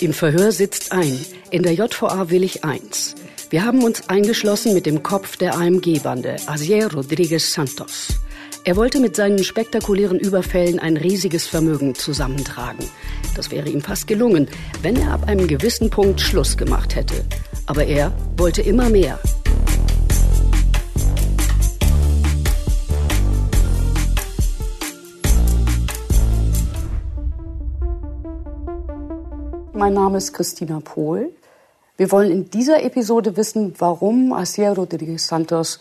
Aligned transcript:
Im 0.00 0.12
Verhör 0.12 0.52
sitzt 0.52 0.92
ein, 0.92 1.18
in 1.50 1.64
der 1.64 1.72
JVA 1.74 2.30
Willig 2.30 2.64
1. 2.64 3.16
Wir 3.50 3.64
haben 3.64 3.82
uns 3.82 4.08
eingeschlossen 4.08 4.72
mit 4.72 4.86
dem 4.86 5.02
Kopf 5.02 5.36
der 5.36 5.56
AMG-Bande, 5.56 6.36
Asier 6.46 6.92
Rodriguez 6.92 7.52
Santos. 7.52 8.06
Er 8.62 8.76
wollte 8.76 9.00
mit 9.00 9.16
seinen 9.16 9.42
spektakulären 9.42 10.20
Überfällen 10.20 10.78
ein 10.78 10.96
riesiges 10.96 11.48
Vermögen 11.48 11.96
zusammentragen. 11.96 12.86
Das 13.34 13.50
wäre 13.50 13.68
ihm 13.70 13.80
fast 13.80 14.06
gelungen, 14.06 14.46
wenn 14.82 14.94
er 14.94 15.14
ab 15.14 15.26
einem 15.26 15.48
gewissen 15.48 15.90
Punkt 15.90 16.20
Schluss 16.20 16.56
gemacht 16.56 16.94
hätte. 16.94 17.24
Aber 17.66 17.84
er 17.84 18.12
wollte 18.36 18.62
immer 18.62 18.90
mehr. 18.90 19.18
Mein 29.78 29.94
Name 29.94 30.18
ist 30.18 30.32
Christina 30.32 30.80
Pohl. 30.80 31.30
Wir 31.96 32.10
wollen 32.10 32.32
in 32.32 32.50
dieser 32.50 32.82
Episode 32.82 33.36
wissen, 33.36 33.76
warum 33.78 34.32
Asier 34.32 34.72
Rodriguez 34.72 35.28
Santos 35.28 35.78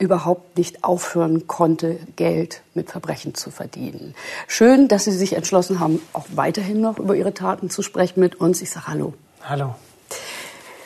überhaupt 0.00 0.58
nicht 0.58 0.82
aufhören 0.82 1.46
konnte, 1.46 2.00
Geld 2.16 2.62
mit 2.74 2.90
Verbrechen 2.90 3.36
zu 3.36 3.52
verdienen. 3.52 4.16
Schön, 4.48 4.88
dass 4.88 5.04
Sie 5.04 5.12
sich 5.12 5.34
entschlossen 5.34 5.78
haben, 5.78 6.02
auch 6.12 6.26
weiterhin 6.34 6.80
noch 6.80 6.98
über 6.98 7.14
Ihre 7.14 7.32
Taten 7.32 7.70
zu 7.70 7.82
sprechen 7.82 8.18
mit 8.18 8.40
uns. 8.40 8.62
Ich 8.62 8.72
sage 8.72 8.88
Hallo. 8.88 9.14
Hallo. 9.44 9.76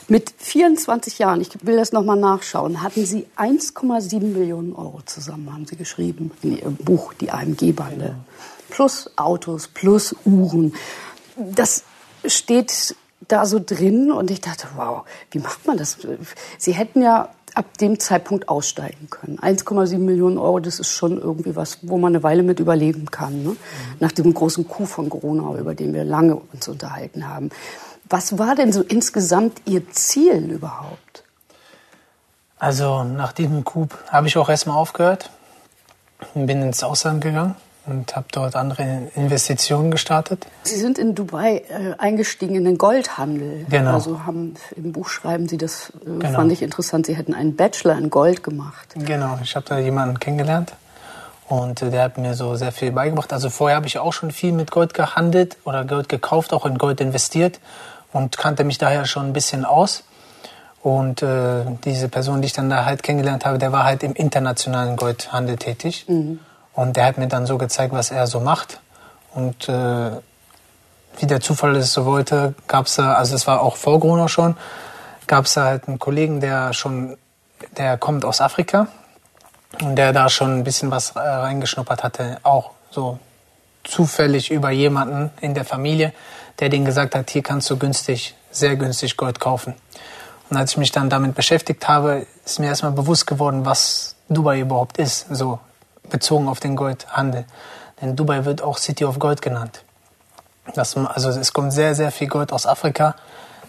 Mit 0.08 0.34
24 0.36 1.18
Jahren, 1.18 1.40
ich 1.40 1.48
will 1.64 1.78
das 1.78 1.92
nochmal 1.92 2.18
nachschauen, 2.18 2.82
hatten 2.82 3.06
Sie 3.06 3.24
1,7 3.38 4.20
Millionen 4.20 4.74
Euro 4.74 5.00
zusammen, 5.06 5.50
haben 5.50 5.64
Sie 5.64 5.76
geschrieben 5.76 6.30
in 6.42 6.58
Ihrem 6.58 6.76
Buch 6.76 7.14
Die 7.14 7.30
AMG-Bande. 7.30 8.04
Ja. 8.04 8.14
Plus 8.68 9.10
Autos, 9.16 9.68
plus 9.68 10.14
Uhren. 10.26 10.74
Das 11.36 11.84
steht 12.26 12.96
da 13.28 13.46
so 13.46 13.60
drin 13.64 14.12
und 14.12 14.30
ich 14.30 14.40
dachte, 14.40 14.66
wow, 14.76 15.04
wie 15.30 15.38
macht 15.38 15.66
man 15.66 15.76
das? 15.76 15.98
Sie 16.58 16.72
hätten 16.72 17.02
ja 17.02 17.30
ab 17.54 17.78
dem 17.78 18.00
Zeitpunkt 18.00 18.48
aussteigen 18.48 19.08
können. 19.10 19.38
1,7 19.38 19.98
Millionen 19.98 20.38
Euro, 20.38 20.58
das 20.58 20.80
ist 20.80 20.90
schon 20.90 21.20
irgendwie 21.20 21.54
was, 21.54 21.78
wo 21.82 21.98
man 21.98 22.12
eine 22.12 22.22
Weile 22.22 22.42
mit 22.42 22.58
überleben 22.58 23.10
kann. 23.10 23.42
Ne? 23.42 23.50
Mhm. 23.50 23.56
Nach 24.00 24.12
dem 24.12 24.34
großen 24.34 24.68
Coup 24.68 24.86
von 24.86 25.08
Corona, 25.08 25.56
über 25.58 25.74
den 25.74 25.94
wir 25.94 26.04
lange 26.04 26.36
uns 26.52 26.66
unterhalten 26.66 27.28
haben. 27.28 27.50
Was 28.08 28.38
war 28.38 28.54
denn 28.54 28.72
so 28.72 28.82
insgesamt 28.82 29.62
Ihr 29.66 29.88
Ziel 29.90 30.50
überhaupt? 30.50 31.24
Also 32.58 33.04
nach 33.04 33.32
diesem 33.32 33.64
Coup 33.64 33.88
habe 34.08 34.26
ich 34.26 34.36
auch 34.36 34.48
erstmal 34.48 34.76
aufgehört 34.76 35.30
und 36.34 36.46
bin 36.46 36.60
ins 36.62 36.82
Ausland 36.82 37.22
gegangen 37.22 37.54
und 37.86 38.16
habe 38.16 38.26
dort 38.32 38.56
andere 38.56 39.10
Investitionen 39.14 39.90
gestartet. 39.90 40.46
Sie 40.62 40.76
sind 40.76 40.98
in 40.98 41.14
Dubai 41.14 41.64
äh, 41.68 41.94
eingestiegen 41.98 42.54
in 42.54 42.64
den 42.64 42.78
Goldhandel. 42.78 43.66
Genau. 43.68 43.92
Also 43.92 44.24
haben 44.24 44.54
im 44.76 44.92
Buch 44.92 45.08
schreiben 45.08 45.48
Sie 45.48 45.58
das 45.58 45.92
äh, 46.00 46.18
genau. 46.18 46.32
fand 46.32 46.52
ich 46.52 46.62
interessant. 46.62 47.06
Sie 47.06 47.16
hätten 47.16 47.34
einen 47.34 47.56
Bachelor 47.56 47.98
in 47.98 48.10
Gold 48.10 48.42
gemacht. 48.42 48.94
Genau. 48.94 49.38
Ich 49.42 49.54
habe 49.54 49.66
da 49.68 49.78
jemanden 49.78 50.18
kennengelernt 50.18 50.72
und 51.48 51.82
äh, 51.82 51.90
der 51.90 52.04
hat 52.04 52.18
mir 52.18 52.34
so 52.34 52.54
sehr 52.54 52.72
viel 52.72 52.92
beigebracht. 52.92 53.32
Also 53.32 53.50
vorher 53.50 53.76
habe 53.76 53.86
ich 53.86 53.98
auch 53.98 54.12
schon 54.12 54.30
viel 54.30 54.52
mit 54.52 54.70
Gold 54.70 54.94
gehandelt 54.94 55.56
oder 55.64 55.84
Gold 55.84 56.08
gekauft, 56.08 56.52
auch 56.52 56.64
in 56.64 56.78
Gold 56.78 57.00
investiert 57.00 57.60
und 58.12 58.38
kannte 58.38 58.64
mich 58.64 58.78
daher 58.78 59.04
schon 59.04 59.26
ein 59.26 59.32
bisschen 59.32 59.64
aus. 59.64 60.04
Und 60.82 61.22
äh, 61.22 61.64
diese 61.84 62.08
Person, 62.08 62.42
die 62.42 62.46
ich 62.46 62.52
dann 62.52 62.68
da 62.68 62.84
halt 62.84 63.02
kennengelernt 63.02 63.46
habe, 63.46 63.56
der 63.56 63.72
war 63.72 63.84
halt 63.84 64.02
im 64.02 64.12
internationalen 64.12 64.96
Goldhandel 64.96 65.56
tätig. 65.56 66.04
Mhm. 66.08 66.40
Und 66.74 66.96
der 66.96 67.06
hat 67.06 67.18
mir 67.18 67.28
dann 67.28 67.46
so 67.46 67.58
gezeigt, 67.58 67.92
was 67.92 68.10
er 68.10 68.26
so 68.26 68.40
macht. 68.40 68.80
Und 69.32 69.68
äh, 69.68 70.10
wie 71.18 71.26
der 71.26 71.40
Zufall 71.40 71.76
es 71.76 71.92
so 71.92 72.04
wollte, 72.04 72.54
gab 72.66 72.86
es 72.86 72.96
da, 72.96 73.14
also 73.14 73.34
es 73.34 73.46
war 73.46 73.60
auch 73.60 73.76
vor 73.76 74.00
Corona 74.00 74.28
schon, 74.28 74.56
gab 75.26 75.44
es 75.44 75.54
da 75.54 75.64
halt 75.64 75.88
einen 75.88 75.98
Kollegen, 75.98 76.40
der 76.40 76.72
schon, 76.72 77.16
der 77.76 77.96
kommt 77.98 78.24
aus 78.24 78.40
Afrika 78.40 78.88
und 79.80 79.96
der 79.96 80.12
da 80.12 80.28
schon 80.28 80.58
ein 80.58 80.64
bisschen 80.64 80.90
was 80.90 81.12
äh, 81.12 81.20
reingeschnuppert 81.20 82.02
hatte, 82.02 82.38
auch 82.42 82.70
so 82.90 83.18
zufällig 83.84 84.50
über 84.50 84.70
jemanden 84.70 85.30
in 85.40 85.54
der 85.54 85.64
Familie, 85.64 86.12
der 86.58 86.68
denen 86.68 86.84
gesagt 86.84 87.14
hat, 87.14 87.30
hier 87.30 87.42
kannst 87.42 87.68
du 87.70 87.76
günstig, 87.76 88.34
sehr 88.50 88.76
günstig 88.76 89.16
Gold 89.16 89.40
kaufen. 89.40 89.74
Und 90.50 90.56
als 90.56 90.72
ich 90.72 90.76
mich 90.76 90.92
dann 90.92 91.10
damit 91.10 91.34
beschäftigt 91.34 91.86
habe, 91.88 92.26
ist 92.44 92.60
mir 92.60 92.66
erstmal 92.66 92.92
bewusst 92.92 93.26
geworden, 93.26 93.64
was 93.64 94.14
Dubai 94.28 94.60
überhaupt 94.60 94.98
ist. 94.98 95.26
So 95.30 95.58
bezogen 96.08 96.48
auf 96.48 96.60
den 96.60 96.76
Goldhandel. 96.76 97.44
Denn 98.00 98.16
Dubai 98.16 98.44
wird 98.44 98.62
auch 98.62 98.78
City 98.78 99.04
of 99.04 99.18
Gold 99.18 99.42
genannt. 99.42 99.84
Das, 100.74 100.96
also 100.96 101.28
es 101.28 101.52
kommt 101.52 101.72
sehr, 101.72 101.94
sehr 101.94 102.10
viel 102.10 102.28
Gold 102.28 102.52
aus 102.52 102.66
Afrika 102.66 103.16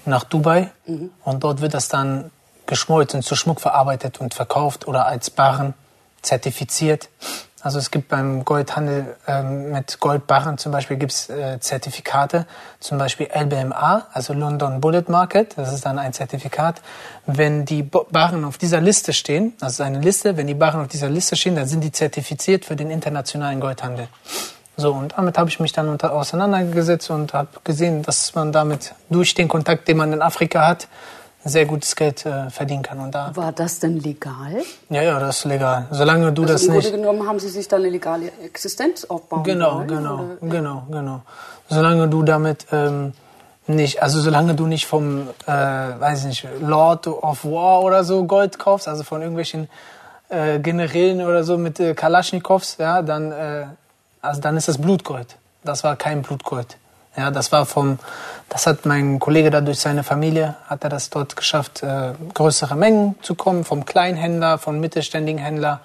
nach 0.05 0.23
Dubai 0.23 0.71
mhm. 0.85 1.11
und 1.23 1.43
dort 1.43 1.61
wird 1.61 1.73
das 1.73 1.89
dann 1.89 2.31
geschmolzen, 2.65 3.21
zu 3.21 3.35
Schmuck 3.35 3.61
verarbeitet 3.61 4.19
und 4.19 4.33
verkauft 4.33 4.87
oder 4.87 5.05
als 5.05 5.29
Barren 5.29 5.73
zertifiziert. 6.21 7.09
Also 7.65 7.79
es 7.79 7.89
gibt 7.89 8.09
beim 8.09 8.45
Goldhandel 8.45 9.15
ähm, 9.25 9.71
mit 9.71 9.99
Goldbarren 9.99 10.59
zum 10.59 10.71
Beispiel 10.71 10.97
gibt's 10.97 11.31
äh, 11.31 11.59
Zertifikate, 11.59 12.45
zum 12.79 12.99
Beispiel 12.99 13.27
LBMA, 13.33 14.05
also 14.13 14.33
London 14.33 14.79
Bullet 14.81 15.05
Market, 15.07 15.57
das 15.57 15.73
ist 15.73 15.83
dann 15.83 15.97
ein 15.97 16.13
Zertifikat. 16.13 16.83
Wenn 17.25 17.65
die 17.65 17.81
Barren 17.81 18.45
auf 18.45 18.59
dieser 18.59 18.81
Liste 18.81 19.13
stehen, 19.13 19.53
also 19.61 19.81
eine 19.81 19.99
Liste, 19.99 20.37
wenn 20.37 20.45
die 20.45 20.53
Barren 20.53 20.81
auf 20.81 20.89
dieser 20.89 21.09
Liste 21.09 21.35
stehen, 21.35 21.55
dann 21.55 21.65
sind 21.65 21.83
die 21.83 21.91
zertifiziert 21.91 22.65
für 22.65 22.75
den 22.75 22.91
internationalen 22.91 23.59
Goldhandel. 23.59 24.09
So, 24.77 24.91
und 24.91 25.15
damit 25.17 25.39
habe 25.39 25.49
ich 25.49 25.59
mich 25.59 25.73
dann 25.73 25.89
unter, 25.89 26.13
auseinandergesetzt 26.13 27.09
und 27.09 27.33
habe 27.33 27.49
gesehen, 27.63 28.03
dass 28.03 28.35
man 28.35 28.51
damit 28.51 28.93
durch 29.09 29.33
den 29.33 29.47
Kontakt, 29.47 29.87
den 29.87 29.97
man 29.97 30.13
in 30.13 30.21
Afrika 30.21 30.67
hat, 30.67 30.87
sehr 31.47 31.65
gutes 31.65 31.95
Geld 31.95 32.25
äh, 32.25 32.49
verdienen 32.49 32.81
kann. 32.81 32.99
Und 32.99 33.13
da 33.13 33.31
War 33.35 33.51
das 33.51 33.79
denn 33.79 33.99
legal? 33.99 34.63
Ja, 34.89 35.03
ja, 35.03 35.19
das 35.19 35.37
ist 35.37 35.45
legal. 35.45 35.85
Solange 35.91 36.31
du 36.33 36.41
also 36.41 36.53
das 36.53 36.63
im 36.63 36.73
nicht. 36.73 36.85
Im 36.85 36.91
Grunde 36.91 37.07
genommen 37.07 37.29
haben 37.29 37.39
Sie 37.39 37.49
sich 37.49 37.67
da 37.67 37.75
eine 37.77 37.89
legale 37.89 38.31
Existenz 38.43 39.05
aufbauen 39.05 39.43
Genau, 39.43 39.77
wollen, 39.77 39.87
genau, 39.87 40.15
oder? 40.15 40.37
genau, 40.41 40.83
genau. 40.91 41.21
Solange 41.69 42.07
du 42.07 42.23
damit 42.23 42.65
ähm, 42.71 43.13
nicht, 43.67 44.01
also 44.01 44.21
solange 44.21 44.55
du 44.55 44.65
nicht 44.65 44.87
vom, 44.87 45.29
äh, 45.45 45.51
weiß 45.51 46.21
ich 46.21 46.25
nicht, 46.25 46.47
Lord 46.61 47.07
of 47.07 47.45
War 47.45 47.83
oder 47.83 48.03
so 48.03 48.25
Gold 48.25 48.57
kaufst, 48.57 48.87
also 48.87 49.03
von 49.03 49.21
irgendwelchen 49.21 49.69
äh, 50.29 50.57
Generälen 50.59 51.21
oder 51.21 51.43
so 51.43 51.57
mit 51.59 51.79
äh, 51.79 51.93
Kalaschnikows, 51.93 52.77
ja, 52.79 53.03
dann, 53.03 53.31
äh, 53.31 53.65
also 54.21 54.41
dann 54.41 54.57
ist 54.57 54.67
das 54.67 54.79
Blutgold. 54.79 55.35
Das 55.63 55.83
war 55.83 55.95
kein 55.95 56.23
Blutgold. 56.23 56.77
Ja, 57.17 57.31
das 57.31 57.51
war 57.51 57.65
vom, 57.65 57.97
das 58.49 58.67
hat 58.67 58.85
mein 58.85 59.19
Kollege 59.19 59.49
da 59.49 59.61
durch 59.61 59.79
seine 59.79 60.03
Familie, 60.03 60.55
hat 60.67 60.83
er 60.83 60.89
das 60.89 61.09
dort 61.09 61.35
geschafft, 61.35 61.81
äh, 61.81 62.11
größere 62.33 62.75
Mengen 62.75 63.15
zu 63.21 63.35
kommen, 63.35 63.63
vom 63.63 63.85
Kleinhändler, 63.85 64.57
vom 64.57 64.79
mittelständigen 64.79 65.39
Händler. 65.41 65.79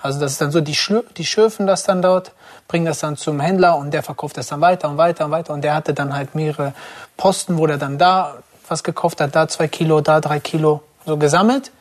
Also 0.00 0.20
das 0.20 0.32
ist 0.32 0.40
dann 0.40 0.52
so, 0.52 0.60
die, 0.60 0.74
Schlü 0.74 1.02
die 1.16 1.24
schürfen 1.24 1.66
das 1.66 1.82
dann 1.82 2.02
dort, 2.02 2.32
bringen 2.68 2.86
das 2.86 3.00
dann 3.00 3.16
zum 3.16 3.40
Händler 3.40 3.76
und 3.76 3.92
der 3.92 4.02
verkauft 4.04 4.36
das 4.36 4.46
dann 4.46 4.60
weiter 4.60 4.88
und 4.88 4.96
weiter 4.98 5.24
und 5.24 5.32
weiter. 5.32 5.52
Und 5.52 5.62
der 5.62 5.74
hatte 5.74 5.94
dann 5.94 6.14
halt 6.14 6.34
mehrere 6.34 6.74
Posten, 7.16 7.58
wo 7.58 7.66
der 7.66 7.78
dann 7.78 7.98
da 7.98 8.34
was 8.68 8.84
gekauft 8.84 9.20
hat, 9.20 9.34
da 9.34 9.48
zwei 9.48 9.68
Kilo, 9.68 10.00
da 10.00 10.20
drei 10.20 10.40
Kilo, 10.40 10.82
so 11.04 11.16
gesammelt 11.16 11.72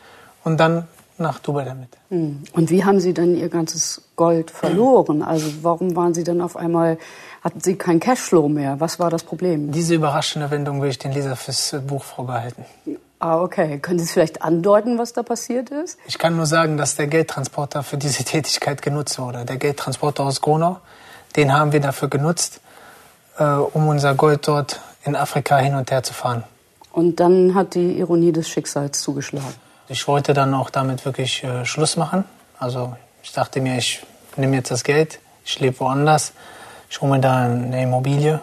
und 0.43 0.57
dann 0.57 0.87
nach 1.17 1.39
Dubai 1.39 1.63
damit. 1.63 1.89
Hm. 2.09 2.43
Und 2.53 2.69
wie 2.69 2.83
haben 2.83 2.99
Sie 2.99 3.13
denn 3.13 3.35
Ihr 3.35 3.49
ganzes 3.49 4.01
Gold 4.15 4.51
verloren? 4.51 5.21
Also 5.21 5.47
warum 5.61 5.95
waren 5.95 6.13
Sie 6.13 6.23
dann 6.23 6.41
auf 6.41 6.55
einmal 6.57 6.97
hatten 7.45 7.61
Sie 7.61 7.75
keinen 7.75 7.99
Cashflow 7.99 8.49
mehr. 8.49 8.79
Was 8.79 8.97
war 8.97 9.11
das 9.11 9.23
Problem? 9.23 9.71
Diese 9.71 9.93
überraschende 9.93 10.49
Wendung 10.49 10.81
will 10.81 10.89
ich 10.89 10.97
den 10.97 11.11
Leser 11.11 11.35
fürs 11.35 11.75
Buch 11.85 12.03
vorbehalten. 12.03 12.65
Ah, 13.19 13.39
okay. 13.39 13.77
Können 13.77 13.99
Sie 13.99 14.05
es 14.05 14.11
vielleicht 14.11 14.41
andeuten, 14.41 14.97
was 14.97 15.13
da 15.13 15.21
passiert 15.21 15.69
ist? 15.69 15.99
Ich 16.07 16.17
kann 16.17 16.35
nur 16.35 16.47
sagen, 16.47 16.75
dass 16.75 16.95
der 16.95 17.05
Geldtransporter 17.05 17.83
für 17.83 17.97
diese 17.97 18.23
Tätigkeit 18.33 18.81
genutzt 18.81 19.19
wurde. 19.19 19.45
Der 19.45 19.57
Geldtransporter 19.57 20.23
aus 20.23 20.41
Gronau, 20.41 20.79
den 21.35 21.53
haben 21.53 21.71
wir 21.71 21.81
dafür 21.81 22.07
genutzt, 22.07 22.61
äh, 23.37 23.43
um 23.43 23.87
unser 23.89 24.15
Gold 24.15 24.47
dort 24.47 24.81
in 25.03 25.15
Afrika 25.15 25.57
hin 25.57 25.75
und 25.75 25.91
her 25.91 26.01
zu 26.01 26.15
fahren. 26.15 26.43
Und 26.91 27.19
dann 27.19 27.53
hat 27.53 27.75
die 27.75 27.99
Ironie 27.99 28.31
des 28.31 28.49
Schicksals 28.49 29.01
zugeschlagen. 29.01 29.53
Ich 29.87 30.07
wollte 30.07 30.33
dann 30.33 30.53
auch 30.53 30.69
damit 30.69 31.05
wirklich 31.05 31.43
äh, 31.43 31.65
Schluss 31.65 31.95
machen. 31.95 32.25
Also 32.59 32.95
ich 33.23 33.31
dachte 33.31 33.61
mir, 33.61 33.77
ich 33.77 34.03
nehme 34.35 34.55
jetzt 34.55 34.71
das 34.71 34.83
Geld, 34.83 35.19
ich 35.43 35.59
lebe 35.59 35.79
woanders 35.79 36.33
ich 36.89 37.01
hole 37.01 37.11
mir 37.11 37.19
da 37.19 37.43
eine 37.43 37.83
Immobilie 37.83 38.39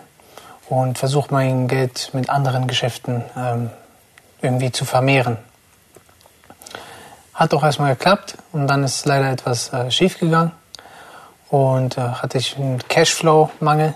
und 0.69 0.99
versuche 0.99 1.33
mein 1.33 1.69
Geld 1.69 2.11
mit 2.13 2.29
anderen 2.29 2.67
Geschäften 2.67 3.25
ähm, 3.37 3.71
irgendwie 4.41 4.73
zu 4.73 4.85
vermehren. 4.85 5.39
Hat 7.35 7.55
auch 7.55 7.63
erstmal 7.63 7.95
geklappt 7.95 8.37
und 8.53 8.67
dann 8.67 8.85
ist 8.85 9.07
leider 9.07 9.31
etwas 9.31 9.73
äh, 9.73 9.91
schief 9.91 10.19
gegangen 10.19 10.53
und 11.49 11.97
äh, 11.97 12.01
hatte 12.01 12.39
ich 12.39 12.57
einen 12.59 12.87
Cashflow-Mangel 12.89 13.95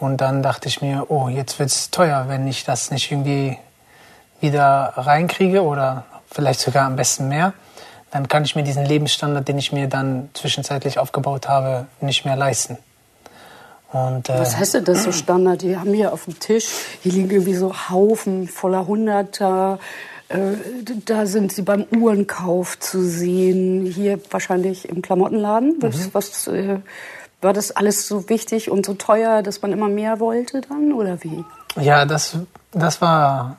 und 0.00 0.20
dann 0.20 0.42
dachte 0.42 0.68
ich 0.68 0.82
mir, 0.82 1.06
oh, 1.08 1.28
jetzt 1.28 1.58
wird 1.58 1.70
es 1.70 1.90
teuer, 1.90 2.24
wenn 2.28 2.48
ich 2.48 2.64
das 2.64 2.90
nicht 2.90 3.12
irgendwie 3.12 3.58
wieder 4.40 4.92
reinkriege 4.96 5.62
oder 5.62 6.04
vielleicht 6.30 6.60
sogar 6.60 6.86
am 6.86 6.96
besten 6.96 7.28
mehr, 7.28 7.52
dann 8.10 8.28
kann 8.28 8.44
ich 8.44 8.56
mir 8.56 8.62
diesen 8.62 8.84
Lebensstandard, 8.84 9.46
den 9.48 9.58
ich 9.58 9.72
mir 9.72 9.86
dann 9.88 10.30
zwischenzeitlich 10.34 10.98
aufgebaut 10.98 11.48
habe, 11.48 11.86
nicht 12.00 12.24
mehr 12.24 12.36
leisten. 12.36 12.78
Und, 13.92 14.28
äh, 14.28 14.38
Was 14.38 14.56
heißt 14.56 14.74
denn 14.74 14.84
das 14.84 15.04
so 15.04 15.12
Standard? 15.12 15.62
Die 15.62 15.76
haben 15.76 15.92
hier 15.94 16.12
auf 16.12 16.24
dem 16.24 16.38
Tisch, 16.38 16.66
hier 17.02 17.12
liegen 17.12 17.30
irgendwie 17.30 17.54
so 17.54 17.74
Haufen 17.90 18.46
voller 18.48 18.86
Hunderter. 18.86 19.78
Äh, 20.28 20.56
da 21.06 21.24
sind 21.24 21.52
sie 21.52 21.62
beim 21.62 21.84
Uhrenkauf 21.96 22.78
zu 22.78 23.02
sehen. 23.02 23.86
Hier 23.86 24.20
wahrscheinlich 24.30 24.88
im 24.88 25.00
Klamottenladen. 25.00 25.76
Was, 25.80 25.96
Mhm. 25.96 26.08
was 26.12 26.46
äh, 26.48 26.78
war 27.40 27.54
das 27.54 27.70
alles 27.70 28.06
so 28.06 28.28
wichtig 28.28 28.70
und 28.70 28.84
so 28.84 28.92
teuer, 28.94 29.42
dass 29.42 29.62
man 29.62 29.72
immer 29.72 29.88
mehr 29.88 30.20
wollte 30.20 30.60
dann 30.60 30.92
oder 30.92 31.22
wie? 31.24 31.44
Ja, 31.80 32.04
das, 32.04 32.36
das 32.72 33.00
war 33.00 33.56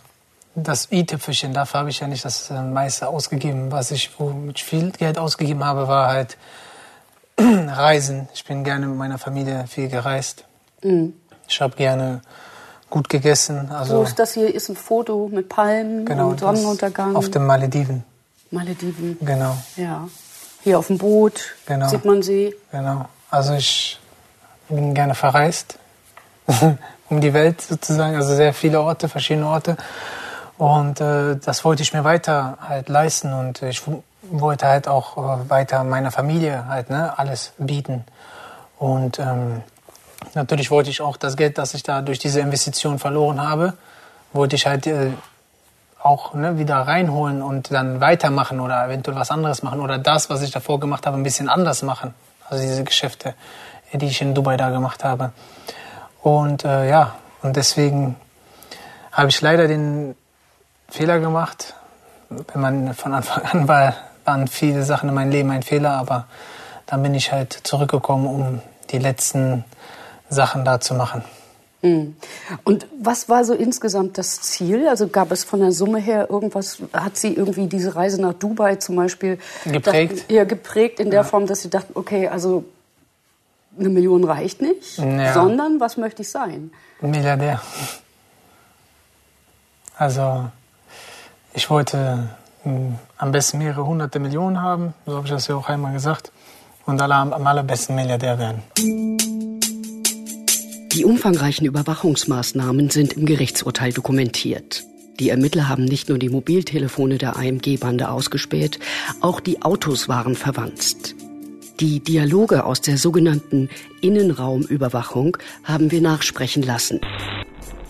das 0.64 0.92
i-Tüpfelchen. 0.92 1.54
Dafür 1.54 1.82
habe 1.82 1.90
ich 1.90 2.00
ja 2.00 2.08
nicht 2.08 2.24
das 2.26 2.50
äh, 2.50 2.62
meiste 2.62 3.08
ausgegeben. 3.08 3.72
Was 3.72 3.92
ich, 3.92 4.20
womit 4.20 4.58
ich 4.58 4.64
viel 4.64 4.92
Geld 4.92 5.18
ausgegeben 5.18 5.64
habe, 5.64 5.88
war 5.88 6.08
halt 6.08 6.38
Reisen. 7.40 8.28
Ich 8.34 8.46
bin 8.46 8.64
gerne 8.64 8.88
mit 8.88 8.98
meiner 8.98 9.18
Familie 9.18 9.66
viel 9.68 9.88
gereist. 9.90 10.44
Ich 11.48 11.62
habe 11.62 11.76
gerne 11.76 12.22
gut 12.90 13.10
gegessen. 13.10 13.68
So 13.70 13.74
Also 13.76 14.04
ist 14.04 14.18
das 14.20 14.34
hier 14.34 14.54
ist 14.54 14.70
ein 14.70 14.76
Foto 14.76 15.30
mit 15.32 15.50
Palmen 15.50 16.06
genau, 16.06 16.30
und 16.30 16.40
Sonnenuntergang. 16.40 17.16
auf 17.16 17.30
den 17.30 17.46
Malediven. 17.46 18.04
Malediven. 18.52 19.18
Genau, 19.22 19.56
Ja. 19.76 20.08
Hier 20.62 20.78
auf 20.78 20.88
dem 20.88 20.98
Boot 20.98 21.56
Genau. 21.68 21.88
sieht 21.88 22.04
man 22.04 22.22
sie. 22.22 22.54
genau. 22.72 23.06
Also 23.30 23.54
ich 23.54 23.98
bin 24.68 24.94
gerne 24.94 25.16
verreist 25.16 25.78
um 27.10 27.22
die 27.22 27.34
Welt 27.34 27.62
sozusagen, 27.62 28.16
also 28.16 28.36
sehr 28.36 28.54
viele 28.54 28.82
Orte, 28.82 29.08
verschiedene 29.08 29.48
Orte. 29.48 29.78
Und 30.60 31.00
äh, 31.00 31.38
das 31.38 31.64
wollte 31.64 31.84
ich 31.84 31.94
mir 31.94 32.04
weiter 32.04 32.58
halt 32.60 32.90
leisten 32.90 33.32
und 33.32 33.62
ich 33.62 33.82
wollte 34.24 34.68
halt 34.68 34.90
auch 34.90 35.16
äh, 35.16 35.50
weiter 35.50 35.86
meiner 35.86 36.12
Familie 36.12 36.68
halt 36.68 36.90
ne, 36.90 37.18
alles 37.18 37.54
bieten. 37.58 38.04
Und 38.78 39.20
ähm, 39.20 39.64
natürlich 40.34 40.70
wollte 40.70 40.90
ich 40.90 41.00
auch 41.00 41.16
das 41.16 41.38
Geld, 41.38 41.58
das 41.58 41.74
ich 41.76 41.84
da 41.84 42.02
durch 42.02 42.20
diese 42.20 42.42
Investition 42.42 43.00
verloren 43.00 43.42
habe, 43.42 43.76
wollte 44.34 44.58
ich 44.58 44.68
halt 44.68 44.86
äh, 44.86 45.12
auch 46.04 46.34
ne, 46.34 46.58
wieder 46.58 46.76
reinholen 46.76 47.42
und 47.42 47.72
dann 47.72 48.02
weitermachen 48.02 48.60
oder 48.60 48.86
eventuell 48.86 49.16
was 49.16 49.32
anderes 49.32 49.64
machen 49.64 49.80
oder 49.80 49.98
das, 49.98 50.30
was 50.30 50.42
ich 50.42 50.52
davor 50.52 50.82
gemacht 50.82 51.08
habe, 51.08 51.16
ein 51.16 51.24
bisschen 51.24 51.48
anders 51.48 51.84
machen. 51.84 52.14
Also 52.50 52.62
diese 52.62 52.84
Geschäfte, 52.84 53.34
die 53.94 54.08
ich 54.08 54.22
in 54.22 54.36
Dubai 54.36 54.58
da 54.58 54.72
gemacht 54.72 55.06
habe. 55.06 55.32
Und 56.22 56.66
äh, 56.66 56.90
ja, 56.90 57.16
und 57.44 57.56
deswegen 57.56 58.18
habe 59.14 59.30
ich 59.30 59.40
leider 59.40 59.70
den 59.70 60.16
Fehler 60.90 61.20
gemacht. 61.20 61.74
Wenn 62.30 62.62
man 62.62 62.94
von 62.94 63.14
Anfang 63.14 63.44
an 63.44 63.68
war, 63.68 63.94
waren 64.26 64.48
viele 64.48 64.84
Sachen 64.84 65.10
in 65.10 65.16
meinem 65.16 65.32
Leben 65.32 65.50
ein 65.52 65.64
Fehler, 65.64 65.92
aber 65.92 66.28
dann 66.86 67.02
bin 67.04 67.14
ich 67.16 67.32
halt 67.32 67.54
zurückgekommen, 67.64 68.28
um 68.28 68.62
die 68.92 69.00
letzten 69.00 69.64
Sachen 70.30 70.66
da 70.66 70.80
zu 70.80 70.94
machen. 70.94 71.24
Mhm. 71.82 72.16
Und 72.66 72.88
was 73.02 73.30
war 73.30 73.46
so 73.46 73.54
insgesamt 73.54 74.18
das 74.18 74.42
Ziel? 74.42 74.88
Also 74.88 75.08
gab 75.08 75.32
es 75.32 75.44
von 75.44 75.62
der 75.62 75.72
Summe 75.72 76.00
her 76.00 76.28
irgendwas, 76.30 76.80
hat 76.94 77.16
sie 77.18 77.34
irgendwie 77.34 77.68
diese 77.68 77.96
Reise 77.96 78.22
nach 78.22 78.34
Dubai 78.34 78.76
zum 78.76 78.96
Beispiel 78.98 79.40
Geprägt? 79.66 80.20
Dachten, 80.20 80.34
ja, 80.34 80.44
geprägt 80.44 81.00
in 81.00 81.10
der 81.10 81.24
Form, 81.24 81.48
dass 81.48 81.62
sie 81.62 81.70
dachten, 81.70 81.94
okay, 81.96 82.28
also 82.28 82.66
eine 83.80 83.90
Million 83.90 84.24
reicht 84.26 84.62
nicht, 84.62 84.98
Ja. 84.98 85.34
sondern 85.34 85.80
was 85.80 85.96
möchte 85.96 86.22
ich 86.22 86.30
sein? 86.30 86.72
Milliardär. 87.02 87.62
Also, 89.96 90.50
ich 91.54 91.70
wollte 91.70 92.30
mh, 92.64 93.00
am 93.18 93.32
besten 93.32 93.58
mehrere 93.58 93.86
hunderte 93.86 94.20
Millionen 94.20 94.62
haben, 94.62 94.94
so 95.06 95.16
habe 95.16 95.26
ich 95.26 95.32
das 95.32 95.48
ja 95.48 95.56
auch 95.56 95.70
einmal 95.70 95.94
gesagt, 95.94 96.32
und 96.86 97.02
alle 97.02 97.16
am, 97.16 97.34
am 97.34 97.46
allerbesten 97.46 97.96
Milliardär 97.96 98.40
werden. 98.40 98.64
Die 100.94 101.06
umfangreichen 101.06 101.66
Überwachungsmaßnahmen 101.66 102.90
sind 102.90 103.14
im 103.14 103.26
Gerichtsurteil 103.26 103.94
dokumentiert. 103.94 104.84
Die 105.20 105.30
Ermittler 105.30 105.68
haben 105.68 105.86
nicht 105.86 106.10
nur 106.10 106.18
die 106.18 106.30
Mobiltelefone 106.30 107.18
der 107.18 107.38
AMG-Bande 107.38 108.10
ausgespäht, 108.10 108.80
auch 109.22 109.40
die 109.40 109.62
Autos 109.62 110.08
waren 110.08 110.36
verwanzt. 110.36 111.16
Die 111.80 112.00
Dialoge 112.02 112.66
aus 112.66 112.82
der 112.82 112.98
sogenannten 112.98 113.70
Innenraumüberwachung 114.02 115.38
haben 115.64 115.92
wir 115.92 116.02
nachsprechen 116.02 116.64
lassen. 116.64 117.00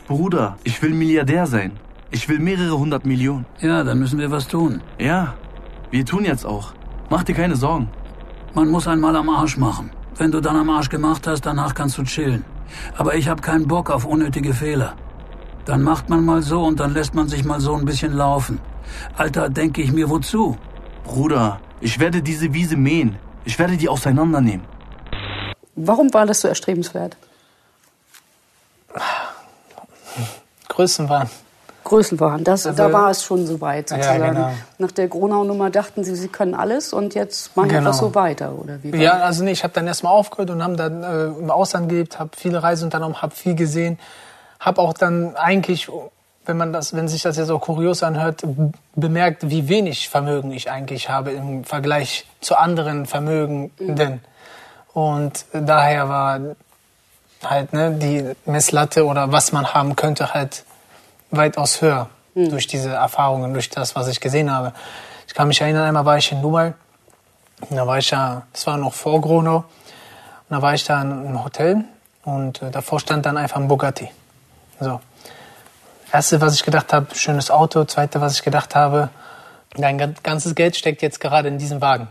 Bruder, 0.08 0.58
ich 0.64 0.82
will 0.82 0.92
Milliardär 0.92 1.48
sein. 1.48 1.72
Ich 2.12 2.28
will 2.28 2.40
mehrere 2.40 2.78
hundert 2.78 3.06
Millionen. 3.06 3.46
Ja, 3.60 3.84
dann 3.84 4.00
müssen 4.00 4.20
wir 4.20 4.32
was 4.32 4.48
tun. 4.48 4.82
Ja, 4.98 5.36
wir 5.92 6.06
tun 6.06 6.26
jetzt 6.26 6.46
auch. 6.46 6.74
Mach 7.10 7.24
dir 7.24 7.36
keine 7.36 7.56
Sorgen. 7.56 7.90
Man 8.54 8.70
muss 8.70 8.88
einmal 8.88 9.16
am 9.16 9.30
Arsch 9.30 9.58
machen. 9.58 9.92
Wenn 10.18 10.32
du 10.32 10.42
dann 10.42 10.56
am 10.56 10.70
Arsch 10.70 10.90
gemacht 10.90 11.28
hast, 11.28 11.46
danach 11.46 11.74
kannst 11.76 11.98
du 11.98 12.04
chillen. 12.04 12.44
Aber 12.98 13.16
ich 13.16 13.30
habe 13.30 13.42
keinen 13.42 13.68
Bock 13.68 13.90
auf 13.90 14.06
unnötige 14.06 14.54
Fehler. 14.54 14.96
Dann 15.66 15.84
macht 15.84 16.10
man 16.10 16.26
mal 16.26 16.42
so 16.42 16.64
und 16.64 16.80
dann 16.80 16.94
lässt 16.94 17.14
man 17.14 17.28
sich 17.28 17.44
mal 17.46 17.60
so 17.60 17.76
ein 17.76 17.86
bisschen 17.86 18.14
laufen. 18.14 18.60
Alter, 19.16 19.50
denke 19.50 19.82
ich 19.82 19.92
mir, 19.92 20.10
wozu? 20.10 20.58
Bruder, 21.04 21.60
ich 21.80 22.00
werde 22.00 22.22
diese 22.22 22.54
Wiese 22.54 22.76
mähen. 22.76 23.18
Ich 23.46 23.58
werde 23.60 23.78
die 23.78 23.88
auseinandernehmen. 23.88 24.66
Warum 25.76 26.14
war 26.14 26.26
das 26.26 26.42
so 26.42 26.48
erstrebenswert? 26.48 27.18
Größenwahn. 30.68 31.30
Größenwahn, 31.90 32.44
das, 32.44 32.66
Also- 32.66 32.78
da 32.84 32.94
war 32.94 33.10
es 33.10 33.24
schon 33.24 33.46
so 33.46 33.60
weit 33.62 33.90
Ja, 33.92 33.98
sozusagen. 33.98 34.36
genau. 34.36 34.52
Nach 34.78 34.92
der 34.92 35.08
Gronau-Nummer 35.08 35.70
dachten 35.72 36.04
sie, 36.04 36.16
sie 36.16 36.28
können 36.30 36.54
alles 36.56 36.94
und 36.94 37.16
jetzt 37.16 37.56
machen 37.58 37.70
wir 37.72 37.78
Genau. 37.80 37.90
einfach 37.90 38.00
so 38.02 38.16
weiter, 38.16 38.54
oder 38.58 38.82
wie? 38.84 38.96
Ja, 38.96 39.14
das? 39.16 39.22
also 39.24 39.44
nee, 39.44 39.52
ich 39.52 39.64
habe 39.64 39.74
dann 39.74 39.88
erstmal 39.88 40.14
aufgehört 40.14 40.52
und 40.52 40.64
habe 40.64 40.76
dann 40.76 41.04
äh, 41.04 41.26
im 41.26 41.52
Ausland 41.52 41.90
gelebt, 41.90 42.20
habe 42.20 42.30
viele 42.38 42.62
Reisen 42.64 42.86
unternommen, 42.86 43.22
habe 43.22 43.36
viel 43.36 43.56
gesehen, 43.56 44.00
habe 44.60 44.82
auch 44.82 44.94
dann 44.94 45.36
eigentlich, 45.36 45.90
wenn 46.46 46.58
man 46.58 46.72
das, 46.74 46.94
wenn 46.96 47.08
sich 47.08 47.24
das 47.24 47.38
jetzt 47.38 47.48
so 47.48 47.60
kurios 47.60 48.04
anhört, 48.04 48.44
bemerkt, 48.96 49.50
wie 49.50 49.68
wenig 49.68 50.10
Vermögen 50.10 50.52
ich 50.52 50.70
eigentlich 50.72 51.10
habe 51.10 51.32
im 51.32 51.64
Vergleich 51.64 52.26
zu 52.42 52.56
anderen 52.58 53.06
Vermögenden. 53.06 54.22
Und 54.94 55.46
daher 55.54 56.08
war 56.10 56.40
halt 57.46 57.74
ne, 57.74 57.92
die 57.92 58.32
Messlatte 58.46 59.06
oder 59.06 59.32
was 59.32 59.52
man 59.52 59.74
haben 59.74 59.96
könnte 59.96 60.34
halt 60.34 60.66
weitaus 61.32 61.82
höher 61.82 62.10
durch 62.36 62.68
diese 62.68 62.90
Erfahrungen, 62.92 63.54
durch 63.54 63.70
das, 63.70 63.96
was 63.96 64.08
ich 64.08 64.20
gesehen 64.20 64.52
habe. 64.52 64.74
Ich 65.28 65.34
kann 65.34 65.48
mich 65.48 65.60
erinnern, 65.62 65.84
einmal 65.88 66.06
war 66.06 66.18
ich 66.18 66.32
in 66.32 66.42
Dubai 66.42 66.74
da 67.70 67.86
war 67.86 67.98
ich 67.98 68.10
ja, 68.12 68.44
das 68.54 68.66
war 68.68 68.78
noch 68.78 68.94
vor 68.94 69.20
Gronau, 69.20 69.58
und 69.58 69.66
da 70.50 70.62
war 70.62 70.74
ich 70.74 70.86
da 70.86 71.02
in 71.02 71.12
einem 71.12 71.44
Hotel 71.44 71.84
und 72.24 72.62
äh, 72.62 72.72
davor 72.72 73.02
stand 73.02 73.26
dann 73.26 73.36
einfach 73.36 73.58
ein 73.58 73.68
Bugatti. 73.68 74.10
So. 74.80 75.02
Erste, 76.14 76.40
was 76.40 76.56
ich 76.56 76.64
gedacht 76.64 76.94
habe, 76.94 77.14
schönes 77.14 77.52
Auto. 77.52 77.84
Zweite, 77.84 78.22
was 78.22 78.36
ich 78.36 78.44
gedacht 78.44 78.76
habe, 78.76 79.10
dein 79.76 79.98
ga- 79.98 80.14
ganzes 80.24 80.56
Geld 80.56 80.78
steckt 80.78 81.02
jetzt 81.02 81.20
gerade 81.20 81.50
in 81.50 81.58
diesem 81.58 81.82
Wagen. 81.82 82.08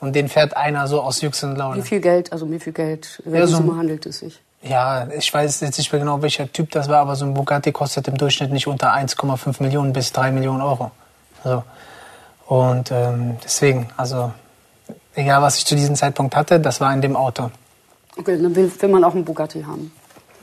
Und 0.00 0.14
den 0.14 0.28
fährt 0.28 0.54
einer 0.54 0.86
so 0.86 1.00
aus 1.00 1.22
Jux 1.22 1.42
und 1.44 1.56
Laune. 1.56 1.78
Wie 1.78 1.88
viel 1.88 2.00
Geld, 2.00 2.30
also 2.30 2.50
wie 2.50 2.60
viel 2.60 2.74
Geld, 2.74 3.22
welche 3.24 3.38
Ja, 3.40 3.46
so- 3.46 3.56
Summe 3.56 3.78
handelt 3.78 4.04
es 4.04 4.18
sich? 4.18 4.38
Ja, 4.62 5.08
ich 5.08 5.32
weiß 5.32 5.60
jetzt 5.60 5.78
nicht 5.78 5.90
mehr 5.90 6.00
genau, 6.00 6.20
welcher 6.20 6.52
Typ 6.52 6.70
das 6.70 6.88
war, 6.88 6.98
aber 6.98 7.16
so 7.16 7.24
ein 7.24 7.32
Bugatti 7.32 7.72
kostet 7.72 8.08
im 8.08 8.18
Durchschnitt 8.18 8.52
nicht 8.52 8.66
unter 8.66 8.92
1,5 8.94 9.62
Millionen 9.62 9.92
bis 9.92 10.12
3 10.12 10.32
Millionen 10.32 10.60
Euro. 10.60 10.90
So. 11.42 11.64
Und 12.46 12.90
ähm, 12.90 13.38
deswegen, 13.42 13.88
also 13.96 14.32
egal 15.14 15.40
was 15.40 15.56
ich 15.58 15.64
zu 15.66 15.74
diesem 15.76 15.94
Zeitpunkt 15.96 16.36
hatte, 16.36 16.60
das 16.60 16.80
war 16.80 16.92
in 16.92 17.00
dem 17.00 17.16
Auto. 17.16 17.50
Okay, 18.18 18.40
dann 18.42 18.54
will, 18.54 18.70
will 18.78 18.88
man 18.90 19.02
auch 19.04 19.14
einen 19.14 19.24
Bugatti 19.24 19.62
haben. 19.62 19.92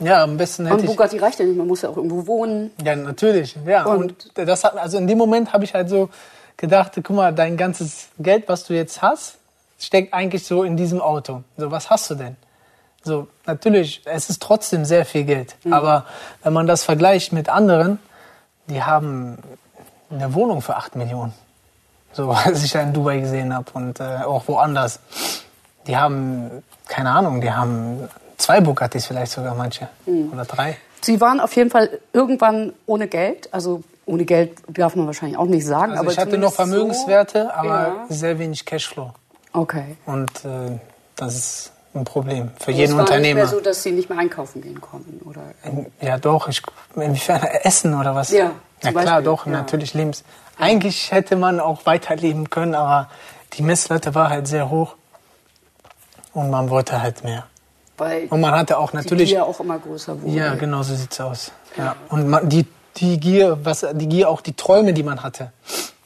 Ja, 0.00 0.24
am 0.24 0.36
besten 0.36 0.66
hätte 0.66 0.78
ein 0.78 0.84
ich... 0.84 0.90
Bugatti 0.90 1.18
reicht 1.18 1.38
ja 1.38 1.44
nicht, 1.44 1.56
man 1.56 1.66
muss 1.66 1.82
ja 1.82 1.88
auch 1.88 1.96
irgendwo 1.96 2.26
wohnen. 2.26 2.70
Ja, 2.82 2.96
natürlich. 2.96 3.56
Ja, 3.66 3.84
und, 3.84 4.26
Und- 4.36 4.48
das 4.48 4.64
hat, 4.64 4.76
also 4.76 4.98
in 4.98 5.06
dem 5.06 5.18
Moment 5.18 5.52
habe 5.52 5.64
ich 5.64 5.74
halt 5.74 5.88
so 5.88 6.08
gedacht, 6.56 6.92
guck 6.96 7.10
mal, 7.10 7.32
dein 7.32 7.56
ganzes 7.56 8.08
Geld, 8.18 8.48
was 8.48 8.64
du 8.64 8.74
jetzt 8.74 9.00
hast, 9.00 9.36
steckt 9.78 10.12
eigentlich 10.12 10.44
so 10.44 10.64
in 10.64 10.76
diesem 10.76 11.00
Auto. 11.00 11.42
So, 11.56 11.70
was 11.70 11.88
hast 11.88 12.10
du 12.10 12.14
denn? 12.16 12.36
So, 13.04 13.28
natürlich, 13.46 14.02
es 14.04 14.28
ist 14.28 14.42
trotzdem 14.42 14.84
sehr 14.84 15.04
viel 15.04 15.24
Geld. 15.24 15.56
Aber 15.70 16.04
wenn 16.42 16.52
man 16.52 16.66
das 16.66 16.84
vergleicht 16.84 17.32
mit 17.32 17.48
anderen, 17.48 17.98
die 18.66 18.82
haben 18.82 19.38
eine 20.10 20.34
Wohnung 20.34 20.62
für 20.62 20.76
8 20.76 20.96
Millionen. 20.96 21.32
So, 22.12 22.28
was 22.46 22.62
ich 22.64 22.72
da 22.72 22.82
in 22.82 22.92
Dubai 22.92 23.20
gesehen 23.20 23.54
habe 23.54 23.70
und 23.74 24.00
äh, 24.00 24.18
auch 24.24 24.48
woanders. 24.48 25.00
Die 25.86 25.96
haben, 25.96 26.62
keine 26.86 27.10
Ahnung, 27.10 27.40
die 27.40 27.50
haben 27.50 28.08
zwei 28.36 28.60
Bugattis 28.60 29.06
vielleicht 29.06 29.32
sogar 29.32 29.54
manche. 29.54 29.88
Oder 30.32 30.44
drei. 30.44 30.76
Sie 31.00 31.20
waren 31.20 31.40
auf 31.40 31.54
jeden 31.56 31.70
Fall 31.70 32.00
irgendwann 32.12 32.72
ohne 32.86 33.06
Geld. 33.08 33.52
Also 33.54 33.82
ohne 34.04 34.24
Geld 34.24 34.52
darf 34.68 34.96
man 34.96 35.06
wahrscheinlich 35.06 35.38
auch 35.38 35.46
nicht 35.46 35.64
sagen. 35.66 35.92
Also 35.92 36.02
aber 36.02 36.12
ich 36.12 36.18
hatte 36.18 36.38
noch 36.38 36.52
Vermögenswerte, 36.52 37.44
so, 37.44 37.50
aber 37.50 37.68
Ja. 37.68 38.06
sehr 38.08 38.38
wenig 38.38 38.64
Cashflow. 38.64 39.12
Okay. 39.52 39.96
Und 40.06 40.30
äh, 40.44 40.78
das 41.16 41.34
ist 41.34 41.72
ein 41.94 42.04
Problem 42.04 42.50
für 42.60 42.70
jeden 42.70 42.90
es 42.90 42.94
war 42.94 43.00
Unternehmer. 43.00 43.26
nicht 43.26 43.34
mehr 43.34 43.46
so, 43.46 43.60
dass 43.60 43.82
Sie 43.82 43.92
nicht 43.92 44.08
mehr 44.08 44.18
einkaufen 44.18 44.60
gehen 44.62 44.80
konnten, 44.80 45.20
oder? 45.26 45.42
Ja, 46.00 46.18
doch. 46.18 46.48
Ich, 46.48 46.62
inwiefern 46.94 47.42
Essen 47.62 47.98
oder 47.98 48.14
was? 48.14 48.30
Ja, 48.30 48.38
ja 48.38 48.50
zum 48.80 48.90
klar, 48.90 49.04
Beispiel, 49.04 49.24
doch. 49.24 49.46
ja. 49.46 49.52
Natürlich 49.52 49.94
Lebens. 49.94 50.24
Eigentlich 50.58 51.12
hätte 51.12 51.36
man 51.36 51.60
auch 51.60 51.86
weiterleben 51.86 52.50
können, 52.50 52.74
aber 52.74 53.08
die 53.54 53.62
Messlatte 53.62 54.14
war 54.14 54.28
halt 54.28 54.46
sehr 54.48 54.70
hoch 54.70 54.94
und 56.34 56.50
man 56.50 56.68
wollte 56.70 57.00
halt 57.00 57.24
mehr. 57.24 57.46
Weil 57.96 58.26
Und 58.28 58.40
man 58.40 58.52
hatte 58.52 58.78
auch 58.78 58.92
natürlich. 58.92 59.30
die 59.30 59.34
Gier 59.34 59.44
auch 59.44 59.58
immer 59.60 59.78
größer 59.78 60.20
wurde. 60.22 60.32
Ja, 60.32 60.54
genau 60.54 60.82
so 60.82 60.94
sieht's 60.94 61.20
aus. 61.20 61.50
Ja. 61.76 61.96
Und 62.10 62.28
man, 62.28 62.48
die, 62.48 62.66
die 62.96 63.18
Gier, 63.18 63.58
was, 63.64 63.84
die 63.92 64.08
Gier, 64.08 64.28
auch 64.28 64.40
die 64.40 64.54
Träume, 64.54 64.92
die 64.92 65.02
man 65.02 65.22
hatte. 65.22 65.52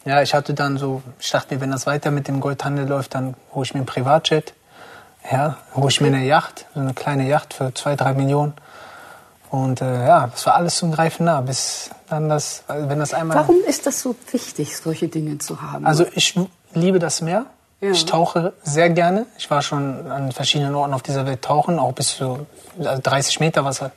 Ja, 0.05 0.23
ich 0.23 0.35
hatte 0.35 0.55
dann 0.55 0.79
so, 0.79 1.03
ich 1.21 1.31
dachte 1.31 1.55
mir, 1.55 1.61
wenn 1.61 1.71
das 1.71 1.87
weiter 1.87 2.11
mit 2.11 2.29
dem 2.29 2.41
Goldhandel 2.41 2.87
läuft, 2.89 3.15
dann 3.15 3.35
hole 3.55 3.65
ich 3.65 3.75
mir 3.75 3.81
einen 3.81 3.87
Privatjet. 3.87 4.55
Ja, 5.31 5.59
hole 5.75 5.89
ich 5.89 6.01
mir 6.01 6.09
eine 6.09 6.25
Yacht, 6.25 6.67
eine 6.75 6.95
kleine 6.95 7.29
Yacht 7.29 7.55
für 7.55 7.73
zwei, 7.75 7.97
drei 7.97 8.13
Millionen. 8.15 8.55
Und 9.51 9.83
äh, 9.83 10.07
ja, 10.07 10.29
das 10.29 10.47
war 10.47 10.55
alles 10.55 10.77
zum 10.77 10.93
Greifen 10.93 11.27
nah, 11.27 11.43
bis 11.43 11.91
dann 12.09 12.29
das, 12.29 12.65
also 12.67 12.89
wenn 12.89 12.99
das 12.99 13.13
einmal. 13.13 13.37
Warum 13.37 13.57
ist 13.67 13.87
das 13.87 14.01
so 14.01 14.17
wichtig, 14.31 14.77
solche 14.77 15.09
Dinge 15.09 15.39
zu 15.39 15.61
haben? 15.61 15.85
Also 15.87 16.07
ich 16.15 16.35
liebe 16.73 16.99
das 16.99 17.21
Meer. 17.21 17.47
Ja. 17.81 17.91
Ich 17.91 18.07
tauche 18.07 18.53
sehr 18.63 18.91
gerne. 18.91 19.27
Ich 19.37 19.51
war 19.51 19.61
schon 19.61 20.11
an 20.11 20.33
verschiedenen 20.33 20.75
Orten 20.75 20.95
auf 20.95 21.03
dieser 21.03 21.27
Welt 21.27 21.43
tauchen, 21.43 21.79
auch 21.79 21.93
bis 21.93 22.17
zu 22.17 22.47
also 22.79 23.03
30 23.03 23.41
Meter 23.41 23.65
Wasser. 23.65 23.91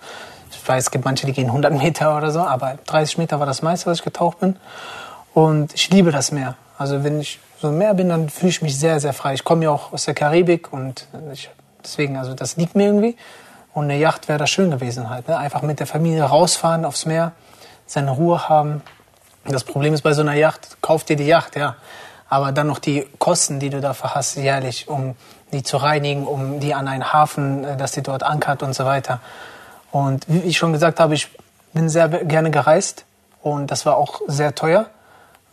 Ich 0.52 0.68
weiß, 0.68 0.86
es 0.86 0.92
gibt 0.92 1.06
manche, 1.06 1.26
die 1.26 1.34
gehen 1.34 1.48
100 1.48 1.72
Meter 1.74 2.18
oder 2.18 2.32
so, 2.32 2.42
aber 2.42 2.78
30 2.88 3.18
Meter 3.18 3.40
war 3.40 3.46
das 3.46 3.62
meiste, 3.62 3.86
was 3.86 4.00
ich 4.00 4.04
getaucht 4.04 4.40
bin. 4.40 4.58
Und 5.34 5.74
ich 5.74 5.90
liebe 5.90 6.12
das 6.12 6.32
Meer. 6.32 6.56
Also 6.78 7.04
wenn 7.04 7.22
ich 7.22 7.40
im 7.70 7.78
Meer 7.78 7.94
bin, 7.94 8.10
dann 8.10 8.30
fühle 8.30 8.50
ich 8.50 8.62
mich 8.62 8.78
sehr, 8.78 9.00
sehr 9.00 9.14
frei. 9.14 9.34
Ich 9.34 9.44
komme 9.44 9.66
ja 9.66 9.72
auch 9.72 9.94
aus 9.94 10.06
der 10.06 10.14
Karibik 10.14 10.72
und 10.72 11.08
ich, 11.32 11.50
deswegen, 11.84 12.18
also 12.18 12.34
das 12.34 12.58
liegt 12.58 12.76
mir 12.76 12.86
irgendwie. 12.86 13.16
Und 13.74 13.86
eine 13.86 13.98
Yacht 13.98 14.28
wäre 14.28 14.40
da 14.40 14.48
schön 14.48 14.72
gewesen 14.72 15.10
halt. 15.10 15.28
Ne? 15.28 15.38
Einfach 15.38 15.62
mit 15.62 15.80
der 15.80 15.88
Familie 15.88 16.24
rausfahren 16.24 16.86
aufs 16.86 17.06
Meer, 17.06 17.34
seine 17.86 18.12
Ruhe 18.12 18.48
haben. 18.48 18.82
Das 19.46 19.64
Problem 19.64 19.94
ist 19.94 20.02
bei 20.02 20.14
so 20.14 20.22
einer 20.22 20.34
Yacht, 20.34 20.78
kauf 20.82 21.04
dir 21.04 21.16
die 21.16 21.26
Yacht, 21.26 21.56
ja. 21.56 21.76
Aber 22.30 22.52
dann 22.52 22.68
noch 22.68 22.80
die 22.80 23.06
Kosten, 23.20 23.60
die 23.60 23.70
du 23.70 23.82
dafür 23.82 24.16
hast, 24.16 24.36
jährlich, 24.36 24.88
um 24.88 25.16
die 25.52 25.62
zu 25.62 25.78
reinigen, 25.78 26.26
um 26.26 26.60
die 26.60 26.74
an 26.74 26.88
einen 26.88 27.14
Hafen, 27.14 27.64
äh, 27.64 27.78
dass 27.78 27.92
die 27.92 28.02
dort 28.02 28.24
ankert 28.24 28.64
und 28.64 28.74
so 28.74 28.86
weiter. 28.86 29.20
Und 29.92 30.26
wie 30.28 30.40
ich 30.40 30.58
schon 30.58 30.74
gesagt 30.74 31.00
habe, 31.00 31.14
ich 31.14 31.30
bin 31.74 31.90
sehr 31.90 32.10
gerne 32.10 32.52
gereist 32.52 33.06
und 33.42 33.72
das 33.72 33.86
war 33.86 33.98
auch 33.98 34.22
sehr 34.28 34.56
teuer. 34.56 34.88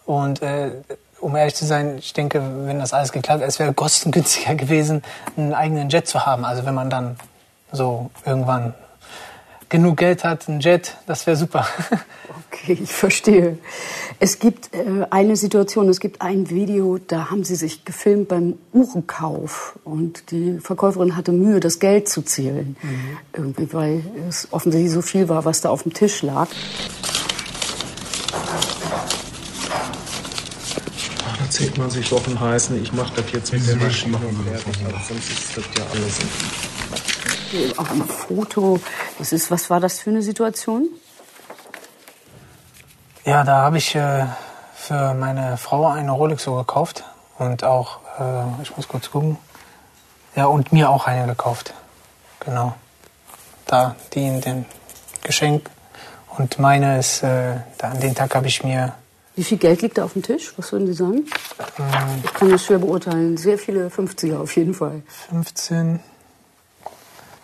Und 0.06 0.42
äh, 0.42 0.70
um 1.22 1.36
ehrlich 1.36 1.54
zu 1.54 1.64
sein, 1.64 1.96
ich 1.98 2.12
denke, 2.12 2.42
wenn 2.66 2.80
das 2.80 2.92
alles 2.92 3.12
geklappt 3.12 3.40
hätte, 3.40 3.48
es 3.48 3.58
wäre 3.58 3.72
kostengünstiger 3.72 4.54
gewesen, 4.56 5.02
einen 5.36 5.54
eigenen 5.54 5.88
Jet 5.88 6.06
zu 6.08 6.26
haben. 6.26 6.44
Also 6.44 6.66
wenn 6.66 6.74
man 6.74 6.90
dann 6.90 7.16
so 7.70 8.10
irgendwann 8.26 8.74
genug 9.68 9.96
Geld 9.96 10.24
hat, 10.24 10.48
einen 10.48 10.60
Jet, 10.60 10.96
das 11.06 11.26
wäre 11.26 11.36
super. 11.36 11.66
Okay, 12.54 12.78
ich 12.82 12.92
verstehe. 12.92 13.58
Es 14.20 14.38
gibt 14.38 14.74
äh, 14.74 15.06
eine 15.10 15.36
Situation, 15.36 15.88
es 15.88 16.00
gibt 16.00 16.20
ein 16.20 16.50
Video, 16.50 16.98
da 16.98 17.30
haben 17.30 17.44
sie 17.44 17.54
sich 17.56 17.86
gefilmt 17.86 18.28
beim 18.28 18.58
Uhrenkauf 18.74 19.78
und 19.84 20.30
die 20.30 20.58
Verkäuferin 20.60 21.16
hatte 21.16 21.32
Mühe, 21.32 21.60
das 21.60 21.78
Geld 21.78 22.10
zu 22.10 22.20
zählen. 22.22 22.76
Irgendwie, 23.32 23.72
weil 23.72 24.02
es 24.28 24.48
offensichtlich 24.50 24.92
so 24.92 25.00
viel 25.00 25.30
war, 25.30 25.46
was 25.46 25.62
da 25.62 25.70
auf 25.70 25.82
dem 25.82 25.94
Tisch 25.94 26.22
lag. 26.22 26.48
Da 31.52 31.58
zählt 31.58 31.76
man 31.76 31.90
sich 31.90 32.10
Wochen 32.10 32.40
heißen, 32.40 32.82
ich 32.82 32.94
mache 32.94 33.12
das 33.14 33.30
jetzt 33.30 33.52
mit 33.52 33.68
der 33.68 33.76
Maschine 33.76 34.16
und 34.16 34.42
fertig, 34.42 34.74
sonst 35.06 35.30
ist 35.30 35.54
das 35.54 35.64
ja 35.76 35.84
alles. 35.92 36.18
Auch 37.76 37.90
ein 37.90 38.04
Foto. 38.04 38.80
Das 39.18 39.32
ist, 39.34 39.50
was 39.50 39.68
war 39.68 39.78
das 39.78 40.00
für 40.00 40.08
eine 40.08 40.22
Situation? 40.22 40.88
Ja, 43.26 43.44
da 43.44 43.64
habe 43.64 43.76
ich 43.76 43.94
äh, 43.94 44.24
für 44.74 45.12
meine 45.12 45.58
Frau 45.58 45.88
eine 45.88 46.12
Rolex 46.12 46.42
so 46.44 46.54
gekauft 46.54 47.04
und 47.36 47.64
auch, 47.64 47.98
äh, 48.18 48.62
ich 48.62 48.74
muss 48.74 48.88
kurz 48.88 49.10
gucken, 49.10 49.36
ja 50.34 50.46
und 50.46 50.72
mir 50.72 50.88
auch 50.88 51.06
eine 51.06 51.26
gekauft, 51.26 51.74
genau. 52.40 52.72
Da 53.66 53.94
die 54.14 54.26
in 54.26 54.40
den 54.40 54.64
Geschenk 55.22 55.68
und 56.38 56.58
meine 56.58 56.98
ist, 56.98 57.22
äh, 57.22 57.56
da, 57.76 57.90
an 57.90 58.00
den 58.00 58.14
Tag 58.14 58.34
habe 58.34 58.46
ich 58.46 58.64
mir 58.64 58.94
Wie 59.34 59.44
viel 59.44 59.58
Geld 59.58 59.82
liegt 59.82 59.98
da 59.98 60.04
auf 60.04 60.12
dem 60.12 60.22
Tisch? 60.22 60.52
Was 60.56 60.72
würden 60.72 60.86
Sie 60.86 60.92
sagen? 60.92 61.24
Ich 62.24 62.34
kann 62.34 62.50
das 62.50 62.64
schwer 62.64 62.78
beurteilen. 62.78 63.36
Sehr 63.36 63.58
viele 63.58 63.88
50er 63.88 64.38
auf 64.38 64.54
jeden 64.56 64.74
Fall. 64.74 65.02
15, 65.30 66.00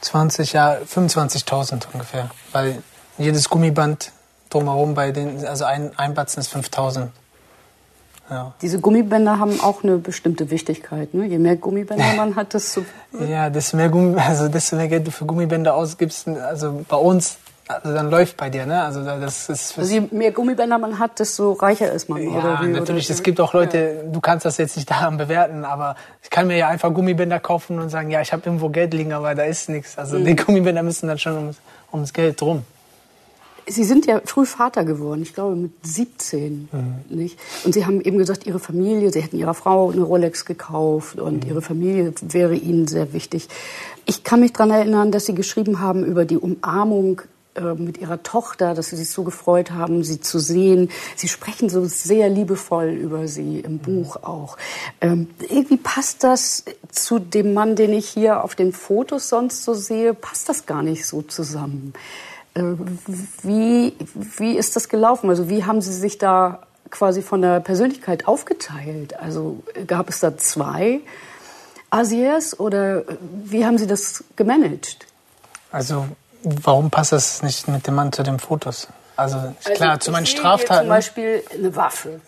20, 0.02 0.52
ja 0.52 0.76
25.000 0.78 1.86
ungefähr, 1.92 2.30
weil 2.52 2.82
jedes 3.16 3.48
Gummiband 3.48 4.12
drumherum 4.50 4.94
bei 4.94 5.12
den, 5.12 5.44
also 5.46 5.64
ein, 5.64 5.92
ein 5.96 6.14
Batzen 6.14 6.40
ist 6.40 6.54
5.000. 6.54 7.08
Ja. 8.30 8.52
Diese 8.60 8.78
Gummibänder 8.80 9.38
haben 9.38 9.60
auch 9.60 9.82
eine 9.82 9.96
bestimmte 9.96 10.50
Wichtigkeit. 10.50 11.14
Ne? 11.14 11.26
Je 11.26 11.38
mehr 11.38 11.56
Gummibänder 11.56 12.12
man 12.16 12.36
hat, 12.36 12.54
desto 12.54 12.84
Ja, 13.28 13.48
desto 13.48 13.76
mehr, 13.76 13.88
Gummi, 13.88 14.20
also 14.20 14.48
desto 14.48 14.76
mehr 14.76 14.88
Geld 14.88 15.06
du 15.06 15.10
für 15.10 15.24
Gummibänder 15.24 15.74
ausgibst, 15.74 16.28
also 16.28 16.84
bei 16.88 16.96
uns, 16.96 17.38
also 17.68 17.92
dann 17.94 18.10
läuft 18.10 18.36
bei 18.36 18.50
dir, 18.50 18.66
ne? 18.66 18.82
Also 18.82 19.04
das 19.04 19.48
ist 19.48 19.78
Also 19.78 19.92
je 19.94 20.02
mehr 20.10 20.32
Gummibänder 20.32 20.78
man 20.78 20.98
hat, 20.98 21.18
desto 21.20 21.52
reicher 21.52 21.92
ist 21.92 22.08
man. 22.08 22.22
ja, 22.22 22.30
oder 22.30 22.60
wie, 22.62 22.68
natürlich. 22.68 23.06
Oder, 23.06 23.14
Es 23.14 23.22
gibt 23.22 23.40
auch 23.40 23.52
Leute, 23.52 24.04
du 24.10 24.20
kannst 24.20 24.44
das 24.46 24.56
jetzt 24.56 24.76
nicht 24.76 24.90
daran 24.90 25.16
bewerten, 25.18 25.64
aber 25.64 25.94
ich 26.22 26.30
kann 26.30 26.46
mir 26.46 26.56
ja 26.56 26.68
einfach 26.68 26.92
Gummibänder 26.92 27.38
kaufen 27.40 27.78
und 27.78 27.90
sagen, 27.90 28.10
ja, 28.10 28.20
ich 28.20 28.32
habe 28.32 28.42
irgendwo 28.46 28.68
Geld 28.70 28.94
liegen, 28.94 29.12
aber 29.12 29.34
da 29.34 29.44
ist 29.44 29.68
nichts. 29.68 29.96
Also 29.98 30.18
Mhm. 30.18 30.24
die 30.24 30.36
Gummibänder 30.36 30.82
müssen 30.82 31.06
dann 31.08 31.18
schon 31.18 31.36
ums, 31.36 31.56
ums 31.92 32.12
Geld 32.12 32.40
drum. 32.40 32.62
Sie 33.70 33.84
sind 33.84 34.06
ja 34.06 34.22
früh 34.24 34.46
Vater 34.46 34.82
geworden, 34.86 35.20
ich 35.20 35.34
glaube 35.34 35.54
mit 35.54 35.72
17. 35.82 36.70
Nicht? 37.10 37.38
Und 37.64 37.74
Sie 37.74 37.84
haben 37.84 38.00
eben 38.00 38.16
gesagt, 38.16 38.46
Ihre 38.46 38.58
Familie, 38.58 39.12
Sie 39.12 39.20
hätten 39.20 39.36
Ihrer 39.36 39.52
Frau 39.52 39.90
eine 39.90 40.00
Rolex 40.00 40.46
gekauft 40.46 41.18
und 41.20 41.44
Ihre 41.44 41.60
Familie 41.60 42.14
wäre 42.22 42.54
Ihnen 42.54 42.86
sehr 42.88 43.12
wichtig. 43.12 43.46
Ich 44.06 44.24
kann 44.24 44.40
mich 44.40 44.54
daran 44.54 44.70
erinnern, 44.70 45.12
dass 45.12 45.26
Sie 45.26 45.34
geschrieben 45.34 45.80
haben 45.80 46.02
über 46.02 46.24
die 46.24 46.38
Umarmung 46.38 47.20
äh, 47.58 47.74
mit 47.74 47.98
Ihrer 47.98 48.22
Tochter, 48.22 48.74
dass 48.74 48.88
Sie 48.88 48.96
sich 48.96 49.10
so 49.10 49.24
gefreut 49.24 49.72
haben, 49.72 50.04
sie 50.04 50.20
zu 50.20 50.38
sehen. 50.38 50.90
Sie 51.16 51.28
sprechen 51.28 51.68
so 51.68 51.84
sehr 51.84 52.28
liebevoll 52.28 52.88
über 52.88 53.28
sie 53.28 53.60
im 53.60 53.78
Buch 53.78 54.16
auch. 54.16 54.56
Ähm, 55.00 55.28
irgendwie 55.48 55.76
passt 55.76 56.24
das 56.24 56.64
zu 56.90 57.18
dem 57.18 57.54
Mann, 57.54 57.76
den 57.76 57.92
ich 57.92 58.08
hier 58.08 58.44
auf 58.44 58.54
den 58.54 58.72
Fotos 58.72 59.28
sonst 59.28 59.64
so 59.64 59.74
sehe, 59.74 60.14
passt 60.14 60.48
das 60.48 60.66
gar 60.66 60.82
nicht 60.82 61.06
so 61.06 61.22
zusammen. 61.22 61.92
Äh, 62.54 62.62
Wie, 63.42 63.94
wie 64.38 64.56
ist 64.56 64.76
das 64.76 64.88
gelaufen? 64.88 65.30
Also 65.30 65.48
wie 65.48 65.64
haben 65.64 65.80
Sie 65.80 65.92
sich 65.92 66.18
da 66.18 66.62
quasi 66.90 67.22
von 67.22 67.42
der 67.42 67.60
Persönlichkeit 67.60 68.26
aufgeteilt? 68.26 69.18
Also 69.18 69.62
äh, 69.74 69.84
gab 69.84 70.08
es 70.08 70.20
da 70.20 70.36
zwei 70.36 71.00
Asiers 71.90 72.58
oder 72.58 73.08
äh, 73.08 73.16
wie 73.44 73.64
haben 73.64 73.78
Sie 73.78 73.86
das 73.86 74.24
gemanagt? 74.36 75.06
Also 75.70 76.06
warum 76.42 76.90
passt 76.90 77.12
das 77.12 77.42
nicht 77.42 77.68
mit 77.68 77.86
dem 77.86 77.94
Mann 77.94 78.12
zu 78.12 78.22
den 78.22 78.38
Fotos? 78.38 78.88
Also 79.16 79.52
klar, 79.74 79.98
zu 79.98 80.12
meinen 80.12 80.26
hier 80.26 80.36
Zum 80.36 80.40
Straftaten. 80.44 80.88
Beispiel 80.88 81.42
eine 81.52 81.74
Waffe. 81.74 82.20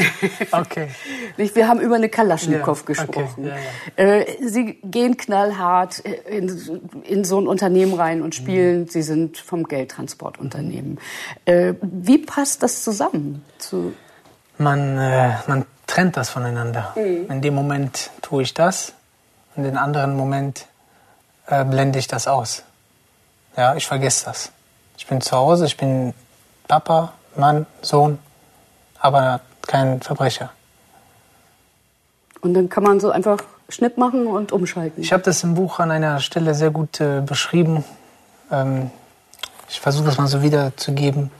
okay. 0.52 0.88
Wir 1.36 1.68
haben 1.68 1.78
über 1.78 1.96
eine 1.96 2.08
Kalaschnikow 2.08 2.78
Ja, 2.80 2.86
gesprochen. 2.86 3.50
okay, 3.50 3.52
ja, 3.98 4.04
Äh, 4.04 4.48
Sie 4.48 4.78
gehen 4.82 5.18
knallhart 5.18 5.98
in, 5.98 6.48
in 7.04 7.24
so 7.24 7.38
ein 7.38 7.46
Unternehmen 7.46 7.92
rein 7.92 8.22
und 8.22 8.34
spielen. 8.34 8.82
Mhm. 8.82 8.88
Sie 8.88 9.02
sind 9.02 9.36
vom 9.36 9.64
Geldtransportunternehmen. 9.64 10.98
Äh, 11.44 11.74
wie 11.82 12.16
passt 12.16 12.62
das 12.62 12.82
zusammen? 12.82 13.44
Zu, 13.58 13.92
Man, 14.56 14.96
äh, 14.96 15.34
man 15.48 15.66
trennt 15.86 16.16
das 16.16 16.30
voneinander. 16.30 16.94
In 16.96 17.42
dem 17.42 17.54
Moment 17.54 18.10
tue 18.22 18.42
ich 18.42 18.54
das, 18.54 18.94
in 19.54 19.64
den 19.64 19.76
anderen 19.76 20.16
Moment 20.16 20.64
äh, 21.46 21.62
blende 21.64 21.98
ich 21.98 22.06
das 22.06 22.26
aus. 22.26 22.62
Ja, 23.58 23.74
ich 23.74 23.88
vergesse 23.88 24.26
das. 24.26 24.52
Ich 24.96 25.08
bin 25.08 25.20
zu 25.20 25.36
Hause, 25.36 25.66
ich 25.66 25.76
bin 25.76 26.14
Papa, 26.68 27.14
Mann, 27.34 27.66
Sohn, 27.82 28.20
aber 29.00 29.40
kein 29.66 30.00
Verbrecher. 30.00 30.50
und 32.40 32.54
dann 32.54 32.68
kann 32.68 32.84
man 32.84 33.00
so 33.00 33.10
einfach 33.10 33.38
Schnipp 33.68 33.98
machen 33.98 34.28
und 34.28 34.52
umschalten. 34.52 35.02
Ich 35.02 35.12
habe 35.12 35.24
das 35.24 35.42
im 35.42 35.56
Buch 35.56 35.80
an 35.80 35.90
einer 35.90 36.20
Stelle 36.20 36.54
sehr 36.54 36.70
gut 36.70 37.00
äh, 37.00 37.20
beschrieben. 37.20 37.84
Ähm, 38.52 38.92
ich 39.68 39.80
versuche 39.80 40.04
das 40.06 40.18
mal 40.18 40.28
so 40.28 40.40
wiederzugeben. 40.40 41.32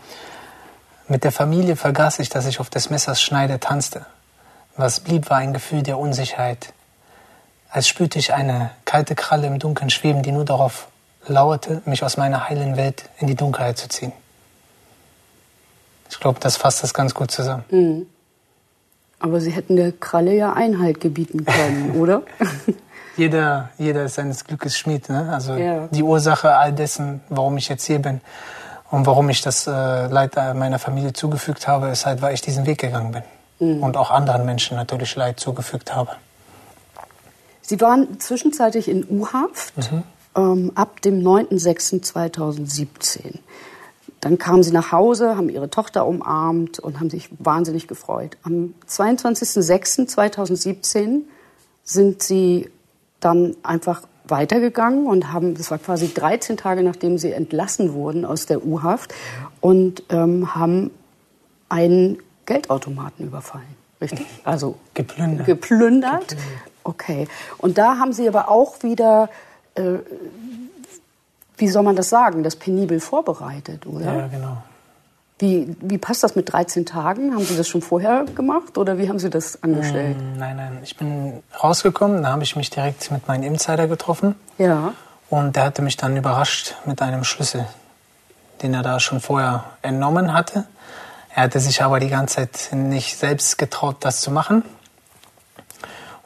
Mit 1.06 1.22
der 1.22 1.30
Familie 1.30 1.76
vergaß 1.76 2.18
ich, 2.18 2.30
dass 2.30 2.46
ich 2.46 2.58
auf 2.58 2.68
des 2.68 2.90
Messers 2.90 3.22
Schneide 3.22 3.60
tanzte. 3.60 4.06
Was 4.76 4.98
blieb, 4.98 5.30
war 5.30 5.36
ein 5.36 5.52
Gefühl 5.52 5.84
der 5.84 5.98
Unsicherheit. 5.98 6.72
Als 7.70 7.86
spürte 7.86 8.18
ich 8.18 8.34
eine 8.34 8.72
kalte 8.84 9.14
Kralle 9.14 9.46
im 9.46 9.60
Dunkeln 9.60 9.88
schweben, 9.88 10.24
die 10.24 10.32
nur 10.32 10.44
darauf 10.44 10.88
lauerte, 11.28 11.82
mich 11.84 12.02
aus 12.04 12.16
meiner 12.16 12.48
heilen 12.48 12.76
Welt 12.76 13.04
in 13.18 13.26
die 13.26 13.34
Dunkelheit 13.34 13.78
zu 13.78 13.88
ziehen. 13.88 14.12
Ich 16.10 16.18
glaube, 16.20 16.40
das 16.40 16.56
fasst 16.56 16.82
das 16.82 16.94
ganz 16.94 17.14
gut 17.14 17.30
zusammen. 17.30 18.06
Aber 19.20 19.40
Sie 19.40 19.50
hätten 19.50 19.76
der 19.76 19.92
Kralle 19.92 20.34
ja 20.34 20.52
Einhalt 20.52 21.00
gebieten 21.00 21.44
können, 21.44 21.92
oder? 22.00 22.22
Jeder, 23.16 23.70
jeder 23.78 24.04
ist 24.04 24.14
seines 24.14 24.44
Glückes 24.44 24.76
Schmied. 24.76 25.08
Ne? 25.08 25.30
Also 25.32 25.54
Ja. 25.54 25.88
die 25.88 26.02
Ursache 26.02 26.54
all 26.56 26.72
dessen, 26.72 27.20
warum 27.28 27.56
ich 27.56 27.68
jetzt 27.68 27.84
hier 27.84 27.98
bin 27.98 28.20
und 28.90 29.06
warum 29.06 29.28
ich 29.28 29.42
das 29.42 29.66
äh, 29.66 30.06
Leid 30.06 30.36
meiner 30.36 30.78
Familie 30.78 31.12
zugefügt 31.12 31.66
habe, 31.68 31.88
ist 31.88 32.06
halt, 32.06 32.22
weil 32.22 32.32
ich 32.34 32.40
diesen 32.40 32.64
Weg 32.66 32.78
gegangen 32.78 33.12
bin. 33.12 33.22
Und 33.82 33.96
auch 33.96 34.12
anderen 34.12 34.46
Menschen 34.46 34.76
natürlich 34.76 35.16
Leid 35.16 35.40
zugefügt 35.40 35.92
habe. 35.92 36.12
Sie 37.60 37.80
waren 37.80 38.20
zwischenzeitlich 38.20 38.86
in 38.88 39.04
U-Haft. 39.10 39.72
Ähm, 40.38 40.72
ab 40.74 41.02
dem 41.02 41.20
9.06.2017. 41.20 43.38
Dann 44.20 44.38
kamen 44.38 44.62
sie 44.62 44.70
nach 44.72 44.92
Hause, 44.92 45.36
haben 45.36 45.48
ihre 45.48 45.70
Tochter 45.70 46.06
umarmt 46.06 46.78
und 46.78 47.00
haben 47.00 47.10
sich 47.10 47.30
wahnsinnig 47.38 47.88
gefreut. 47.88 48.36
Am 48.42 48.74
22.06.2017 48.88 51.22
sind 51.84 52.22
sie 52.22 52.70
dann 53.20 53.56
einfach 53.62 54.02
weitergegangen 54.26 55.06
und 55.06 55.32
haben, 55.32 55.54
das 55.54 55.70
war 55.70 55.78
quasi 55.78 56.12
13 56.12 56.56
Tage 56.56 56.82
nachdem 56.82 57.18
sie 57.18 57.30
entlassen 57.32 57.92
wurden 57.94 58.24
aus 58.24 58.46
der 58.46 58.64
U-Haft 58.64 59.14
und 59.60 60.02
ähm, 60.10 60.54
haben 60.54 60.90
einen 61.68 62.18
Geldautomaten 62.46 63.26
überfallen. 63.26 63.76
Richtig? 64.00 64.26
Also 64.44 64.76
geplündert. 64.94 65.46
geplündert. 65.46 66.28
Geplündert. 66.28 66.58
Okay. 66.84 67.26
Und 67.58 67.78
da 67.78 67.98
haben 67.98 68.12
Sie 68.12 68.28
aber 68.28 68.50
auch 68.50 68.82
wieder, 68.82 69.28
äh, 69.78 69.98
wie 71.56 71.68
soll 71.68 71.82
man 71.82 71.96
das 71.96 72.08
sagen, 72.08 72.42
das 72.42 72.56
penibel 72.56 73.00
vorbereitet, 73.00 73.86
oder? 73.86 74.14
Ja, 74.14 74.26
genau. 74.28 74.58
Wie, 75.40 75.76
wie 75.80 75.98
passt 75.98 76.24
das 76.24 76.34
mit 76.34 76.52
13 76.52 76.84
Tagen? 76.84 77.32
Haben 77.32 77.44
Sie 77.44 77.56
das 77.56 77.68
schon 77.68 77.80
vorher 77.80 78.24
gemacht 78.34 78.76
oder 78.76 78.98
wie 78.98 79.08
haben 79.08 79.20
Sie 79.20 79.30
das 79.30 79.62
angestellt? 79.62 80.16
Mm, 80.16 80.38
nein, 80.38 80.56
nein. 80.56 80.78
Ich 80.82 80.96
bin 80.96 81.42
rausgekommen, 81.62 82.24
da 82.24 82.30
habe 82.30 82.42
ich 82.42 82.56
mich 82.56 82.70
direkt 82.70 83.10
mit 83.12 83.28
meinem 83.28 83.44
Insider 83.44 83.86
getroffen. 83.86 84.34
Ja. 84.58 84.94
Und 85.30 85.54
der 85.54 85.64
hatte 85.64 85.82
mich 85.82 85.96
dann 85.96 86.16
überrascht 86.16 86.74
mit 86.86 87.00
einem 87.02 87.22
Schlüssel, 87.22 87.66
den 88.62 88.74
er 88.74 88.82
da 88.82 88.98
schon 88.98 89.20
vorher 89.20 89.64
entnommen 89.82 90.32
hatte. 90.32 90.64
Er 91.34 91.44
hatte 91.44 91.60
sich 91.60 91.82
aber 91.82 92.00
die 92.00 92.08
ganze 92.08 92.36
Zeit 92.36 92.70
nicht 92.72 93.16
selbst 93.16 93.58
getraut, 93.58 93.96
das 94.00 94.20
zu 94.20 94.32
machen. 94.32 94.64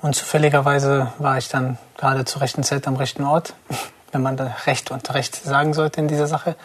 Und 0.02 0.16
zufälligerweise 0.16 1.12
war 1.18 1.38
ich 1.38 1.49
dann 1.49 1.78
gerade 1.97 2.25
zur 2.25 2.42
rechten 2.42 2.64
Zeit 2.64 2.87
am 2.88 2.97
rechten 2.97 3.25
Ort, 3.25 3.54
wenn 4.12 4.21
man 4.21 4.37
da 4.37 4.54
Recht 4.66 4.90
und 4.90 5.14
Recht 5.14 5.37
sagen 5.37 5.73
sollte 5.73 6.00
in 6.00 6.09
dieser 6.09 6.26
Sache. 6.26 6.56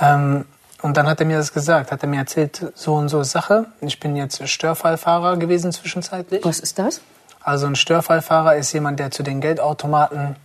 Ähm, 0.00 0.46
und 0.80 0.96
dann 0.96 1.06
hat 1.06 1.20
er 1.20 1.26
mir 1.26 1.36
das 1.36 1.52
gesagt, 1.52 1.92
hat 1.92 2.02
er 2.02 2.08
mir 2.08 2.18
erzählt, 2.18 2.72
so 2.74 2.94
und 2.94 3.08
so 3.08 3.22
Sache. 3.22 3.66
Ich 3.80 4.00
bin 4.00 4.16
jetzt 4.16 4.48
Störfallfahrer 4.48 5.36
gewesen 5.36 5.72
zwischenzeitlich. 5.72 6.44
Was 6.44 6.60
ist 6.60 6.78
das? 6.78 7.00
Also 7.40 7.66
ein 7.66 7.76
Störfallfahrer 7.76 8.56
ist 8.56 8.72
jemand, 8.72 8.98
der 8.98 9.10
zu 9.10 9.22
den 9.22 9.40
Geldautomaten 9.40 10.36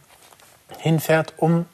hinfährt, 0.79 1.33
um 1.37 1.65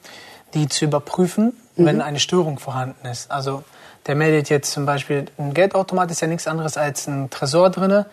die 0.53 0.67
zu 0.67 0.86
überprüfen, 0.86 1.53
mhm. 1.75 1.86
wenn 1.86 2.01
eine 2.01 2.19
Störung 2.19 2.59
vorhanden 2.59 3.07
ist. 3.07 3.31
Also 3.31 3.63
der 4.07 4.15
meldet 4.15 4.50
jetzt 4.50 4.71
zum 4.71 4.86
Beispiel, 4.86 5.25
ein 5.38 5.53
Geldautomat 5.53 6.12
ist 6.12 6.21
ja 6.21 6.27
nichts 6.27 6.48
anderes 6.48 6.77
als 6.77 7.07
ein 7.07 7.29
Tresor 7.29 7.69
drinne 7.69 8.05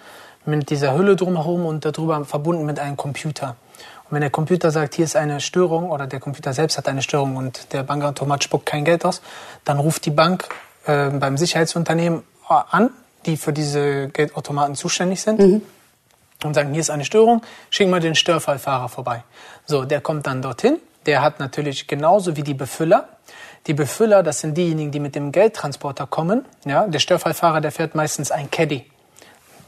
mit 0.47 0.71
dieser 0.71 0.97
Hülle 0.97 1.17
drumherum 1.17 1.67
und 1.67 1.85
darüber 1.85 2.25
verbunden 2.25 2.65
mit 2.65 2.79
einem 2.79 2.97
Computer. 2.97 3.57
Und 4.05 4.15
wenn 4.15 4.21
der 4.21 4.31
Computer 4.31 4.71
sagt, 4.71 4.95
hier 4.95 5.05
ist 5.05 5.17
eine 5.17 5.41
Störung 5.41 5.91
oder 5.91 6.07
der 6.07 6.21
Computer 6.21 6.53
selbst 6.53 6.79
hat 6.79 6.87
eine 6.87 7.03
Störung 7.03 7.37
und 7.37 7.73
der 7.73 7.83
Bankautomat 7.83 8.45
spuckt 8.45 8.67
kein 8.67 8.85
Geld 8.85 9.05
aus, 9.05 9.21
dann 9.65 9.79
ruft 9.79 10.07
die 10.07 10.11
Bank 10.11 10.49
äh, 10.87 11.11
beim 11.11 11.37
Sicherheitsunternehmen 11.37 12.23
an, 12.49 12.91
die 13.27 13.37
für 13.37 13.53
diese 13.53 14.09
Geldautomaten 14.09 14.77
zuständig 14.77 15.21
sind. 15.21 15.41
Mhm. 15.41 15.63
Und 16.45 16.55
sagen, 16.55 16.71
hier 16.71 16.81
ist 16.81 16.91
eine 16.91 17.05
Störung, 17.05 17.43
schick 17.71 17.89
mal 17.89 17.99
den 17.99 18.15
Störfallfahrer 18.15 18.89
vorbei. 18.89 19.25
So, 19.65 19.85
der 19.85 20.01
kommt 20.01 20.27
dann 20.27 20.43
dorthin. 20.43 20.79
Der 21.07 21.23
hat 21.23 21.41
natürlich 21.41 21.87
genauso 21.87 22.37
wie 22.37 22.43
die 22.43 22.55
Befüller. 22.55 23.09
Die 23.67 23.75
Befüller, 23.75 24.23
das 24.23 24.41
sind 24.41 24.57
diejenigen, 24.57 24.93
die 24.93 25.01
mit 25.01 25.15
dem 25.15 25.33
Geldtransporter 25.33 26.07
kommen. 26.07 26.45
Ja, 26.65 26.87
der 26.87 26.99
Störfallfahrer, 26.99 27.61
der 27.61 27.73
fährt 27.73 27.95
meistens 27.95 28.31
ein 28.31 28.51
Caddy 28.51 28.85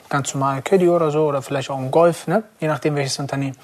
ganz 0.09 0.35
normal 0.35 0.62
Caddy 0.62 0.88
oder 0.88 1.11
so 1.11 1.27
oder 1.27 1.43
vielleicht 1.43 1.71
auch 1.71 1.79
ein 1.79 1.91
Golf, 1.91 2.27
ne? 2.27 2.45
je 2.61 2.69
nachdem 2.69 2.97
welches 2.97 3.19
Unternehmen. 3.19 3.57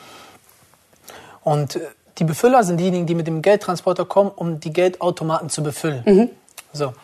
Und 1.43 1.77
äh, 1.77 1.81
die 2.19 2.25
Befüller 2.25 2.63
sind 2.65 2.79
diejenigen, 2.79 3.07
die 3.07 3.15
mit 3.15 3.27
dem 3.27 3.43
Geldtransporter 3.43 4.05
kommen, 4.05 4.31
um 4.35 4.61
die 4.61 4.73
Geldautomaten 4.73 5.51
zu 5.51 5.63
befüllen. 5.63 6.03
Mhm. 6.07 6.31
So. 6.73 6.95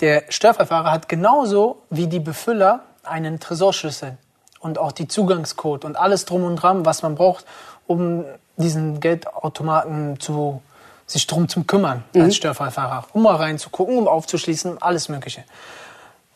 Der 0.00 0.24
Störverfahrer 0.28 0.90
hat 0.90 1.08
genauso 1.08 1.78
wie 1.88 2.06
die 2.06 2.20
Befüller 2.20 2.80
einen 3.02 3.40
Tresorschlüssel 3.40 4.18
und 4.60 4.78
auch 4.78 4.92
die 4.92 5.08
Zugangscode 5.08 5.84
und 5.84 5.96
alles 5.96 6.24
drum 6.24 6.44
und 6.44 6.56
dran, 6.56 6.84
was 6.84 7.02
man 7.02 7.14
braucht, 7.14 7.46
um 7.86 8.24
diesen 8.56 9.00
Geldautomaten 9.00 10.18
zu 10.20 10.60
sich 11.06 11.26
drum 11.26 11.48
zu 11.48 11.62
kümmern 11.64 12.04
mhm. 12.12 12.22
als 12.22 12.36
Störfallfahrer, 12.36 13.06
um 13.12 13.22
mal 13.22 13.36
reinzugucken, 13.36 13.96
um 13.96 14.08
aufzuschließen, 14.08 14.82
alles 14.82 15.08
Mögliche. 15.08 15.44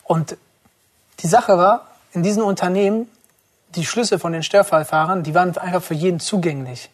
Und 0.05 0.37
die 1.23 1.27
Sache 1.27 1.57
war, 1.59 1.87
in 2.13 2.23
diesen 2.23 2.43
Unternehmen, 2.43 3.09
die 3.75 3.85
Schlüssel 3.85 4.19
von 4.19 4.33
den 4.33 4.43
Störfallfahrern, 4.43 5.23
die 5.23 5.35
waren 5.35 5.57
einfach 5.57 5.83
für 5.83 5.95
jeden 5.95 6.21
zugänglich. 6.21 6.91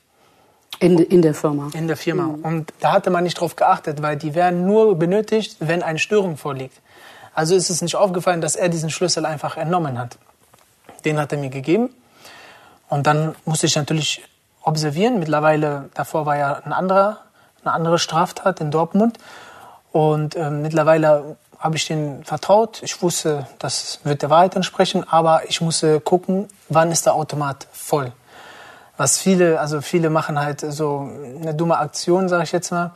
In, 0.78 0.98
in 0.98 1.22
der 1.22 1.34
Firma? 1.34 1.70
In 1.72 1.86
der 1.86 1.96
Firma. 1.96 2.24
Mhm. 2.24 2.44
Und 2.44 2.72
da 2.80 2.92
hatte 2.92 3.10
man 3.10 3.24
nicht 3.24 3.40
drauf 3.40 3.56
geachtet, 3.56 4.02
weil 4.02 4.16
die 4.16 4.34
werden 4.34 4.66
nur 4.66 4.98
benötigt, 4.98 5.56
wenn 5.60 5.82
eine 5.82 5.98
Störung 5.98 6.36
vorliegt. 6.36 6.78
Also 7.34 7.54
ist 7.54 7.70
es 7.70 7.82
nicht 7.82 7.96
aufgefallen, 7.96 8.40
dass 8.40 8.56
er 8.56 8.68
diesen 8.68 8.90
Schlüssel 8.90 9.24
einfach 9.26 9.56
entnommen 9.56 9.98
hat. 9.98 10.18
Den 11.04 11.18
hat 11.18 11.32
er 11.32 11.38
mir 11.38 11.50
gegeben. 11.50 11.90
Und 12.88 13.06
dann 13.06 13.34
musste 13.44 13.66
ich 13.66 13.76
natürlich 13.76 14.22
observieren. 14.62 15.18
Mittlerweile, 15.18 15.88
davor 15.94 16.26
war 16.26 16.36
ja 16.36 16.60
ein 16.64 16.72
anderer, 16.72 17.20
eine 17.64 17.72
andere 17.72 17.98
Straftat 17.98 18.60
in 18.60 18.70
Dortmund. 18.70 19.18
Und 19.92 20.34
äh, 20.34 20.50
mittlerweile 20.50 21.36
habe 21.58 21.76
ich 21.76 21.86
denen 21.86 22.24
vertraut. 22.24 22.82
Ich 22.82 23.00
wusste, 23.02 23.46
das 23.58 24.00
wird 24.04 24.22
der 24.22 24.30
Wahrheit 24.30 24.56
entsprechen, 24.56 25.04
aber 25.08 25.42
ich 25.48 25.60
musste 25.60 26.00
gucken, 26.00 26.48
wann 26.68 26.90
ist 26.90 27.06
der 27.06 27.14
Automat 27.14 27.66
voll. 27.72 28.12
Was 28.96 29.18
viele, 29.18 29.60
also 29.60 29.80
viele 29.80 30.10
machen 30.10 30.40
halt 30.40 30.60
so 30.60 31.08
eine 31.40 31.54
dumme 31.54 31.78
Aktion, 31.78 32.28
sage 32.28 32.44
ich 32.44 32.52
jetzt 32.52 32.70
mal. 32.70 32.92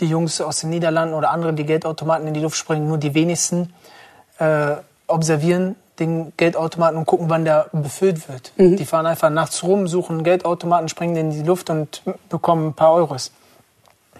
Die 0.00 0.06
Jungs 0.06 0.40
aus 0.40 0.60
den 0.60 0.70
Niederlanden 0.70 1.14
oder 1.14 1.30
andere, 1.30 1.52
die 1.52 1.64
Geldautomaten 1.64 2.26
in 2.26 2.34
die 2.34 2.40
Luft 2.40 2.56
springen, 2.56 2.88
nur 2.88 2.98
die 2.98 3.14
wenigsten 3.14 3.72
äh, 4.38 4.76
observieren 5.06 5.76
den 5.98 6.32
Geldautomaten 6.36 6.98
und 6.98 7.06
gucken, 7.06 7.28
wann 7.28 7.44
der 7.44 7.68
befüllt 7.72 8.28
wird. 8.28 8.52
Mhm. 8.56 8.76
Die 8.76 8.84
fahren 8.84 9.06
einfach 9.06 9.30
nachts 9.30 9.62
rum, 9.62 9.86
suchen 9.86 10.16
einen 10.16 10.24
Geldautomaten, 10.24 10.88
springen 10.88 11.16
in 11.16 11.30
die 11.30 11.42
Luft 11.42 11.70
und 11.70 12.02
bekommen 12.28 12.68
ein 12.68 12.74
paar 12.74 12.92
Euros. 12.92 13.30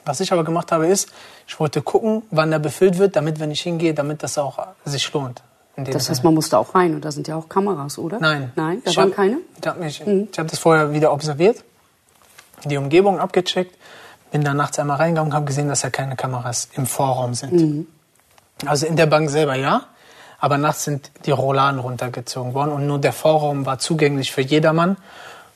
Was 0.04 0.20
ich 0.20 0.32
aber 0.32 0.44
gemacht 0.44 0.72
habe, 0.72 0.86
ist, 0.86 1.08
ich 1.52 1.60
wollte 1.60 1.82
gucken, 1.82 2.22
wann 2.30 2.50
er 2.50 2.58
befüllt 2.58 2.96
wird, 2.96 3.14
damit, 3.14 3.38
wenn 3.38 3.50
ich 3.50 3.60
hingehe, 3.60 3.92
damit 3.92 4.22
das 4.22 4.38
auch 4.38 4.68
sich 4.86 5.12
lohnt. 5.12 5.42
Das 5.76 6.08
heißt, 6.08 6.24
man 6.24 6.32
muss 6.32 6.48
da 6.48 6.56
auch 6.56 6.74
rein 6.74 6.94
und 6.94 7.04
da 7.04 7.12
sind 7.12 7.28
ja 7.28 7.36
auch 7.36 7.46
Kameras, 7.50 7.98
oder? 7.98 8.18
Nein. 8.20 8.52
Nein, 8.56 8.80
da 8.82 8.90
ich 8.90 8.96
waren 8.96 9.10
hab, 9.10 9.16
keine? 9.16 9.38
Ich 9.86 10.00
habe 10.00 10.10
mhm. 10.10 10.28
hab 10.38 10.48
das 10.48 10.58
vorher 10.58 10.94
wieder 10.94 11.12
observiert, 11.12 11.62
die 12.64 12.78
Umgebung 12.78 13.18
abgecheckt, 13.18 13.76
bin 14.30 14.42
dann 14.44 14.56
nachts 14.56 14.78
einmal 14.78 14.96
reingegangen 14.96 15.30
und 15.30 15.36
habe 15.36 15.44
gesehen, 15.44 15.68
dass 15.68 15.82
ja 15.82 15.90
keine 15.90 16.16
Kameras 16.16 16.70
im 16.74 16.86
Vorraum 16.86 17.34
sind. 17.34 17.52
Mhm. 17.52 17.86
Also 18.64 18.86
in 18.86 18.96
der 18.96 19.06
Bank 19.06 19.28
selber 19.28 19.54
ja, 19.54 19.82
aber 20.40 20.56
nachts 20.56 20.84
sind 20.84 21.10
die 21.26 21.32
Rolladen 21.32 21.80
runtergezogen 21.80 22.54
worden 22.54 22.72
und 22.72 22.86
nur 22.86 22.98
der 22.98 23.12
Vorraum 23.12 23.66
war 23.66 23.78
zugänglich 23.78 24.32
für 24.32 24.40
jedermann. 24.40 24.96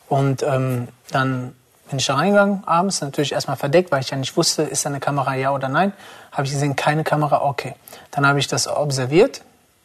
Und 0.08 0.42
ähm, 0.42 0.88
dann 1.10 1.54
bin 1.88 1.98
ich 1.98 2.06
da 2.06 2.14
reingegangen, 2.14 2.62
abends, 2.66 3.00
natürlich 3.00 3.32
erstmal 3.32 3.56
verdeckt, 3.56 3.92
weil 3.92 4.00
ich 4.00 4.10
ja 4.10 4.16
nicht 4.16 4.36
wusste, 4.36 4.62
ist 4.62 4.84
da 4.84 4.90
eine 4.90 5.00
Kamera 5.00 5.34
ja 5.34 5.52
oder 5.52 5.68
nein. 5.68 5.92
Habe 6.32 6.44
ich 6.44 6.52
gesehen, 6.52 6.76
keine 6.76 7.04
Kamera, 7.04 7.42
okay. 7.42 7.74
Dann 8.10 8.26
habe 8.26 8.38
ich 8.38 8.48
das 8.48 8.68
observiert, 8.68 9.42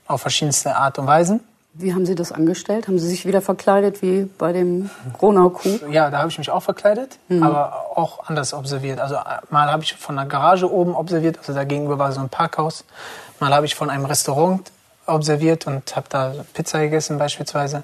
auf 0.08 0.22
verschiedenste 0.22 0.76
Art 0.76 0.98
und 1.00 1.08
Weisen. 1.08 1.42
Wie 1.74 1.94
haben 1.94 2.06
Sie 2.06 2.16
das 2.16 2.34
angestellt? 2.34 2.88
Haben 2.88 3.00
Sie 3.00 3.08
sich 3.08 3.26
wieder 3.26 3.42
verkleidet 3.42 4.02
wie 4.02 4.24
bei 4.38 4.52
dem 4.52 4.90
Gronau-Coup? 5.14 5.90
Ja, 5.90 6.10
da 6.10 6.18
habe 6.18 6.30
ich 6.30 6.38
mich 6.38 6.50
auch 6.50 6.64
verkleidet, 6.64 7.18
mhm. 7.30 7.44
aber 7.44 7.92
auch 7.96 8.28
anders 8.28 8.54
observiert. 8.54 9.00
Also 9.00 9.16
mal 9.50 9.72
habe 9.72 9.84
ich 9.84 9.94
von 9.94 10.18
der 10.18 10.26
Garage 10.26 10.70
oben 10.70 10.94
observiert, 10.96 11.38
also 11.38 11.54
da 11.54 11.64
gegenüber 11.64 11.98
war 11.98 12.12
so 12.12 12.20
ein 12.20 12.28
Parkhaus. 12.28 12.84
Mal 13.40 13.54
habe 13.54 13.66
ich 13.66 13.76
von 13.76 13.90
einem 13.90 14.04
Restaurant 14.04 14.70
observiert 15.06 15.66
und 15.66 15.96
habe 15.96 16.08
da 16.10 16.34
Pizza 16.54 16.80
gegessen 16.80 17.18
beispielsweise. 17.18 17.84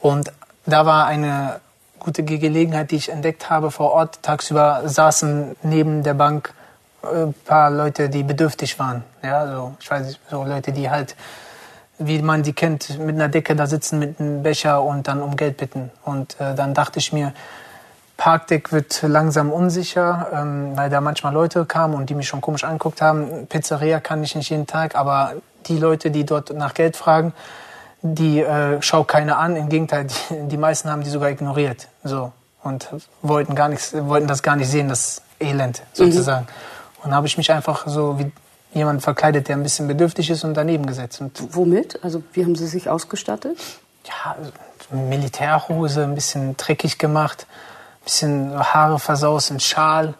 Und 0.00 0.32
da 0.66 0.84
war 0.84 1.06
eine 1.06 1.60
gute 1.98 2.22
Gelegenheit, 2.22 2.90
die 2.90 2.96
ich 2.96 3.10
entdeckt 3.10 3.50
habe 3.50 3.70
vor 3.70 3.92
Ort. 3.92 4.22
Tagsüber 4.22 4.82
saßen 4.84 5.56
neben 5.62 6.02
der 6.02 6.14
Bank 6.14 6.54
ein 7.02 7.30
äh, 7.30 7.32
paar 7.44 7.70
Leute, 7.70 8.08
die 8.08 8.22
bedürftig 8.22 8.78
waren. 8.78 9.04
Ja, 9.22 9.46
so, 9.46 9.74
ich 9.80 9.90
weiß 9.90 10.06
nicht, 10.06 10.20
so 10.30 10.44
Leute, 10.44 10.72
die 10.72 10.90
halt, 10.90 11.16
wie 11.98 12.20
man 12.22 12.42
die 12.42 12.52
kennt, 12.52 12.98
mit 12.98 13.14
einer 13.14 13.28
Decke 13.28 13.54
da 13.56 13.66
sitzen 13.66 13.98
mit 13.98 14.20
einem 14.20 14.42
Becher 14.42 14.82
und 14.82 15.08
dann 15.08 15.22
um 15.22 15.36
Geld 15.36 15.56
bitten. 15.56 15.90
Und 16.04 16.40
äh, 16.40 16.54
dann 16.54 16.74
dachte 16.74 16.98
ich 16.98 17.12
mir, 17.12 17.32
Parkdeck 18.16 18.72
wird 18.72 19.00
langsam 19.02 19.52
unsicher, 19.52 20.26
ähm, 20.34 20.76
weil 20.76 20.90
da 20.90 21.00
manchmal 21.00 21.32
Leute 21.32 21.64
kamen 21.64 21.94
und 21.94 22.10
die 22.10 22.14
mich 22.14 22.26
schon 22.26 22.40
komisch 22.40 22.64
angeguckt 22.64 23.00
haben. 23.00 23.46
Pizzeria 23.46 24.00
kann 24.00 24.24
ich 24.24 24.34
nicht 24.34 24.50
jeden 24.50 24.66
Tag, 24.66 24.96
aber 24.96 25.34
die 25.66 25.78
Leute, 25.78 26.10
die 26.10 26.26
dort 26.26 26.52
nach 26.52 26.74
Geld 26.74 26.96
fragen, 26.96 27.32
die 28.02 28.40
äh, 28.40 28.80
schau 28.80 29.04
keiner 29.04 29.38
an. 29.38 29.56
Im 29.56 29.68
Gegenteil, 29.68 30.06
die, 30.06 30.48
die 30.48 30.56
meisten 30.56 30.90
haben 30.90 31.02
die 31.02 31.10
sogar 31.10 31.30
ignoriert. 31.30 31.88
So. 32.04 32.32
Und 32.62 32.88
wollten, 33.22 33.54
gar 33.54 33.68
nichts, 33.68 33.94
wollten 33.94 34.26
das 34.26 34.42
gar 34.42 34.56
nicht 34.56 34.68
sehen, 34.68 34.88
das 34.88 35.22
Elend 35.40 35.82
sozusagen. 35.92 36.46
Mhm. 36.46 37.04
Und 37.04 37.14
habe 37.14 37.26
ich 37.26 37.38
mich 37.38 37.50
einfach 37.52 37.86
so 37.86 38.18
wie 38.18 38.30
jemand 38.74 39.02
verkleidet, 39.02 39.48
der 39.48 39.56
ein 39.56 39.62
bisschen 39.62 39.88
bedürftig 39.88 40.30
ist 40.30 40.44
und 40.44 40.54
daneben 40.54 40.86
gesetzt. 40.86 41.20
Und 41.20 41.54
Womit? 41.54 42.02
Also 42.02 42.22
wie 42.32 42.44
haben 42.44 42.56
Sie 42.56 42.66
sich 42.66 42.88
ausgestattet? 42.88 43.56
Ja, 44.04 44.36
Militärhose, 44.90 46.04
ein 46.04 46.14
bisschen 46.14 46.56
dreckig 46.56 46.98
gemacht, 46.98 47.46
bisschen 48.04 48.58
Haare 48.58 48.98
versaust, 48.98 49.50
ein 49.50 49.60
Schal, 49.60 50.14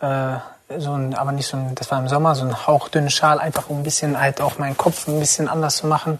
äh, 0.00 0.36
so 0.78 0.92
ein, 0.92 1.14
aber 1.14 1.32
nicht 1.32 1.48
so 1.48 1.56
ein, 1.56 1.74
das 1.74 1.90
war 1.90 1.98
im 1.98 2.08
Sommer, 2.08 2.34
so 2.34 2.44
ein 2.44 2.66
hauchdünnen 2.66 3.10
Schal, 3.10 3.38
einfach 3.40 3.70
um 3.70 3.78
ein 3.78 3.82
bisschen 3.82 4.20
halt 4.20 4.40
auch 4.40 4.58
meinen 4.58 4.76
Kopf 4.76 5.08
ein 5.08 5.18
bisschen 5.18 5.48
anders 5.48 5.76
zu 5.76 5.86
machen. 5.86 6.18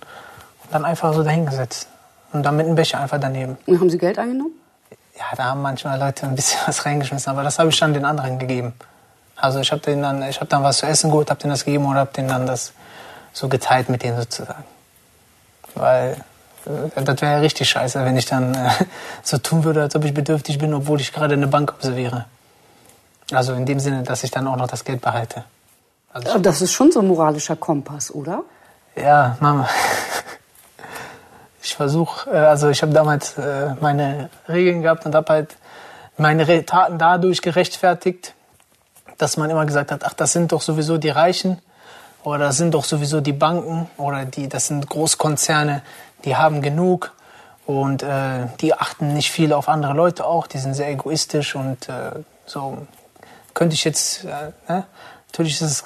Dann 0.70 0.84
einfach 0.84 1.14
so 1.14 1.22
dahingesetzt. 1.22 1.88
Und 2.32 2.42
dann 2.42 2.56
mit 2.56 2.66
einem 2.66 2.74
Becher 2.74 3.00
einfach 3.00 3.18
daneben. 3.18 3.56
Und 3.66 3.80
haben 3.80 3.90
Sie 3.90 3.98
Geld 3.98 4.18
eingenommen? 4.18 4.52
Ja, 5.16 5.24
da 5.36 5.44
haben 5.44 5.62
manchmal 5.62 5.98
Leute 5.98 6.26
ein 6.26 6.34
bisschen 6.34 6.60
was 6.66 6.84
reingeschmissen, 6.84 7.30
aber 7.30 7.42
das 7.42 7.58
habe 7.58 7.70
ich 7.70 7.78
dann 7.78 7.94
den 7.94 8.04
anderen 8.04 8.38
gegeben. 8.38 8.74
Also 9.36 9.60
ich 9.60 9.70
habe 9.72 9.80
denen 9.80 10.02
dann, 10.02 10.22
ich 10.22 10.36
habe 10.36 10.46
dann 10.46 10.62
was 10.62 10.78
zu 10.78 10.86
essen 10.86 11.10
geholt, 11.10 11.30
habe 11.30 11.40
denen 11.40 11.52
das 11.52 11.64
gegeben 11.64 11.86
oder 11.86 12.00
habe 12.00 12.12
denen 12.12 12.28
dann 12.28 12.46
das 12.46 12.72
so 13.32 13.48
geteilt 13.48 13.88
mit 13.88 14.02
denen 14.02 14.18
sozusagen. 14.18 14.64
Weil 15.74 16.16
äh, 16.66 17.02
das 17.02 17.20
wäre 17.22 17.34
ja 17.34 17.38
richtig 17.38 17.68
scheiße, 17.70 18.04
wenn 18.04 18.16
ich 18.16 18.26
dann 18.26 18.54
äh, 18.54 18.70
so 19.22 19.38
tun 19.38 19.64
würde, 19.64 19.82
als 19.82 19.94
ob 19.96 20.04
ich 20.04 20.12
bedürftig 20.12 20.58
bin, 20.58 20.74
obwohl 20.74 21.00
ich 21.00 21.12
gerade 21.12 21.34
eine 21.34 21.46
Bank 21.46 21.72
observiere. 21.72 22.24
Also 23.32 23.54
in 23.54 23.66
dem 23.66 23.78
Sinne, 23.78 24.02
dass 24.02 24.24
ich 24.24 24.30
dann 24.30 24.46
auch 24.48 24.56
noch 24.56 24.66
das 24.68 24.84
Geld 24.84 25.00
behalte. 25.00 25.44
Also 26.12 26.38
Das 26.38 26.62
ist 26.62 26.72
schon 26.72 26.90
so 26.90 27.00
ein 27.00 27.06
moralischer 27.06 27.56
Kompass, 27.56 28.12
oder? 28.14 28.42
ja, 28.96 29.36
Mama. 29.40 29.68
Ich 31.68 31.76
versuche, 31.76 32.30
also 32.30 32.70
ich 32.70 32.80
habe 32.80 32.94
damals 32.94 33.36
äh, 33.36 33.74
meine 33.78 34.30
Regeln 34.48 34.80
gehabt 34.80 35.04
und 35.04 35.14
habe 35.14 35.30
halt 35.30 35.56
meine 36.16 36.64
Taten 36.64 36.98
dadurch 36.98 37.42
gerechtfertigt, 37.42 38.32
dass 39.18 39.36
man 39.36 39.50
immer 39.50 39.66
gesagt 39.66 39.92
hat, 39.92 40.02
ach, 40.02 40.14
das 40.14 40.32
sind 40.32 40.52
doch 40.52 40.62
sowieso 40.62 40.96
die 40.96 41.10
Reichen 41.10 41.60
oder 42.24 42.46
das 42.46 42.56
sind 42.56 42.72
doch 42.72 42.84
sowieso 42.84 43.20
die 43.20 43.34
Banken 43.34 43.90
oder 43.98 44.24
die, 44.24 44.48
das 44.48 44.68
sind 44.68 44.88
Großkonzerne, 44.88 45.82
die 46.24 46.36
haben 46.36 46.62
genug 46.62 47.12
und 47.66 48.02
äh, 48.02 48.46
die 48.62 48.72
achten 48.72 49.12
nicht 49.12 49.30
viel 49.30 49.52
auf 49.52 49.68
andere 49.68 49.92
Leute 49.92 50.24
auch, 50.24 50.46
die 50.46 50.56
sind 50.56 50.72
sehr 50.72 50.88
egoistisch 50.88 51.54
und 51.54 51.86
äh, 51.90 52.12
so 52.46 52.78
könnte 53.52 53.74
ich 53.74 53.84
jetzt, 53.84 54.24
äh, 54.24 54.52
ne? 54.72 54.86
natürlich 55.26 55.60
ist 55.60 55.60
es 55.60 55.84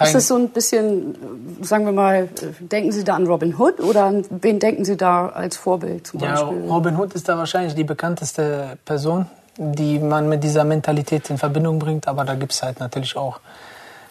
kein... 0.00 0.08
Ist 0.08 0.14
das 0.14 0.28
so 0.28 0.36
ein 0.36 0.48
bisschen, 0.48 1.14
äh, 1.60 1.64
sagen 1.64 1.84
wir 1.84 1.92
mal, 1.92 2.24
äh, 2.24 2.28
denken 2.60 2.90
Sie 2.92 3.04
da 3.04 3.14
an 3.14 3.26
Robin 3.26 3.56
Hood 3.58 3.80
oder 3.80 4.04
an 4.04 4.24
wen 4.30 4.58
denken 4.58 4.84
Sie 4.84 4.96
da 4.96 5.28
als 5.28 5.56
Vorbild 5.56 6.06
zum 6.06 6.20
Ja, 6.20 6.42
Beispiel? 6.42 6.68
Robin 6.70 6.96
Hood 6.98 7.14
ist 7.14 7.28
da 7.28 7.36
wahrscheinlich 7.38 7.74
die 7.74 7.84
bekannteste 7.84 8.78
Person, 8.84 9.26
die 9.56 9.98
man 9.98 10.28
mit 10.28 10.42
dieser 10.42 10.64
Mentalität 10.64 11.28
in 11.30 11.38
Verbindung 11.38 11.78
bringt, 11.78 12.08
aber 12.08 12.24
da 12.24 12.34
gibt 12.34 12.52
es 12.52 12.62
halt 12.62 12.80
natürlich 12.80 13.16
auch 13.16 13.40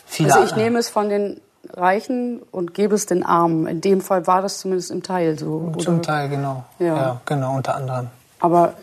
viele 0.06 0.30
Also 0.32 0.43
ich 0.45 0.52
andere. 0.52 0.65
nehme 0.67 0.80
es 0.80 0.89
von 0.89 1.10
den 1.10 1.41
Reichen 1.73 2.41
und 2.52 2.73
gebe 2.73 2.95
es 2.95 3.06
den 3.06 3.23
Armen. 3.25 3.67
In 3.67 3.82
dem 3.82 4.02
Fall 4.02 4.25
war 4.28 4.41
das 4.41 4.60
zumindest 4.60 4.91
im 4.91 5.04
Teil 5.04 5.38
so. 5.38 5.71
Zum 5.80 5.95
oder? 5.95 6.02
Teil, 6.04 6.30
genau. 6.30 6.63
Ja. 6.80 6.86
Ja. 6.95 7.21
genau, 7.25 7.56
unter 7.56 7.75
anderem. 7.75 8.08
Aber 8.39 8.73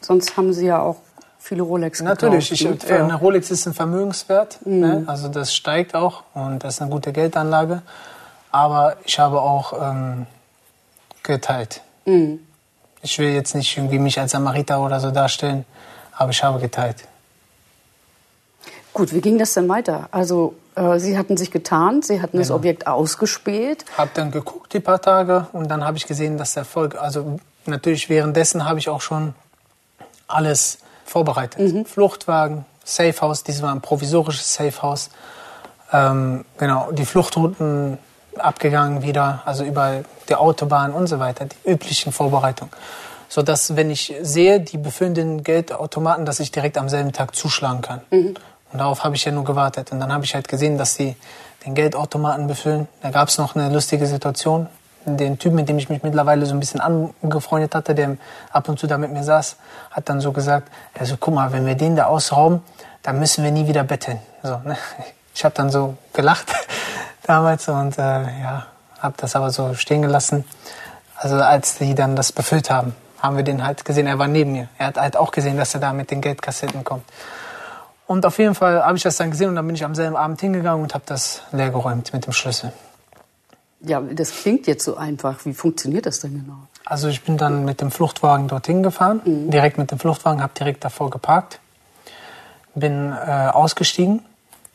sonst 0.00 0.36
haben 0.36 0.52
Sie 0.52 0.66
ja 0.66 0.80
auch 0.82 0.96
viele 1.40 1.62
Rolex 1.62 2.00
Natürlich, 2.02 2.52
ich, 2.52 2.60
gekauft. 2.60 2.88
ne? 2.88 2.96
eine 3.04 3.14
Rolex 3.16 3.50
ist 3.50 3.66
ein 3.66 3.74
Vermögenswert, 3.74 4.58
Mhm. 4.64 4.80
ne? 4.80 5.04
also 5.06 5.28
das 5.28 5.54
steigt 5.54 5.94
auch 5.94 6.22
und 6.34 6.60
das 6.62 6.74
ist 6.74 6.82
eine 6.82 6.90
gute 6.90 7.12
Geldanlage. 7.12 7.82
Aber 8.52 8.96
ich 9.04 9.18
habe 9.18 9.40
auch 9.40 9.72
ähm, 9.80 10.26
geteilt. 11.22 11.82
Mhm. 12.04 12.40
Ich 13.02 13.18
will 13.18 13.30
jetzt 13.30 13.54
nicht 13.54 13.76
irgendwie 13.76 13.98
mich 13.98 14.18
als 14.20 14.32
Samariter 14.32 14.80
oder 14.84 15.00
so 15.00 15.10
darstellen, 15.10 15.64
aber 16.16 16.30
ich 16.30 16.42
habe 16.44 16.60
geteilt. 16.60 17.04
Gut, 18.92 19.14
wie 19.14 19.20
ging 19.20 19.38
das 19.38 19.54
denn 19.54 19.68
weiter? 19.68 20.08
Also 20.10 20.54
äh, 20.74 20.98
Sie 20.98 21.16
hatten 21.16 21.36
sich 21.36 21.50
getarnt, 21.50 22.04
Sie 22.04 22.20
hatten 22.20 22.36
das 22.38 22.48
Genau. 22.48 22.58
Objekt 22.58 22.86
ausgespäht. 22.86 23.84
Habe 23.96 24.10
dann 24.14 24.30
geguckt 24.32 24.72
die 24.74 24.80
paar 24.80 25.00
Tage 25.00 25.46
und 25.52 25.68
dann 25.70 25.84
habe 25.84 25.96
ich 25.96 26.06
gesehen, 26.06 26.36
dass 26.36 26.54
der 26.54 26.62
Erfolg, 26.62 26.96
also 27.00 27.38
natürlich 27.66 28.08
währenddessen 28.10 28.64
habe 28.68 28.78
ich 28.80 28.88
auch 28.88 29.00
schon 29.00 29.34
alles 30.26 30.78
vorbereitet. 31.10 31.88
Fluchtwagen, 31.88 32.64
Safehouse, 32.84 33.42
dieses 33.42 33.62
war 33.62 33.74
ein 33.74 33.80
provisorisches 33.80 34.54
Safehouse. 34.54 35.10
Ähm, 35.92 36.44
genau, 36.56 36.92
die 36.92 37.04
Fluchtrouten 37.04 37.98
abgegangen 38.38 39.02
wieder, 39.02 39.42
also 39.44 39.64
über 39.64 40.02
die 40.28 40.36
Autobahn 40.36 40.92
und 40.92 41.08
so 41.08 41.18
weiter, 41.18 41.46
die 41.46 41.70
üblichen 41.70 42.12
Vorbereitungen. 42.12 42.72
Sodass, 43.28 43.74
wenn 43.76 43.90
ich 43.90 44.14
sehe, 44.22 44.60
die 44.60 44.78
befinden 44.78 45.42
Geldautomaten, 45.42 46.24
dass 46.24 46.40
ich 46.40 46.52
direkt 46.52 46.78
am 46.78 46.88
selben 46.88 47.12
Tag 47.12 47.34
zuschlagen 47.34 47.80
kann. 47.80 48.00
Und 48.72 48.78
darauf 48.78 49.02
habe 49.02 49.16
ich 49.16 49.24
ja 49.24 49.32
nur 49.32 49.44
gewartet. 49.44 49.90
Und 49.92 49.98
dann 49.98 50.12
habe 50.12 50.24
ich 50.24 50.34
halt 50.34 50.46
gesehen, 50.46 50.78
dass 50.78 50.94
sie 50.94 51.16
den 51.66 51.74
Geldautomaten 51.74 52.46
befüllen. 52.46 52.88
Da 53.02 53.10
gab 53.10 53.28
es 53.28 53.38
noch 53.38 53.56
eine 53.56 53.72
lustige 53.72 54.06
Situation. 54.06 54.68
Den 55.04 55.38
Typ, 55.38 55.52
mit 55.52 55.68
dem 55.68 55.78
ich 55.78 55.88
mich 55.88 56.02
mittlerweile 56.02 56.44
so 56.44 56.52
ein 56.52 56.60
bisschen 56.60 56.80
angefreundet 56.80 57.74
hatte, 57.74 57.94
der 57.94 58.16
ab 58.52 58.68
und 58.68 58.78
zu 58.78 58.86
da 58.86 58.98
mit 58.98 59.12
mir 59.12 59.24
saß, 59.24 59.56
hat 59.90 60.08
dann 60.08 60.20
so 60.20 60.32
gesagt, 60.32 60.68
also 60.98 61.16
guck 61.18 61.34
mal, 61.34 61.52
wenn 61.52 61.66
wir 61.66 61.74
den 61.74 61.96
da 61.96 62.04
ausrauben, 62.04 62.62
dann 63.02 63.18
müssen 63.18 63.42
wir 63.42 63.50
nie 63.50 63.66
wieder 63.66 63.84
betteln. 63.84 64.18
So, 64.42 64.60
ne? 64.64 64.76
Ich 65.32 65.44
habe 65.44 65.54
dann 65.54 65.70
so 65.70 65.96
gelacht 66.12 66.52
damals 67.22 67.68
und 67.68 67.96
äh, 67.96 68.02
ja, 68.02 68.66
habe 68.98 69.14
das 69.16 69.36
aber 69.36 69.50
so 69.50 69.74
stehen 69.74 70.02
gelassen. 70.02 70.44
Also 71.16 71.36
als 71.36 71.78
die 71.78 71.94
dann 71.94 72.16
das 72.16 72.32
befüllt 72.32 72.68
haben, 72.68 72.94
haben 73.22 73.36
wir 73.36 73.44
den 73.44 73.64
halt 73.64 73.84
gesehen, 73.84 74.06
er 74.06 74.18
war 74.18 74.26
neben 74.26 74.52
mir. 74.52 74.68
Er 74.76 74.88
hat 74.88 74.98
halt 74.98 75.16
auch 75.16 75.30
gesehen, 75.30 75.56
dass 75.56 75.72
er 75.72 75.80
da 75.80 75.92
mit 75.92 76.10
den 76.10 76.20
Geldkassetten 76.20 76.84
kommt. 76.84 77.04
Und 78.06 78.26
auf 78.26 78.38
jeden 78.38 78.56
Fall 78.56 78.84
habe 78.84 78.96
ich 78.96 79.04
das 79.04 79.16
dann 79.16 79.30
gesehen 79.30 79.50
und 79.50 79.54
dann 79.54 79.66
bin 79.66 79.76
ich 79.76 79.84
am 79.84 79.94
selben 79.94 80.16
Abend 80.16 80.40
hingegangen 80.40 80.82
und 80.82 80.94
habe 80.94 81.04
das 81.06 81.42
leergeräumt 81.52 82.12
mit 82.12 82.26
dem 82.26 82.32
Schlüssel. 82.32 82.72
Ja, 83.82 84.00
das 84.00 84.30
klingt 84.32 84.66
jetzt 84.66 84.84
so 84.84 84.96
einfach. 84.96 85.44
Wie 85.44 85.54
funktioniert 85.54 86.06
das 86.06 86.20
denn 86.20 86.32
genau? 86.32 86.58
Also 86.84 87.08
ich 87.08 87.22
bin 87.22 87.38
dann 87.38 87.64
mit 87.64 87.80
dem 87.80 87.90
Fluchtwagen 87.90 88.48
dorthin 88.48 88.82
gefahren, 88.82 89.20
direkt 89.24 89.78
mit 89.78 89.90
dem 89.90 89.98
Fluchtwagen, 89.98 90.42
habe 90.42 90.52
direkt 90.58 90.84
davor 90.84 91.10
geparkt, 91.10 91.60
bin 92.74 93.12
äh, 93.12 93.48
ausgestiegen, 93.52 94.22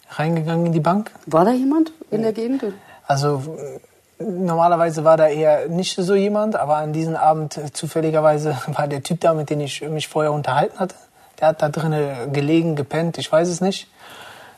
reingegangen 0.10 0.68
in 0.68 0.72
die 0.72 0.80
Bank. 0.80 1.12
War 1.26 1.46
da 1.46 1.52
jemand 1.52 1.92
in 2.12 2.22
der 2.22 2.34
Gegend? 2.34 2.64
Also 3.06 3.44
äh, 4.20 4.24
normalerweise 4.24 5.04
war 5.04 5.18
da 5.18 5.28
eher 5.28 5.68
nicht 5.68 5.96
so 5.96 6.16
jemand, 6.16 6.56
aber 6.56 6.78
an 6.78 6.94
diesem 6.94 7.16
Abend 7.16 7.58
äh, 7.58 7.72
zufälligerweise 7.74 8.58
war 8.68 8.88
der 8.88 9.04
Typ 9.04 9.20
da, 9.22 9.34
mit 9.34 9.50
dem 9.50 9.60
ich 9.60 9.82
mich 9.82 10.08
vorher 10.08 10.32
unterhalten 10.32 10.80
hatte. 10.80 10.96
Der 11.40 11.50
hat 11.50 11.62
da 11.62 11.70
drinnen 11.70 12.32
gelegen, 12.32 12.76
gepennt, 12.76 13.18
ich 13.18 13.32
weiß 13.32 13.50
es 13.50 13.62
nicht. 13.62 13.90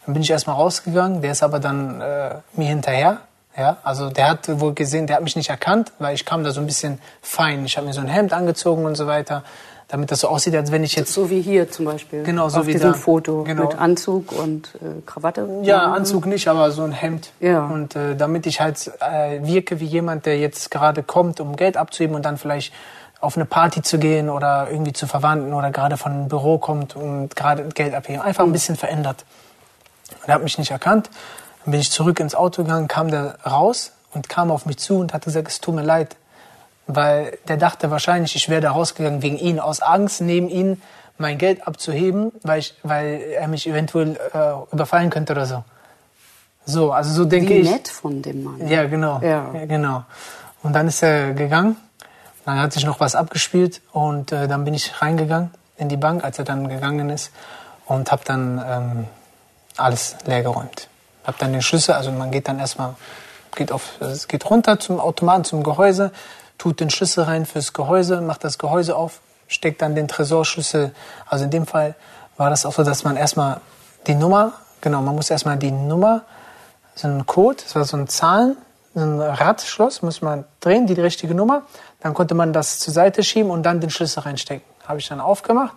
Dann 0.05 0.13
bin 0.13 0.21
ich 0.21 0.29
erstmal 0.29 0.55
rausgegangen, 0.55 1.21
der 1.21 1.31
ist 1.31 1.43
aber 1.43 1.59
dann 1.59 2.01
äh, 2.01 2.35
mir 2.53 2.67
hinterher. 2.67 3.21
Ja, 3.57 3.77
also 3.83 4.09
der 4.09 4.29
hat 4.29 4.59
wohl 4.59 4.73
gesehen, 4.73 5.07
der 5.07 5.15
hat 5.15 5.23
mich 5.23 5.35
nicht 5.35 5.49
erkannt, 5.49 5.91
weil 5.99 6.13
ich 6.13 6.25
kam 6.25 6.43
da 6.43 6.51
so 6.51 6.61
ein 6.61 6.67
bisschen 6.67 6.99
fein. 7.21 7.65
Ich 7.65 7.75
habe 7.77 7.87
mir 7.87 7.93
so 7.93 8.01
ein 8.01 8.07
Hemd 8.07 8.31
angezogen 8.31 8.85
und 8.85 8.93
so 8.95 9.07
weiter, 9.07 9.43
damit 9.87 10.11
das 10.11 10.19
so 10.19 10.27
aussieht, 10.27 10.55
als 10.55 10.71
wenn 10.71 10.83
ich 10.83 10.95
jetzt 10.95 11.11
So 11.13 11.29
wie 11.31 11.41
hier 11.41 11.71
zum 11.71 11.85
Beispiel. 11.85 12.21
Genau, 12.23 12.49
so 12.49 12.59
auf 12.59 12.67
wie 12.67 12.73
diesem 12.73 12.91
da. 12.91 12.97
Foto 12.97 13.43
Genau. 13.45 13.63
mit 13.63 13.79
Anzug 13.79 14.31
und 14.31 14.75
äh, 14.75 15.01
Krawatte. 15.05 15.47
Ja, 15.63 15.91
Anzug 15.91 16.27
nicht, 16.27 16.47
aber 16.47 16.71
so 16.71 16.83
ein 16.83 16.91
Hemd. 16.91 17.31
Ja. 17.39 17.65
Und 17.65 17.95
äh, 17.95 18.15
damit 18.15 18.45
ich 18.45 18.61
halt 18.61 18.91
äh, 18.99 19.39
wirke 19.41 19.79
wie 19.79 19.85
jemand, 19.85 20.27
der 20.27 20.37
jetzt 20.37 20.69
gerade 20.69 21.01
kommt, 21.01 21.39
um 21.39 21.55
Geld 21.55 21.77
abzuheben 21.77 22.15
und 22.15 22.23
dann 22.25 22.37
vielleicht 22.37 22.73
auf 23.21 23.35
eine 23.37 23.45
Party 23.45 23.81
zu 23.81 23.97
gehen 23.97 24.29
oder 24.29 24.67
irgendwie 24.69 24.93
zu 24.93 25.07
Verwandten 25.07 25.53
oder 25.55 25.71
gerade 25.71 25.97
von 25.97 26.11
einem 26.11 26.27
Büro 26.27 26.59
kommt 26.59 26.95
und 26.95 27.35
gerade 27.35 27.63
Geld 27.69 27.95
abheben. 27.95 28.21
Einfach 28.21 28.43
ein 28.43 28.51
bisschen 28.51 28.75
verändert. 28.75 29.25
Und 30.21 30.27
er 30.29 30.35
hat 30.35 30.43
mich 30.43 30.59
nicht 30.59 30.69
erkannt. 30.69 31.09
Dann 31.67 31.73
bin 31.73 31.81
ich 31.81 31.91
zurück 31.91 32.21
ins 32.21 32.33
Auto 32.33 32.63
gegangen, 32.63 32.87
kam 32.87 33.11
der 33.11 33.39
raus 33.45 33.91
und 34.13 34.29
kam 34.29 34.51
auf 34.51 34.65
mich 34.65 34.77
zu 34.77 34.99
und 34.99 35.13
hat 35.13 35.25
gesagt, 35.25 35.49
es 35.49 35.59
tut 35.59 35.75
mir 35.75 35.81
leid. 35.81 36.15
Weil 36.87 37.37
der 37.49 37.57
dachte 37.57 37.91
wahrscheinlich, 37.91 38.37
ich 38.37 38.47
wäre 38.47 38.61
da 38.61 38.71
rausgegangen 38.71 39.21
wegen 39.21 39.37
ihn, 39.37 39.59
aus 39.59 39.81
Angst, 39.81 40.21
neben 40.21 40.47
ihn 40.47 40.81
mein 41.17 41.37
Geld 41.37 41.67
abzuheben, 41.67 42.31
weil, 42.41 42.59
ich, 42.59 42.73
weil 42.83 43.21
er 43.37 43.49
mich 43.49 43.67
eventuell 43.67 44.17
äh, 44.33 44.73
überfallen 44.73 45.09
könnte 45.09 45.33
oder 45.33 45.45
so. 45.45 45.65
So, 46.65 46.93
also 46.93 47.11
so 47.11 47.25
denke 47.25 47.49
Wie 47.49 47.57
ich. 47.57 47.69
nett 47.69 47.89
von 47.89 48.21
dem 48.21 48.45
Mann. 48.45 48.65
Ja, 48.65 48.85
genau. 48.85 49.19
Ja. 49.21 49.51
genau. 49.65 50.05
Und 50.63 50.71
dann 50.71 50.87
ist 50.87 51.03
er 51.03 51.33
gegangen. 51.33 51.75
Dann 52.45 52.61
hat 52.61 52.71
sich 52.71 52.85
noch 52.85 53.01
was 53.01 53.13
abgespielt 53.13 53.81
und 53.91 54.31
äh, 54.31 54.47
dann 54.47 54.63
bin 54.63 54.73
ich 54.73 55.01
reingegangen 55.01 55.51
in 55.75 55.89
die 55.89 55.97
Bank, 55.97 56.23
als 56.23 56.39
er 56.39 56.45
dann 56.45 56.69
gegangen 56.69 57.09
ist 57.09 57.33
und 57.87 58.09
habe 58.09 58.21
dann 58.23 58.63
ähm, 58.65 59.07
alles 59.75 60.15
leergeräumt. 60.25 60.87
Hab 61.27 61.37
dann 61.37 61.51
den 61.51 61.61
Schlüssel, 61.61 61.93
also 61.93 62.11
man 62.11 62.31
geht 62.31 62.47
dann 62.47 62.57
erstmal, 62.57 62.95
geht 63.55 63.71
auf, 63.71 63.99
es 63.99 64.27
geht 64.27 64.49
runter 64.49 64.79
zum 64.79 64.99
Automaten, 64.99 65.43
zum 65.43 65.61
Gehäuse, 65.61 66.11
tut 66.57 66.79
den 66.79 66.89
Schlüssel 66.89 67.25
rein 67.25 67.45
fürs 67.45 67.73
Gehäuse, 67.73 68.21
macht 68.21 68.43
das 68.43 68.57
Gehäuse 68.57 68.95
auf, 68.95 69.19
steckt 69.47 69.81
dann 69.81 69.93
den 69.93 70.07
Tresorschlüssel. 70.07 70.95
Also 71.27 71.43
in 71.43 71.51
dem 71.51 71.67
Fall 71.67 71.95
war 72.37 72.49
das 72.49 72.65
auch 72.65 72.71
so, 72.71 72.83
dass 72.83 73.03
man 73.03 73.17
erstmal 73.17 73.59
die 74.07 74.15
Nummer, 74.15 74.53
genau, 74.81 75.01
man 75.01 75.15
muss 75.15 75.29
erstmal 75.29 75.57
die 75.57 75.69
Nummer, 75.71 76.21
so 76.95 77.07
einen 77.07 77.25
Code, 77.25 77.57
das 77.61 77.75
war 77.75 77.83
so 77.83 77.97
ein 77.97 78.07
Zahlen, 78.07 78.57
so 78.95 79.01
ein 79.01 79.19
Radschloss, 79.19 80.01
muss 80.01 80.21
man 80.21 80.45
drehen, 80.61 80.87
die 80.87 80.93
richtige 80.93 81.35
Nummer. 81.35 81.63
Dann 81.99 82.13
konnte 82.13 82.33
man 82.35 82.53
das 82.53 82.79
zur 82.79 82.93
Seite 82.93 83.21
schieben 83.21 83.51
und 83.51 83.63
dann 83.63 83.81
den 83.81 83.89
Schlüssel 83.89 84.21
reinstecken. 84.21 84.65
Habe 84.87 84.99
ich 84.99 85.07
dann 85.07 85.19
aufgemacht. 85.19 85.73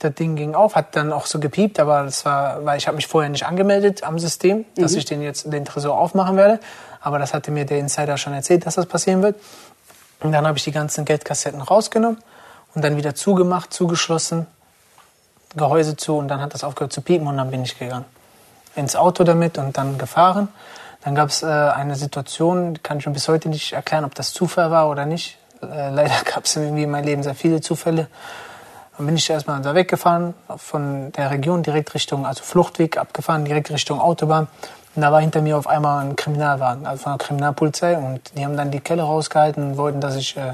Das 0.00 0.14
Ding 0.14 0.34
ging 0.34 0.54
auf, 0.54 0.76
hat 0.76 0.96
dann 0.96 1.12
auch 1.12 1.26
so 1.26 1.38
gepiept, 1.38 1.78
aber 1.78 2.04
das 2.04 2.24
war, 2.24 2.64
weil 2.64 2.78
ich 2.78 2.86
habe 2.86 2.96
mich 2.96 3.06
vorher 3.06 3.30
nicht 3.30 3.46
angemeldet 3.46 4.02
am 4.02 4.18
System, 4.18 4.64
dass 4.74 4.94
ich 4.94 5.04
den 5.04 5.22
jetzt 5.22 5.52
den 5.52 5.64
Tresor 5.64 5.98
aufmachen 5.98 6.36
werde. 6.36 6.58
Aber 7.00 7.18
das 7.18 7.34
hatte 7.34 7.50
mir 7.50 7.66
der 7.66 7.78
Insider 7.78 8.16
schon 8.16 8.32
erzählt, 8.32 8.66
dass 8.66 8.74
das 8.74 8.86
passieren 8.86 9.22
wird. 9.22 9.36
Und 10.20 10.32
dann 10.32 10.46
habe 10.46 10.58
ich 10.58 10.64
die 10.64 10.72
ganzen 10.72 11.04
Geldkassetten 11.04 11.60
rausgenommen 11.60 12.18
und 12.74 12.82
dann 12.82 12.96
wieder 12.96 13.14
zugemacht, 13.14 13.72
zugeschlossen 13.72 14.46
Gehäuse 15.56 15.96
zu 15.96 16.16
und 16.16 16.28
dann 16.28 16.40
hat 16.40 16.54
das 16.54 16.64
aufgehört 16.64 16.92
zu 16.92 17.00
piepen 17.00 17.26
und 17.26 17.36
dann 17.36 17.50
bin 17.50 17.62
ich 17.62 17.78
gegangen. 17.78 18.04
Ins 18.76 18.94
Auto 18.96 19.24
damit 19.24 19.58
und 19.58 19.76
dann 19.76 19.98
gefahren. 19.98 20.48
Dann 21.02 21.14
gab 21.14 21.30
es 21.30 21.42
äh, 21.42 21.46
eine 21.46 21.96
Situation, 21.96 22.82
kann 22.82 22.98
ich 22.98 23.06
mir 23.06 23.12
bis 23.12 23.28
heute 23.28 23.48
nicht 23.48 23.72
erklären, 23.72 24.04
ob 24.04 24.14
das 24.14 24.32
Zufall 24.32 24.70
war 24.70 24.88
oder 24.88 25.06
nicht. 25.06 25.38
Äh, 25.62 25.90
leider 25.90 26.14
gab 26.24 26.44
es 26.44 26.56
irgendwie 26.56 26.84
in 26.84 26.90
meinem 26.90 27.04
Leben 27.04 27.22
sehr 27.22 27.34
viele 27.34 27.60
Zufälle. 27.60 28.08
Dann 29.00 29.06
bin 29.06 29.16
ich 29.16 29.30
erstmal 29.30 29.62
da 29.62 29.74
weggefahren, 29.74 30.34
von 30.58 31.10
der 31.12 31.30
Region 31.30 31.62
direkt 31.62 31.94
Richtung, 31.94 32.26
also 32.26 32.42
Fluchtweg 32.44 32.98
abgefahren, 32.98 33.46
direkt 33.46 33.70
Richtung 33.70 33.98
Autobahn. 33.98 34.46
Und 34.94 35.00
da 35.00 35.10
war 35.10 35.22
hinter 35.22 35.40
mir 35.40 35.56
auf 35.56 35.66
einmal 35.66 36.04
ein 36.04 36.16
Kriminalwagen, 36.16 36.86
also 36.86 37.04
von 37.04 37.12
der 37.16 37.26
Kriminalpolizei. 37.26 37.96
Und 37.96 38.20
die 38.36 38.44
haben 38.44 38.58
dann 38.58 38.70
die 38.70 38.80
Kelle 38.80 39.04
rausgehalten 39.04 39.70
und 39.70 39.76
wollten, 39.78 40.02
dass 40.02 40.16
ich 40.16 40.36
äh, 40.36 40.52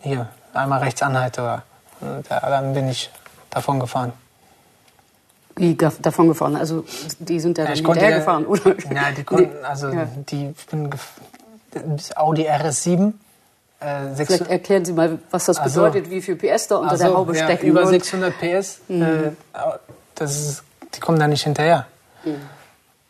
hier 0.00 0.26
einmal 0.52 0.80
rechts 0.80 1.00
anhalte. 1.00 1.62
Und 2.00 2.28
äh, 2.28 2.40
dann 2.40 2.74
bin 2.74 2.88
ich 2.88 3.08
davon 3.50 3.78
gefahren. 3.78 4.12
Wie 5.54 5.76
davon 5.76 6.26
gefahren? 6.26 6.56
Also 6.56 6.84
die 7.20 7.38
sind 7.38 7.56
ja, 7.56 7.66
Ja, 7.66 7.70
dann 7.70 7.76
hinterher 7.76 8.10
ja- 8.10 8.16
gefahren, 8.18 8.46
oder? 8.46 8.70
Ja, 8.92 9.12
die 9.16 9.22
konnten, 9.22 9.52
also 9.64 9.90
Ja. 9.90 10.06
die, 10.28 10.54
ich 10.58 10.66
bin 10.66 10.90
Audi 12.16 12.48
RS7. 12.50 13.12
Äh, 13.80 14.14
Vielleicht 14.24 14.48
erklären 14.48 14.84
Sie 14.84 14.92
mal, 14.92 15.18
was 15.30 15.44
das 15.46 15.58
Ach 15.58 15.68
so. 15.68 15.82
bedeutet, 15.82 16.10
wie 16.10 16.20
viel 16.20 16.34
PS 16.36 16.66
da 16.66 16.76
unter 16.76 16.94
Ach 16.94 16.98
der 16.98 17.14
Haube 17.14 17.36
ja, 17.36 17.44
stecken. 17.44 17.66
Über 17.66 17.82
und- 17.82 17.88
600 17.90 18.34
PS. 18.38 18.80
Äh, 18.88 19.30
das 20.16 20.36
ist, 20.36 20.62
die 20.94 21.00
kommen 21.00 21.18
da 21.20 21.28
nicht 21.28 21.44
hinterher. 21.44 21.86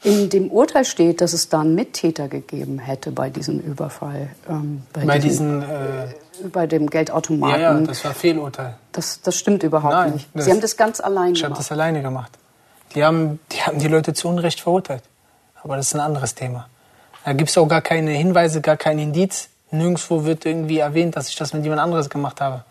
In 0.05 0.29
dem 0.31 0.51
Urteil 0.51 0.85
steht, 0.85 1.21
dass 1.21 1.33
es 1.33 1.49
da 1.49 1.61
einen 1.61 1.75
Mittäter 1.75 2.29
gegeben 2.29 2.79
hätte 2.79 3.11
bei 3.11 3.31
diesem 3.31 3.59
Überfall. 3.59 4.29
Ähm, 4.49 4.83
Bei 4.93 5.19
diesen, 5.19 5.63
äh, 5.63 6.15
bei 6.53 6.67
dem 6.69 6.85
ja, 6.85 6.89
Geldautomaten. 6.91 7.61
ja, 7.61 7.75
das 7.81 8.05
war 8.05 8.13
Fehlurteil. 8.15 8.77
das, 8.93 9.21
das 9.23 9.35
stimmt 9.37 9.63
überhaupt 9.65 9.93
Nein, 9.95 10.13
nicht. 10.13 10.29
Sie 10.35 10.51
haben 10.51 10.61
das 10.61 10.77
ganz 10.77 11.01
allein 11.01 11.33
Ich 11.33 11.41
habe 11.43 11.49
gemacht. 11.55 11.61
das 11.61 11.73
alleine 11.73 12.03
gemacht. 12.03 12.33
Die 12.95 13.03
haben, 13.05 13.41
die 13.51 13.63
haben 13.63 13.79
die 13.81 13.89
Leute 13.89 14.13
zu 14.15 14.29
Unrecht 14.29 14.61
verurteilt. 14.61 15.03
Aber 15.65 15.77
das 15.77 15.89
ist 15.89 15.95
ein 15.95 16.01
anderes 16.01 16.35
Thema. 16.35 16.69
Da 17.25 17.33
gibt 17.33 17.51
es 17.51 17.59
auch 17.59 17.67
gar 17.67 17.83
keine 17.83 18.13
Hinweise, 18.13 18.61
gar 18.61 18.77
kein 18.77 18.99
Indiz. 19.01 19.49
Nirgendwo 19.71 20.25
wird 20.25 20.47
irgendwie 20.47 20.79
erwähnt, 20.79 21.17
dass 21.17 21.29
ich 21.29 21.37
das 21.37 21.53
mit 21.53 21.63
jemand 21.65 21.81
anderes 21.83 22.09
gemacht 22.11 22.41
habe. 22.41 22.65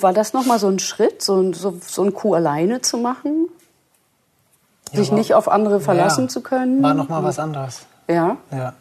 War 0.00 0.12
das 0.12 0.32
nochmal 0.32 0.58
so 0.58 0.68
ein 0.68 0.78
Schritt, 0.78 1.22
so, 1.22 1.40
ein- 1.40 1.54
so, 1.54 1.78
so 1.84 2.02
ein 2.04 2.12
Coup 2.14 2.34
alleine 2.34 2.82
zu 2.82 2.98
machen? 2.98 3.48
Sich 4.92 5.10
war- 5.10 5.18
nicht 5.18 5.34
auf 5.34 5.48
andere 5.48 5.80
verlassen 5.80 6.24
Ja, 6.24 6.28
zu 6.28 6.40
können? 6.42 6.82
War 6.82 6.94
nochmal 6.94 7.24
was 7.24 7.38
anderes. 7.38 7.86
Ja. 8.08 8.36
Ja. 8.50 8.74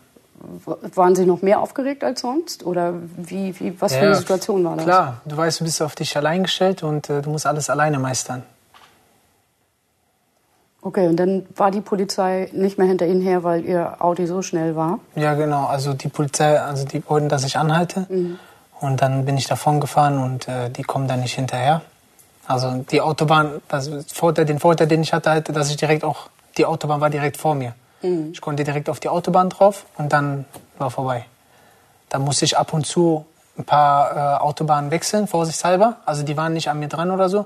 Waren 0.96 1.16
Sie 1.16 1.26
noch 1.26 1.42
mehr 1.44 1.60
aufgeregt 1.62 2.04
als 2.04 2.22
sonst? 2.22 2.66
Oder 2.66 2.94
wie, 3.16 3.58
wie, 3.60 3.80
was 3.80 3.94
für 3.94 4.00
eine 4.00 4.08
Ja, 4.10 4.16
Situation 4.16 4.64
war 4.64 4.76
das? 4.76 4.86
Klar, 4.86 5.22
du 5.26 5.38
weißt, 5.38 5.60
du 5.62 5.64
bist 5.64 5.82
auf 5.82 5.96
dich 5.96 6.18
allein 6.18 6.44
gestellt 6.44 6.84
und 6.84 7.10
äh, 7.10 7.22
du 7.22 7.30
musst 7.30 7.46
alles 7.46 7.70
alleine 7.70 8.00
meistern. 8.00 8.44
Okay, 10.82 11.08
und 11.08 11.18
dann 11.18 11.46
war 11.56 11.70
die 11.70 11.82
Polizei 11.82 12.50
nicht 12.54 12.78
mehr 12.78 12.88
hinter 12.88 13.06
Ihnen 13.06 13.22
her, 13.22 13.44
weil 13.44 13.64
Ihr 13.64 13.98
Audi 14.00 14.26
so 14.26 14.42
schnell 14.42 14.76
war? 14.76 15.00
Ja, 15.16 15.36
genau. 15.36 15.66
Also 15.66 15.94
die 15.94 16.08
Polizei, 16.08 16.60
also 16.60 16.86
die 16.86 17.04
wollten, 17.08 17.30
dass 17.30 17.44
ich 17.44 17.58
anhalte. 17.58 18.08
Und 18.80 19.02
dann 19.02 19.26
bin 19.26 19.38
ich 19.38 19.48
davon 19.48 19.80
gefahren 19.80 20.18
und 20.18 20.48
äh, 20.48 20.70
die 20.72 20.82
kommen 20.82 21.08
dann 21.08 21.20
nicht 21.20 21.36
hinterher. 21.36 21.82
Also 22.48 22.84
die 22.90 23.00
Autobahn, 23.00 23.62
das 23.68 23.90
Vorteil, 24.12 24.46
den 24.46 24.60
Vorteil, 24.60 24.88
den 24.88 25.04
ich 25.04 25.14
hatte, 25.14 25.30
halt, 25.30 25.56
dass 25.56 25.70
ich 25.70 25.78
direkt 25.78 26.04
auch, 26.04 26.30
die 26.58 26.66
Autobahn 26.66 27.00
war 27.00 27.12
direkt 27.12 27.38
vor 27.38 27.54
mir. 27.54 27.76
Ich 28.32 28.42
konnte 28.42 28.64
direkt 28.64 28.90
auf 28.90 29.00
die 29.00 29.10
Autobahn 29.10 29.50
drauf 29.50 29.86
und 30.00 30.12
dann 30.12 30.46
war 30.80 30.90
vorbei. 30.90 31.26
Da 32.10 32.18
musste 32.18 32.46
ich 32.46 32.58
ab 32.58 32.74
und 32.74 32.88
zu 32.88 33.26
ein 33.60 33.64
paar 33.64 34.16
äh, 34.16 34.42
Autobahnen 34.42 34.90
wechseln, 34.90 35.28
vorsichtshalber. 35.28 35.98
Also 36.06 36.24
die 36.24 36.36
waren 36.36 36.54
nicht 36.54 36.68
an 36.68 36.80
mir 36.80 36.88
dran 36.88 37.12
oder 37.12 37.30
so. 37.30 37.46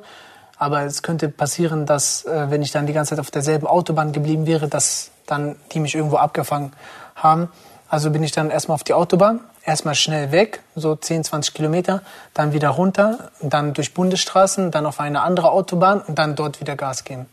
Aber 0.58 0.84
es 0.84 1.04
könnte 1.04 1.30
passieren, 1.30 1.86
dass, 1.86 2.26
äh, 2.26 2.50
wenn 2.50 2.62
ich 2.62 2.72
dann 2.72 2.88
die 2.88 2.94
ganze 2.94 3.12
Zeit 3.12 3.20
auf 3.20 3.32
derselben 3.32 3.68
Autobahn 3.68 4.12
geblieben 4.12 4.46
wäre, 4.46 4.68
dass 4.68 5.12
dann 5.26 5.56
die 5.72 5.80
mich 5.80 5.96
irgendwo 5.96 6.18
abgefangen 6.18 6.72
haben. 7.16 7.50
Also 7.90 8.10
bin 8.12 8.24
ich 8.24 8.32
dann 8.32 8.50
erstmal 8.50 8.76
auf 8.76 8.84
die 8.84 8.94
Autobahn, 8.94 9.42
erstmal 9.64 9.96
schnell 9.96 10.32
weg, 10.32 10.62
so 10.76 10.96
10, 10.96 11.24
20 11.24 11.54
Kilometer, 11.54 12.02
dann 12.34 12.54
wieder 12.54 12.70
runter, 12.70 13.32
dann 13.42 13.74
durch 13.74 13.94
Bundesstraßen, 13.94 14.72
dann 14.72 14.86
auf 14.86 15.00
eine 15.00 15.22
andere 15.22 15.52
Autobahn 15.52 16.02
und 16.02 16.18
dann 16.18 16.36
dort 16.36 16.62
wieder 16.62 16.76
Gas 16.76 17.04
geben. 17.04 17.26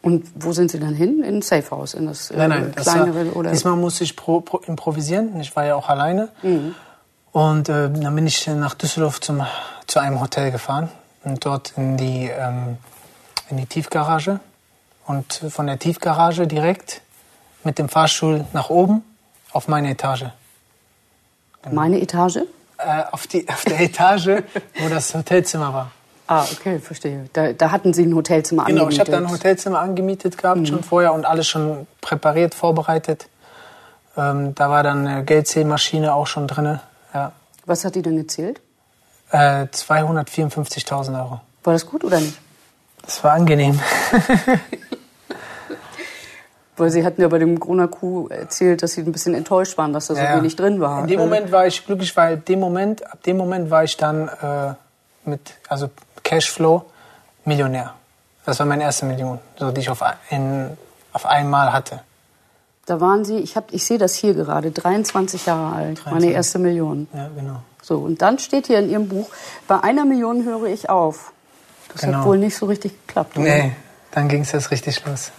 Und 0.00 0.26
wo 0.36 0.52
sind 0.52 0.70
Sie 0.70 0.78
dann 0.78 0.94
hin? 0.94 1.22
In 1.22 1.36
ein 1.36 1.42
Safehouse, 1.42 1.94
in 1.94 2.06
das, 2.06 2.30
äh, 2.30 2.36
Nein, 2.36 2.50
nein, 2.50 2.72
das 2.74 2.84
kleinere 2.84 3.26
war, 3.26 3.36
oder? 3.36 3.50
diesmal 3.50 3.76
musste 3.76 4.04
ich 4.04 4.14
pro, 4.14 4.40
pro, 4.40 4.58
improvisieren. 4.58 5.38
Ich 5.40 5.54
war 5.56 5.64
ja 5.64 5.74
auch 5.74 5.88
alleine. 5.88 6.28
Und 7.32 7.68
äh, 7.68 7.90
dann 7.90 8.14
bin 8.14 8.26
ich 8.26 8.46
nach 8.46 8.74
Düsseldorf 8.74 9.20
zum, 9.20 9.44
zu 9.86 9.98
einem 9.98 10.20
Hotel 10.20 10.52
gefahren 10.52 10.88
und 11.24 11.44
dort 11.44 11.72
in 11.76 11.96
die, 11.96 12.28
ähm, 12.28 12.78
in 13.50 13.56
die 13.58 13.66
Tiefgarage. 13.66 14.40
Und 15.06 15.32
von 15.50 15.66
der 15.66 15.78
Tiefgarage 15.78 16.46
direkt 16.46 17.00
mit 17.64 17.78
dem 17.78 17.88
Fahrstuhl 17.88 18.44
nach 18.52 18.70
oben 18.70 19.02
auf 19.52 19.68
meine 19.68 19.90
Etage. 19.90 20.26
Meine 21.70 22.00
Etage? 22.00 22.38
Äh, 22.78 23.02
auf, 23.10 23.26
die, 23.26 23.48
auf 23.48 23.64
der 23.64 23.80
Etage, 23.80 24.42
wo 24.78 24.88
das 24.88 25.14
Hotelzimmer 25.14 25.72
war. 25.72 25.90
Ah, 26.28 26.44
okay, 26.52 26.78
verstehe. 26.78 27.28
Da, 27.32 27.52
da 27.54 27.70
hatten 27.70 27.94
Sie 27.94 28.04
ein 28.04 28.14
Hotelzimmer 28.14 28.66
Genau, 28.66 28.82
angemietet. 28.84 29.08
ich 29.08 29.14
habe 29.14 29.22
da 29.22 29.26
ein 29.26 29.32
Hotelzimmer 29.32 29.80
angemietet 29.80 30.36
gehabt 30.36 30.68
schon 30.68 30.82
vorher 30.84 31.14
und 31.14 31.24
alles 31.24 31.48
schon 31.48 31.86
präpariert, 32.02 32.54
vorbereitet. 32.54 33.28
Ähm, 34.16 34.54
da 34.54 34.68
war 34.68 34.82
dann 34.82 35.06
eine 35.06 35.24
Geldzählmaschine 35.24 36.14
auch 36.14 36.26
schon 36.26 36.46
drin. 36.46 36.80
Ja. 37.14 37.32
Was 37.64 37.84
hat 37.86 37.94
die 37.94 38.02
denn 38.02 38.16
gezählt? 38.16 38.60
Äh, 39.30 39.66
254.000 39.66 41.18
Euro. 41.18 41.40
War 41.64 41.72
das 41.72 41.86
gut 41.86 42.04
oder 42.04 42.18
nicht? 42.20 42.38
Das 43.04 43.22
war 43.24 43.32
angenehm. 43.32 43.78
Weil 46.76 46.90
Sie 46.90 47.04
hatten 47.04 47.20
ja 47.20 47.26
bei 47.28 47.38
dem 47.38 47.58
Gruner 47.58 47.88
Kuh 47.88 48.28
erzählt, 48.28 48.82
dass 48.82 48.92
Sie 48.92 49.00
ein 49.02 49.10
bisschen 49.10 49.34
enttäuscht 49.34 49.76
waren, 49.78 49.92
dass 49.92 50.06
da 50.06 50.14
so 50.14 50.20
Ja, 50.20 50.36
wenig 50.36 50.54
drin 50.54 50.80
war. 50.80 51.00
In 51.00 51.08
dem 51.08 51.18
Moment 51.18 51.50
war 51.50 51.66
ich 51.66 51.84
glücklich, 51.84 52.16
weil 52.16 52.36
dem 52.36 52.60
Moment, 52.60 53.04
ab 53.04 53.20
dem 53.24 53.36
Moment 53.36 53.70
war 53.70 53.82
ich 53.82 53.96
dann 53.96 54.28
äh, 54.28 54.74
mit 55.24 55.54
also 55.68 55.90
Cashflow 56.22 56.84
Millionär. 57.44 57.94
Das 58.46 58.60
war 58.60 58.66
meine 58.66 58.84
erste 58.84 59.06
Million, 59.06 59.40
so, 59.58 59.72
die 59.72 59.80
ich 59.80 59.90
auf, 59.90 60.02
ein- 60.30 60.78
auf 61.12 61.26
einmal 61.26 61.72
hatte. 61.72 62.00
Da 62.86 63.00
waren 63.00 63.24
Sie, 63.24 63.38
ich, 63.38 63.56
hab, 63.56 63.72
ich 63.72 63.84
sehe 63.84 63.98
das 63.98 64.14
hier 64.14 64.34
gerade, 64.34 64.70
23 64.70 65.46
Jahre 65.46 65.74
alt, 65.74 65.98
meine 66.04 66.20
23. 66.20 66.30
erste 66.34 66.58
Million. 66.60 67.08
Ja, 67.12 67.28
genau. 67.34 67.60
So, 67.88 67.96
und 68.00 68.20
dann 68.20 68.38
steht 68.38 68.66
hier 68.66 68.80
in 68.80 68.90
Ihrem 68.90 69.08
Buch, 69.08 69.30
bei 69.66 69.82
einer 69.82 70.04
Million 70.04 70.44
höre 70.44 70.66
ich 70.66 70.90
auf. 70.90 71.32
Das 71.94 72.02
hat 72.02 72.10
Genau. 72.10 72.26
wohl 72.26 72.36
nicht 72.36 72.54
so 72.54 72.66
richtig 72.66 72.92
geklappt. 73.06 73.38
oder? 73.38 73.46
Nee, 73.46 73.72
dann 74.10 74.28
ging 74.28 74.42
es 74.42 74.52
jetzt 74.52 74.70
richtig 74.70 75.02
los. 75.06 75.32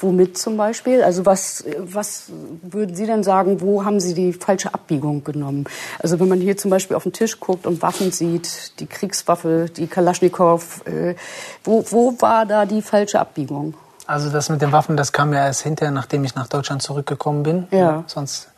Womit 0.00 0.36
zum 0.36 0.56
Beispiel? 0.56 1.04
Also 1.04 1.26
was, 1.26 1.64
was 1.78 2.24
würden 2.62 2.96
Sie 2.96 3.06
denn 3.06 3.22
sagen, 3.22 3.60
wo 3.60 3.84
haben 3.84 4.00
Sie 4.00 4.14
die 4.14 4.32
falsche 4.32 4.74
Abbiegung 4.74 5.22
genommen? 5.22 5.66
Also 6.00 6.18
wenn 6.18 6.26
man 6.28 6.40
hier 6.40 6.56
zum 6.56 6.72
Beispiel 6.72 6.96
auf 6.96 7.04
den 7.04 7.12
Tisch 7.12 7.38
guckt 7.38 7.66
und 7.68 7.82
Waffen 7.82 8.10
sieht, 8.10 8.72
die 8.80 8.86
Kriegswaffe, 8.86 9.66
die 9.76 9.86
Kalaschnikow, 9.86 10.86
äh, 10.86 11.14
wo, 11.62 11.84
wo 11.90 12.20
war 12.20 12.46
da 12.46 12.66
die 12.66 12.82
falsche 12.82 13.20
Abbiegung? 13.20 13.74
Also 14.08 14.30
das 14.30 14.48
mit 14.48 14.60
den 14.60 14.72
Waffen, 14.72 14.96
das 14.96 15.12
kam 15.12 15.32
ja 15.32 15.44
erst 15.46 15.62
hinterher, 15.62 15.92
nachdem 15.92 16.24
ich 16.24 16.34
nach 16.34 16.48
Deutschland 16.48 16.82
zurückgekommen 16.82 17.44
bin. 17.44 17.68
Ja. 17.70 18.02
Sonst 18.08 18.48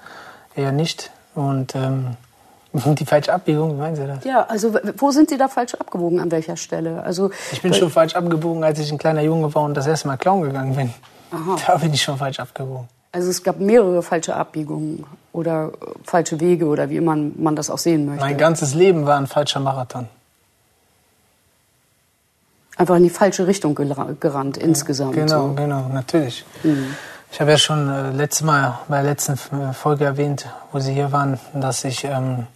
eher 0.54 0.72
nicht. 0.72 1.10
Und 1.34 1.74
ähm, 1.74 2.16
die 2.72 3.04
falsche 3.06 3.32
Abbiegung, 3.32 3.72
wie 3.76 3.80
meinen 3.80 3.96
Sie 3.96 4.06
das? 4.06 4.24
Ja, 4.24 4.44
also 4.44 4.74
wo 4.96 5.10
sind 5.10 5.28
Sie 5.30 5.36
da 5.36 5.48
falsch 5.48 5.74
abgewogen, 5.74 6.20
an 6.20 6.30
welcher 6.30 6.56
Stelle? 6.56 7.02
Also 7.02 7.30
Ich 7.52 7.62
bin 7.62 7.74
schon 7.74 7.90
falsch 7.90 8.14
abgebogen, 8.14 8.62
als 8.64 8.78
ich 8.78 8.90
ein 8.92 8.98
kleiner 8.98 9.22
Junge 9.22 9.52
war 9.54 9.62
und 9.64 9.74
das 9.76 9.86
erste 9.86 10.06
Mal 10.08 10.16
klauen 10.16 10.42
gegangen 10.42 10.76
bin. 10.76 10.94
Da 11.66 11.76
bin 11.76 11.92
ich 11.92 12.02
schon 12.02 12.16
falsch 12.18 12.38
abgebogen. 12.40 12.88
Also 13.12 13.28
es 13.28 13.42
gab 13.42 13.58
mehrere 13.58 14.02
falsche 14.04 14.36
Abbiegungen 14.36 15.04
oder 15.32 15.72
äh, 15.80 15.86
falsche 16.04 16.38
Wege 16.38 16.66
oder 16.66 16.90
wie 16.90 16.96
immer 16.96 17.16
man 17.16 17.56
das 17.56 17.68
auch 17.70 17.78
sehen 17.78 18.06
möchte. 18.06 18.20
Mein 18.24 18.38
ganzes 18.38 18.72
Leben 18.74 19.04
war 19.04 19.16
ein 19.16 19.26
falscher 19.26 19.58
Marathon. 19.58 20.06
Einfach 22.76 22.96
in 22.96 23.02
die 23.02 23.10
falsche 23.10 23.46
Richtung 23.46 23.74
gera- 23.74 24.14
gerannt 24.18 24.56
insgesamt. 24.56 25.14
Genau, 25.14 25.48
So. 25.48 25.54
genau, 25.54 25.88
natürlich. 25.92 26.44
Ich 27.32 27.40
habe 27.40 27.50
ja 27.50 27.58
schon 27.58 27.88
äh, 27.88 28.10
letztes 28.12 28.42
Mal 28.46 28.78
bei 28.88 29.02
der 29.02 29.10
letzten 29.10 29.36
Folge 29.36 30.04
erwähnt, 30.04 30.46
wo 30.72 30.78
Sie 30.78 30.92
hier 30.94 31.12
waren, 31.12 31.38
dass 31.52 31.84
ich 31.84 32.04
ähm, 32.04 32.46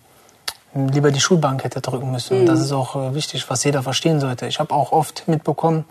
lieber 0.75 1.11
die 1.11 1.21
Schulbank 1.21 1.65
hätte 1.65 1.81
drücken 1.81 2.11
müssen. 2.11 2.41
Und 2.41 2.47
das 2.47 2.61
ist 2.61 2.73
auch 2.73 2.97
äh, 2.97 3.15
wichtig, 3.15 3.49
was 3.49 3.65
jeder 3.65 3.83
verstehen 3.83 4.21
sollte. 4.21 4.47
Ich 4.47 4.59
habe 4.59 4.75
auch 4.75 4.93
oft 4.93 5.29
mitbekommen, 5.29 5.85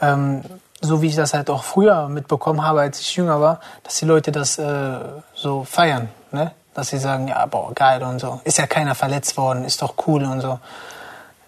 ähm, 0.00 0.42
so 0.80 1.02
wie 1.02 1.08
ich 1.08 1.16
das 1.16 1.34
halt 1.34 1.50
auch 1.50 1.64
früher 1.64 2.08
mitbekommen 2.08 2.62
habe, 2.62 2.80
als 2.80 3.00
ich 3.00 3.16
jünger 3.16 3.40
war, 3.40 3.60
dass 3.82 3.96
die 3.96 4.04
Leute 4.04 4.32
das 4.32 4.58
äh, 4.58 4.98
so 5.34 5.64
feiern. 5.64 6.08
Ne? 6.32 6.52
Dass 6.74 6.88
sie 6.88 6.98
sagen, 6.98 7.28
ja, 7.28 7.44
boah, 7.46 7.72
geil 7.74 8.02
und 8.02 8.18
so. 8.18 8.40
Ist 8.44 8.58
ja 8.58 8.66
keiner 8.66 8.94
verletzt 8.94 9.36
worden, 9.36 9.64
ist 9.64 9.80
doch 9.82 9.94
cool 10.06 10.24
und 10.24 10.40
so. 10.40 10.58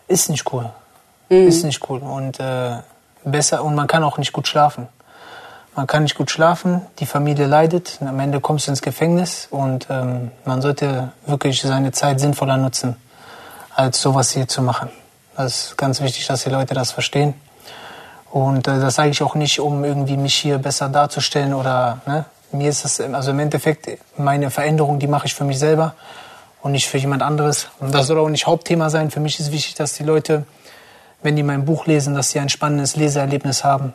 Ist 0.07 0.31
nicht 0.31 0.51
cool. 0.53 0.71
Ist 1.29 1.65
nicht 1.65 1.89
cool. 1.91 2.01
Und 2.01 2.41
äh, 2.41 2.79
besser 3.25 3.63
und 3.63 3.75
man 3.75 3.87
kann 3.87 4.03
auch 4.05 4.17
nicht 4.19 4.33
gut 4.33 4.49
schlafen. 4.49 4.89
Man 5.79 5.87
kann 5.87 6.03
nicht 6.03 6.17
gut 6.17 6.29
schlafen, 6.29 6.83
die 6.99 7.07
Familie 7.07 7.47
leidet, 7.47 7.99
und 8.01 8.09
am 8.09 8.19
Ende 8.19 8.41
kommst 8.41 8.67
du 8.67 8.73
ins 8.73 8.83
Gefängnis 8.83 9.47
und 9.49 9.87
ähm, 9.89 10.33
man 10.45 10.61
sollte 10.61 11.13
wirklich 11.25 11.63
seine 11.63 11.93
Zeit 11.93 12.19
sinnvoller 12.19 12.57
nutzen. 12.57 12.97
als 13.77 14.03
sowas 14.03 14.33
hier 14.33 14.49
zu 14.49 14.61
machen. 14.61 14.89
Das 15.37 15.67
ist 15.67 15.79
ganz 15.79 16.01
wichtig, 16.01 16.27
dass 16.27 16.43
die 16.43 16.51
Leute 16.51 16.75
das 16.75 16.91
verstehen. 16.91 17.35
Und 18.33 18.67
äh, 18.67 18.81
das 18.81 18.97
sage 18.97 19.11
ich 19.11 19.23
auch 19.23 19.37
nicht, 19.37 19.61
um 19.61 19.85
irgendwie 19.85 20.17
mich 20.17 20.35
hier 20.35 20.59
besser 20.59 20.89
darzustellen 20.89 21.55
oder 21.55 22.01
ne? 22.07 22.25
mir 22.51 22.71
ist 22.71 22.85
das 22.85 23.01
also 23.01 23.31
im 23.31 23.39
Endeffekt 23.39 23.89
meine 24.17 24.51
Veränderung, 24.51 24.99
die 24.99 25.07
mache 25.07 25.27
ich 25.27 25.35
für 25.37 25.45
mich 25.45 25.61
selber 25.61 25.95
und 26.61 26.73
nicht 26.73 26.89
für 26.89 26.99
jemand 26.99 27.23
anderes. 27.23 27.69
Und 27.79 27.95
das 27.95 28.09
soll 28.09 28.19
auch 28.19 28.29
nicht 28.29 28.49
Hauptthema 28.49 28.91
sein. 28.91 29.13
Für 29.13 29.21
mich 29.21 29.39
ist 29.39 29.53
wichtig, 29.53 29.77
dass 29.77 29.93
die 29.93 30.03
Leute, 30.03 30.45
wenn 31.23 31.37
die 31.37 31.45
mein 31.45 31.65
Buch 31.65 31.87
lesen, 31.87 32.17
dass 32.17 32.31
sie 32.31 32.41
ein 32.41 32.49
spannendes 32.49 32.97
Leseerlebnis 32.97 33.63
haben 33.63 33.93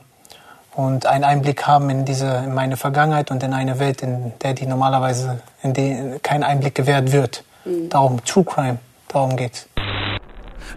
und 0.76 1.06
einen 1.06 1.24
Einblick 1.24 1.68
haben 1.68 1.90
in 1.90 2.06
diese 2.06 2.44
in 2.46 2.54
meine 2.54 2.78
Vergangenheit 2.78 3.32
und 3.32 3.44
in 3.44 3.54
eine 3.54 3.80
Welt, 3.80 4.02
in 4.02 4.34
der 4.42 4.54
die 4.54 4.66
normalerweise 4.66 5.42
in 5.62 5.74
die 5.74 6.20
kein 6.22 6.44
Einblick 6.44 6.76
gewährt 6.76 7.12
wird. 7.12 7.44
Mhm. 7.66 7.90
Darum 7.90 8.24
True 8.26 8.44
Crime, 8.44 8.80
darum 9.08 9.36
geht's. 9.36 9.68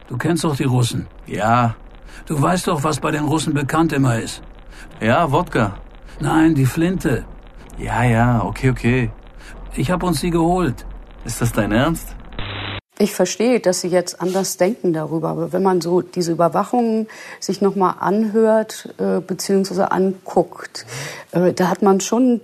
Du 0.09 0.17
kennst 0.17 0.45
doch 0.45 0.57
die 0.57 0.65
Russen. 0.65 1.07
Ja. 1.27 1.75
Du 2.27 2.41
weißt 2.41 2.69
doch, 2.69 2.83
was 2.85 3.01
bei 3.01 3.11
den 3.11 3.25
Russen 3.25 3.55
bekannt 3.55 3.93
immer 3.93 4.19
ist. 4.19 4.43
Ja, 5.01 5.31
Wodka. 5.31 5.75
Nein, 6.21 6.55
die 6.55 6.67
Flinte. 6.67 7.25
Ja, 7.79 8.03
ja, 8.05 8.43
okay, 8.43 8.71
okay. 8.71 9.11
Ich 9.75 9.91
hab 9.91 10.03
uns 10.03 10.21
sie 10.21 10.31
geholt. 10.31 10.87
Ist 11.25 11.41
das 11.41 11.53
dein 11.53 11.73
Ernst? 11.73 12.17
Ich 12.99 13.13
verstehe, 13.15 13.61
dass 13.61 13.83
Sie 13.83 13.89
jetzt 13.89 14.23
anders 14.23 14.57
denken 14.57 14.95
darüber, 14.95 15.29
aber 15.29 15.53
wenn 15.53 15.63
man 15.63 15.83
so 15.83 16.01
diese 16.01 16.33
Überwachung 16.33 17.09
sich 17.41 17.61
nochmal 17.61 17.97
anhört 18.01 18.89
äh, 18.99 19.21
bzw. 19.21 19.83
anguckt, 19.83 20.87
äh, 21.33 21.53
da 21.53 21.69
hat 21.69 21.83
man 21.83 22.01
schon 22.01 22.41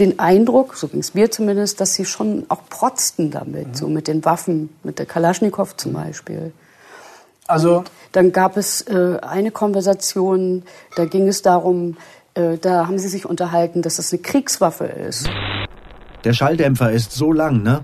den 0.00 0.18
Eindruck, 0.18 0.76
so 0.76 0.88
ging 0.88 1.00
es 1.00 1.14
mir 1.14 1.30
zumindest, 1.30 1.80
dass 1.80 1.94
sie 1.94 2.04
schon 2.04 2.46
auch 2.48 2.62
protzten 2.68 3.30
damit, 3.30 3.68
mhm. 3.68 3.74
so 3.74 3.88
mit 3.88 4.08
den 4.08 4.24
Waffen, 4.24 4.70
mit 4.82 4.98
der 4.98 5.06
Kalaschnikow 5.06 5.76
zum 5.76 5.92
Beispiel. 5.92 6.52
Also 7.46 7.78
Und 7.78 7.90
dann 8.12 8.32
gab 8.32 8.56
es 8.56 8.82
äh, 8.82 9.18
eine 9.22 9.50
Konversation, 9.52 10.64
da 10.96 11.04
ging 11.04 11.28
es 11.28 11.42
darum, 11.42 11.96
äh, 12.34 12.58
da 12.58 12.86
haben 12.86 12.98
sie 12.98 13.08
sich 13.08 13.24
unterhalten, 13.24 13.82
dass 13.82 13.96
das 13.96 14.12
eine 14.12 14.20
Kriegswaffe 14.20 14.84
ist. 14.84 15.28
Der 16.24 16.32
Schalldämpfer 16.32 16.90
ist 16.92 17.12
so 17.12 17.32
lang, 17.32 17.62
ne? 17.62 17.82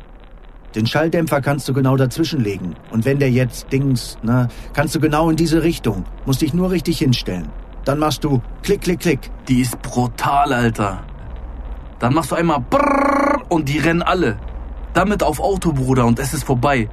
Den 0.74 0.86
Schalldämpfer 0.86 1.40
kannst 1.40 1.68
du 1.68 1.72
genau 1.72 1.96
dazwischenlegen. 1.96 2.74
Und 2.90 3.04
wenn 3.04 3.18
der 3.18 3.30
jetzt 3.30 3.72
Dings, 3.72 4.18
ne, 4.22 4.48
kannst 4.72 4.94
du 4.94 5.00
genau 5.00 5.30
in 5.30 5.36
diese 5.36 5.62
Richtung. 5.62 6.04
Musst 6.26 6.42
dich 6.42 6.52
nur 6.52 6.70
richtig 6.70 6.98
hinstellen. 6.98 7.48
Dann 7.84 7.98
machst 7.98 8.24
du 8.24 8.42
Klick, 8.62 8.80
Klick, 8.80 9.00
Klick. 9.00 9.30
Die 9.46 9.60
ist 9.60 9.80
brutal, 9.82 10.52
Alter. 10.52 11.04
Dann 12.00 12.14
machst 12.14 12.32
du 12.32 12.34
einmal 12.34 12.60
Brrrr 12.60 13.42
und 13.48 13.68
die 13.68 13.78
rennen 13.78 14.02
alle. 14.02 14.36
Damit 14.94 15.22
auf 15.22 15.40
Auto, 15.40 15.72
Bruder, 15.72 16.06
und 16.06 16.18
es 16.18 16.34
ist 16.34 16.44
vorbei. 16.44 16.88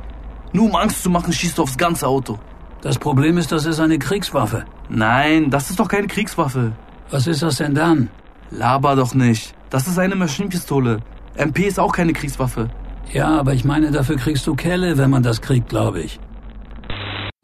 Nur 0.54 0.66
um 0.66 0.76
Angst 0.76 1.02
zu 1.02 1.10
machen, 1.10 1.34
schießt 1.34 1.58
du 1.58 1.64
aufs 1.64 1.78
ganze 1.78 2.08
Auto. 2.08 2.38
Das 2.82 2.98
Problem 2.98 3.38
ist, 3.38 3.52
das 3.52 3.66
ist 3.66 3.80
eine 3.80 4.00
Kriegswaffe. 4.00 4.66
Nein, 4.90 5.50
das 5.50 5.70
ist 5.70 5.80
doch 5.80 5.88
keine 5.88 6.08
Kriegswaffe. 6.08 6.74
Was 7.10 7.28
ist 7.28 7.42
das 7.42 7.58
denn 7.58 7.74
dann? 7.74 8.10
Laber 8.50 8.96
doch 8.96 9.14
nicht. 9.14 9.54
Das 9.70 9.88
ist 9.88 9.98
eine 9.98 10.16
Maschinenpistole. 10.16 11.00
MP 11.36 11.68
ist 11.68 11.80
auch 11.80 11.94
keine 11.94 12.14
Kriegswaffe. 12.14 12.70
Ja, 13.14 13.28
aber 13.28 13.54
ich 13.54 13.66
meine, 13.66 13.92
dafür 13.92 14.18
kriegst 14.18 14.48
du 14.48 14.56
Kelle, 14.56 14.98
wenn 14.98 15.10
man 15.10 15.24
das 15.24 15.42
kriegt, 15.42 15.70
glaube 15.70 16.02
ich. 16.02 16.20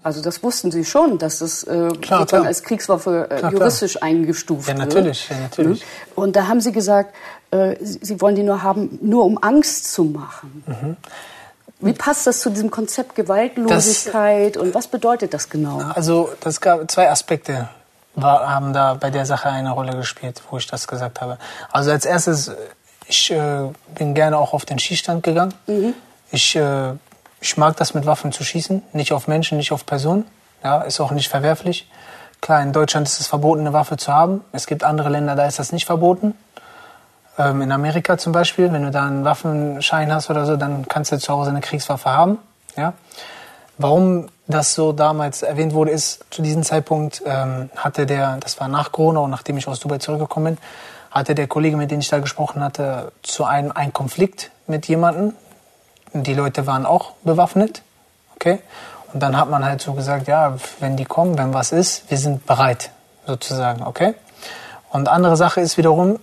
Also 0.04 0.22
das 0.22 0.41
wussten 0.41 0.72
Sie 0.72 0.86
schon, 0.86 1.17
dass 1.17 1.39
das 1.39 1.63
äh, 1.63 1.89
klar, 2.02 2.26
klar. 2.26 2.46
als 2.46 2.63
Kriegswaffe 2.63 3.28
äh, 3.30 3.39
klar, 3.39 3.52
juristisch 3.52 4.02
eingestuft 4.02 4.67
wird. 4.67 4.78
Ja, 4.78 4.86
natürlich, 4.86 5.30
wird. 5.30 5.39
ja, 5.39 5.43
natürlich. 5.43 5.82
Mhm. 5.82 6.24
Und 6.24 6.36
da 6.38 6.48
haben 6.48 6.62
Sie 6.62 6.72
gesagt, 6.72 7.13
äh, 7.52 7.76
Sie 7.82 8.22
wollen 8.22 8.36
die 8.36 8.43
nur 8.43 8.63
haben, 8.63 9.00
nur 9.02 9.26
um 9.26 9.38
Angst 9.41 9.91
zu 9.91 10.06
machen. 10.06 10.63
Mhm. 10.65 10.96
Wie 11.80 11.93
passt 11.93 12.26
das 12.26 12.39
zu 12.39 12.50
diesem 12.50 12.72
Konzept 12.72 13.15
Gewaltlosigkeit 13.15 14.56
das, 14.56 14.63
und 14.63 14.74
was 14.74 14.88
bedeutet 14.88 15.34
das 15.34 15.50
genau? 15.50 15.80
Also 15.93 16.30
das 16.39 16.62
gab 16.62 16.89
zwei 16.89 17.12
Aspekte 17.12 17.70
war, 18.15 18.50
haben 18.50 18.74
da 18.74 18.96
bei 18.96 19.12
der 19.12 19.26
Sache 19.26 19.50
eine 19.50 19.72
Rolle 19.72 19.96
gespielt, 19.96 20.41
wo 20.50 20.58
ich 20.58 20.67
das 20.67 20.88
gesagt 20.88 21.22
habe. 21.22 21.38
Also 21.72 21.91
als 21.91 22.04
erstes 22.04 22.52
ich 23.08 23.32
äh, 23.32 23.70
bin 23.96 24.13
gerne 24.13 24.38
auch 24.38 24.54
auf 24.54 24.65
den 24.65 24.80
Schießstand 24.80 25.24
gegangen. 25.24 25.54
Mhm. 25.67 25.93
Ich, 26.32 26.56
äh, 26.56 26.93
ich 27.41 27.58
mag 27.58 27.78
das 27.78 27.93
mit 27.93 28.06
Waffen 28.06 28.32
zu 28.32 28.43
schießen, 28.43 28.84
nicht 28.93 29.13
auf 29.13 29.28
Menschen, 29.28 29.58
nicht 29.58 29.72
auf 29.72 29.86
Personen. 29.86 30.26
Ja, 30.63 30.82
ist 30.82 31.00
auch 31.00 31.12
nicht 31.12 31.30
verwerflich. 31.30 31.89
Klar, 32.41 32.62
in 32.62 32.74
Deutschland 32.74 33.08
ist 33.08 33.20
es 33.20 33.28
verboten, 33.28 33.62
eine 33.62 33.74
Waffe 33.74 33.98
zu 33.98 34.13
haben. 34.13 34.43
Es 34.52 34.67
gibt 34.67 34.84
andere 34.84 35.10
Länder, 35.10 35.36
da 35.36 35.46
ist 35.46 35.60
das 35.60 35.72
nicht 35.72 35.86
verboten. 35.86 36.36
Ähm, 37.38 37.62
in 37.62 37.72
Amerika 37.72 38.17
zum 38.17 38.34
Beispiel, 38.34 38.72
wenn 38.74 38.84
du 38.84 38.91
da 38.91 39.06
einen 39.06 39.24
Waffenschein 39.24 40.12
hast 40.12 40.30
oder 40.30 40.46
so, 40.46 40.56
dann 40.56 40.88
kannst 40.88 41.12
du 41.12 41.20
zu 41.20 41.34
Hause 41.34 41.52
eine 41.52 41.62
Kriegswaffe 41.62 42.10
haben. 42.10 42.39
Ja? 42.76 42.93
Warum 43.78 44.28
das 44.48 44.74
so 44.74 44.91
damals 44.91 45.43
erwähnt 45.43 45.74
wurde, 45.74 45.91
ist, 45.91 46.26
zu 46.32 46.41
diesem 46.41 46.63
Zeitpunkt 46.63 47.22
ähm, 47.26 47.70
hatte 47.76 48.06
der, 48.06 48.38
das 48.38 48.60
war 48.60 48.67
nach 48.67 48.91
Corona 48.91 49.20
und 49.20 49.30
nachdem 49.30 49.58
ich 49.58 49.67
aus 49.67 49.80
Dubai 49.80 50.00
zurückgekommen 50.00 50.56
bin, 50.56 50.58
hatte 51.17 51.36
der 51.36 51.47
Kollege, 51.47 51.77
mit 51.77 51.91
dem 51.91 51.99
ich 51.99 52.10
da 52.10 52.19
gesprochen 52.19 52.63
hatte, 52.63 53.12
zu 53.21 53.43
einem 53.43 53.71
einen 53.71 53.93
Konflikt 53.93 54.51
mit 54.67 54.88
jemandem. 54.88 55.34
Die 56.13 56.34
Leute 56.34 56.67
waren 56.67 56.86
auch 56.86 57.12
bewaffnet. 57.23 57.82
Okay? 58.36 58.60
Und 59.13 59.21
dann 59.21 59.38
hat 59.38 59.49
man 59.49 59.65
halt 59.65 59.82
so 59.82 59.93
gesagt, 59.93 60.27
ja, 60.27 60.58
wenn 60.80 60.97
die 60.97 61.06
kommen, 61.06 61.38
wenn 61.38 61.53
was 61.53 61.71
ist, 61.71 62.10
wir 62.10 62.17
sind 62.17 62.45
bereit, 62.45 62.91
sozusagen, 63.25 63.84
okay? 63.84 64.13
Und 64.89 65.10
andere 65.10 65.38
Sache 65.38 65.62
ist 65.62 65.77
wiederum 65.77 66.19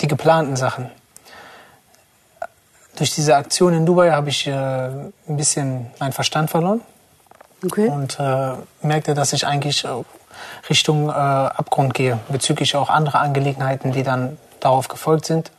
die 0.00 0.06
geplanten 0.06 0.56
Sachen. 0.56 0.90
Durch 2.96 3.14
diese 3.14 3.36
Aktion 3.36 3.72
in 3.72 3.86
Dubai 3.86 4.10
habe 4.10 4.28
ich 4.28 4.46
äh, 4.46 4.52
ein 4.52 5.12
bisschen 5.26 5.90
meinen 5.98 6.12
Verstand 6.12 6.50
verloren. 6.50 6.82
Okay. 7.64 7.88
Und 7.88 8.18
äh, 8.20 8.52
merkte, 8.82 9.14
dass 9.14 9.32
ich 9.32 9.46
eigentlich 9.46 9.86
Richtung 10.68 11.08
äh, 11.08 11.12
Abgrund 11.12 11.94
gehe, 11.94 12.18
bezüglich 12.28 12.76
auch 12.76 12.90
anderer 12.90 13.20
Angelegenheiten, 13.20 13.92
die 13.92 14.02
dann 14.02 14.38
darauf 14.60 14.88
gefolgt 14.88 15.26
sind. 15.26 15.50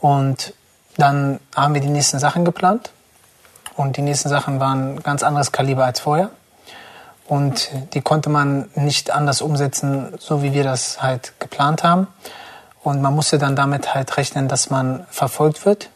Und 0.00 0.54
dann 0.96 1.40
haben 1.54 1.74
wir 1.74 1.80
die 1.80 1.88
nächsten 1.88 2.18
Sachen 2.18 2.44
geplant. 2.44 2.90
Und 3.76 3.96
die 3.96 4.02
nächsten 4.02 4.28
Sachen 4.28 4.60
waren 4.60 5.02
ganz 5.02 5.22
anderes 5.22 5.52
Kaliber 5.52 5.84
als 5.84 6.00
vorher. 6.00 6.30
Und 7.28 7.70
die 7.92 8.00
konnte 8.00 8.30
man 8.30 8.70
nicht 8.74 9.10
anders 9.10 9.42
umsetzen, 9.42 10.14
so 10.18 10.42
wie 10.42 10.52
wir 10.52 10.64
das 10.64 11.02
halt 11.02 11.38
geplant 11.40 11.82
haben. 11.82 12.06
Und 12.82 13.02
man 13.02 13.14
musste 13.14 13.38
dann 13.38 13.56
damit 13.56 13.94
halt 13.94 14.16
rechnen, 14.16 14.46
dass 14.48 14.70
man 14.70 15.06
verfolgt 15.10 15.66
wird 15.66 15.90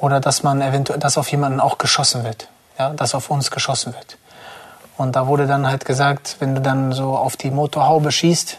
oder 0.00 0.18
dass 0.20 0.42
man 0.42 0.60
eventuell, 0.60 0.98
dass 0.98 1.18
auf 1.18 1.30
jemanden 1.30 1.60
auch 1.60 1.78
geschossen 1.78 2.24
wird. 2.24 2.48
Ja, 2.78 2.90
dass 2.90 3.14
auf 3.14 3.30
uns 3.30 3.50
geschossen 3.50 3.94
wird. 3.94 4.18
Und 4.96 5.14
da 5.14 5.26
wurde 5.26 5.46
dann 5.46 5.66
halt 5.66 5.84
gesagt, 5.84 6.36
wenn 6.38 6.54
du 6.54 6.60
dann 6.60 6.92
so 6.92 7.16
auf 7.16 7.36
die 7.36 7.50
Motorhaube 7.50 8.10
schießt, 8.10 8.58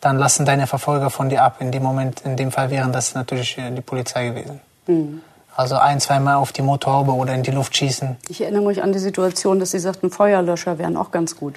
dann 0.00 0.18
lassen 0.18 0.46
deine 0.46 0.66
Verfolger 0.66 1.10
von 1.10 1.28
dir 1.28 1.42
ab. 1.42 1.56
In 1.58 1.72
dem 1.72 1.82
Moment, 1.82 2.20
in 2.20 2.36
dem 2.36 2.52
Fall 2.52 2.70
wären 2.70 2.92
das 2.92 3.14
natürlich 3.14 3.58
äh, 3.58 3.70
die 3.70 3.80
Polizei 3.80 4.28
gewesen. 4.28 4.60
Mhm. 4.86 5.22
Also 5.56 5.76
ein, 5.76 6.00
zweimal 6.00 6.36
auf 6.36 6.52
die 6.52 6.62
Motorhaube 6.62 7.12
oder 7.12 7.34
in 7.34 7.42
die 7.42 7.50
Luft 7.50 7.76
schießen. 7.76 8.16
Ich 8.28 8.40
erinnere 8.40 8.62
mich 8.62 8.80
an 8.80 8.92
die 8.92 9.00
Situation, 9.00 9.58
dass 9.58 9.72
Sie 9.72 9.80
sagten, 9.80 10.10
Feuerlöscher 10.10 10.78
wären 10.78 10.96
auch 10.96 11.10
ganz 11.10 11.34
gut. 11.34 11.56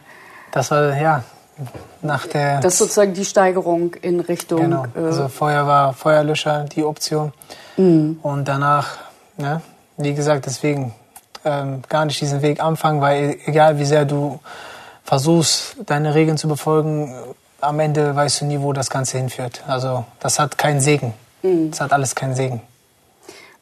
Das 0.51 0.71
war, 0.71 0.97
ja, 0.99 1.23
nach 2.01 2.25
der... 2.25 2.61
Das 2.61 2.73
ist 2.73 2.79
sozusagen 2.79 3.13
die 3.13 3.25
Steigerung 3.25 3.93
in 4.01 4.19
Richtung... 4.19 4.59
Genau, 4.59 4.85
äh, 4.95 5.05
also 5.05 5.27
Feuer 5.27 5.67
war 5.67 5.93
Feuerlöscher 5.93 6.63
die 6.63 6.83
Option. 6.83 7.31
Mhm. 7.77 8.19
Und 8.23 8.47
danach, 8.47 8.97
ne, 9.37 9.61
wie 9.97 10.15
gesagt, 10.15 10.47
deswegen 10.47 10.95
ähm, 11.45 11.81
gar 11.89 12.05
nicht 12.05 12.21
diesen 12.21 12.41
Weg 12.41 12.61
anfangen, 12.61 13.01
weil 13.01 13.37
egal 13.45 13.79
wie 13.79 13.85
sehr 13.85 14.05
du 14.05 14.39
versuchst, 15.03 15.75
deine 15.85 16.15
Regeln 16.15 16.37
zu 16.37 16.47
befolgen, 16.47 17.13
am 17.59 17.79
Ende 17.79 18.15
weißt 18.15 18.41
du 18.41 18.45
nie, 18.45 18.59
wo 18.61 18.73
das 18.73 18.89
Ganze 18.89 19.17
hinführt. 19.17 19.63
Also 19.67 20.05
das 20.19 20.39
hat 20.39 20.57
keinen 20.57 20.81
Segen. 20.81 21.13
Mhm. 21.43 21.71
Das 21.71 21.81
hat 21.81 21.93
alles 21.93 22.15
keinen 22.15 22.35
Segen. 22.35 22.61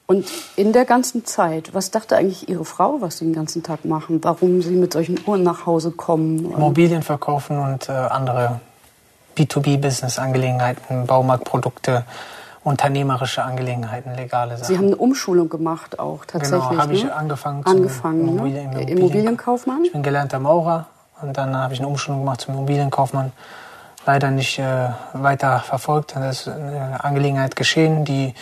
Und 0.06 0.26
in 0.56 0.74
der 0.74 0.86
ganzen 0.86 1.24
Zeit, 1.26 1.76
was 1.76 1.92
dachte 1.92 2.18
eigentlich 2.18 2.50
Ihre 2.50 2.66
Frau, 2.66 2.98
was 3.00 3.20
Sie 3.20 3.26
den 3.26 3.36
ganzen 3.36 3.62
Tag 3.62 3.86
machen? 3.86 4.24
Warum 4.24 4.64
Sie 4.64 4.72
mit 4.72 4.92
solchen 4.92 5.20
Uhren 5.28 5.44
nach 5.44 5.68
Hause 5.68 5.92
kommen? 5.92 6.52
Immobilien 6.52 7.04
verkaufen 7.04 7.60
und 7.60 7.90
äh, 7.90 7.92
andere 7.92 8.60
B2B-Business-Angelegenheiten, 9.38 11.06
Baumarktprodukte, 11.06 12.06
unternehmerische 12.64 13.44
Angelegenheiten, 13.44 14.16
legale 14.16 14.58
Sachen. 14.58 14.68
Sie 14.68 14.78
haben 14.78 14.88
eine 14.88 14.98
Umschulung 14.98 15.50
gemacht 15.50 16.00
auch 16.00 16.26
tatsächlich. 16.26 16.70
Genau, 16.70 16.82
habe 16.82 16.94
ich 16.94 17.04
ne? 17.04 17.16
angefangen, 17.16 17.66
angefangen 17.66 18.28
zum 18.28 18.38
Immobilien, 18.38 18.66
ne? 18.66 18.72
Immobilien, 18.74 18.98
Immobilienkaufmann. 18.98 19.86
Ich 19.86 19.92
bin 19.92 20.04
gelernter 20.04 20.40
Maurer 20.40 20.88
und 21.22 21.38
dann 21.38 21.56
habe 21.56 21.74
ich 21.74 21.80
eine 21.80 21.88
Umschulung 21.88 22.22
gemacht 22.22 22.42
zum 22.42 22.56
Immobilienkaufmann. 22.56 23.32
Leider 24.06 24.32
nicht 24.32 24.60
äh, 24.60 24.90
weiter 25.14 25.60
verfolgt. 25.60 26.16
Das 26.16 26.42
ist 26.42 26.48
eine 26.48 27.04
Angelegenheit 27.04 27.56
geschehen, 27.56 28.06
die, 28.06 28.34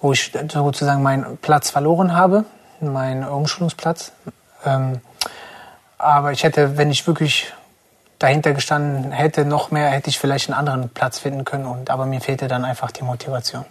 wo 0.00 0.12
ich 0.12 0.32
sozusagen 0.52 1.02
meinen 1.02 1.38
Platz 1.38 1.70
verloren 1.70 2.14
habe, 2.14 2.44
meinen 2.80 3.24
Umschulungsplatz. 3.24 4.12
Ähm, 4.64 5.00
aber 5.98 6.32
ich 6.32 6.44
hätte, 6.44 6.76
wenn 6.76 6.90
ich 6.90 7.06
wirklich 7.06 7.52
dahinter 8.18 8.54
gestanden 8.54 9.12
hätte, 9.12 9.44
noch 9.44 9.70
mehr, 9.70 9.88
hätte 9.88 10.10
ich 10.10 10.18
vielleicht 10.18 10.48
einen 10.48 10.58
anderen 10.58 10.88
Platz 10.88 11.18
finden 11.18 11.44
können. 11.44 11.66
Und, 11.66 11.90
aber 11.90 12.06
mir 12.06 12.20
fehlte 12.20 12.48
dann 12.48 12.64
einfach 12.64 12.90
die 12.90 13.04
Motivation. 13.04 13.64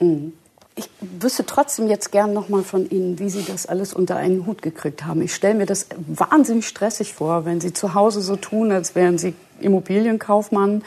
Mhm. 0.00 0.32
ich 0.76 0.88
wüsste 1.00 1.44
trotzdem 1.44 1.88
jetzt 1.88 2.10
gern 2.10 2.32
noch 2.32 2.48
mal 2.48 2.62
von 2.62 2.88
Ihnen, 2.88 3.18
wie 3.18 3.28
Sie 3.28 3.44
das 3.44 3.66
alles 3.66 3.92
unter 3.92 4.16
einen 4.16 4.46
Hut 4.46 4.62
gekriegt 4.62 5.04
haben. 5.04 5.20
Ich 5.20 5.34
stelle 5.34 5.54
mir 5.54 5.66
das 5.66 5.86
wahnsinnig 5.96 6.66
stressig 6.66 7.12
vor, 7.12 7.44
wenn 7.44 7.60
Sie 7.60 7.72
zu 7.72 7.94
Hause 7.94 8.22
so 8.22 8.36
tun, 8.36 8.72
als 8.72 8.94
wären 8.94 9.18
Sie 9.18 9.34
Immobilienkaufmann. 9.60 10.82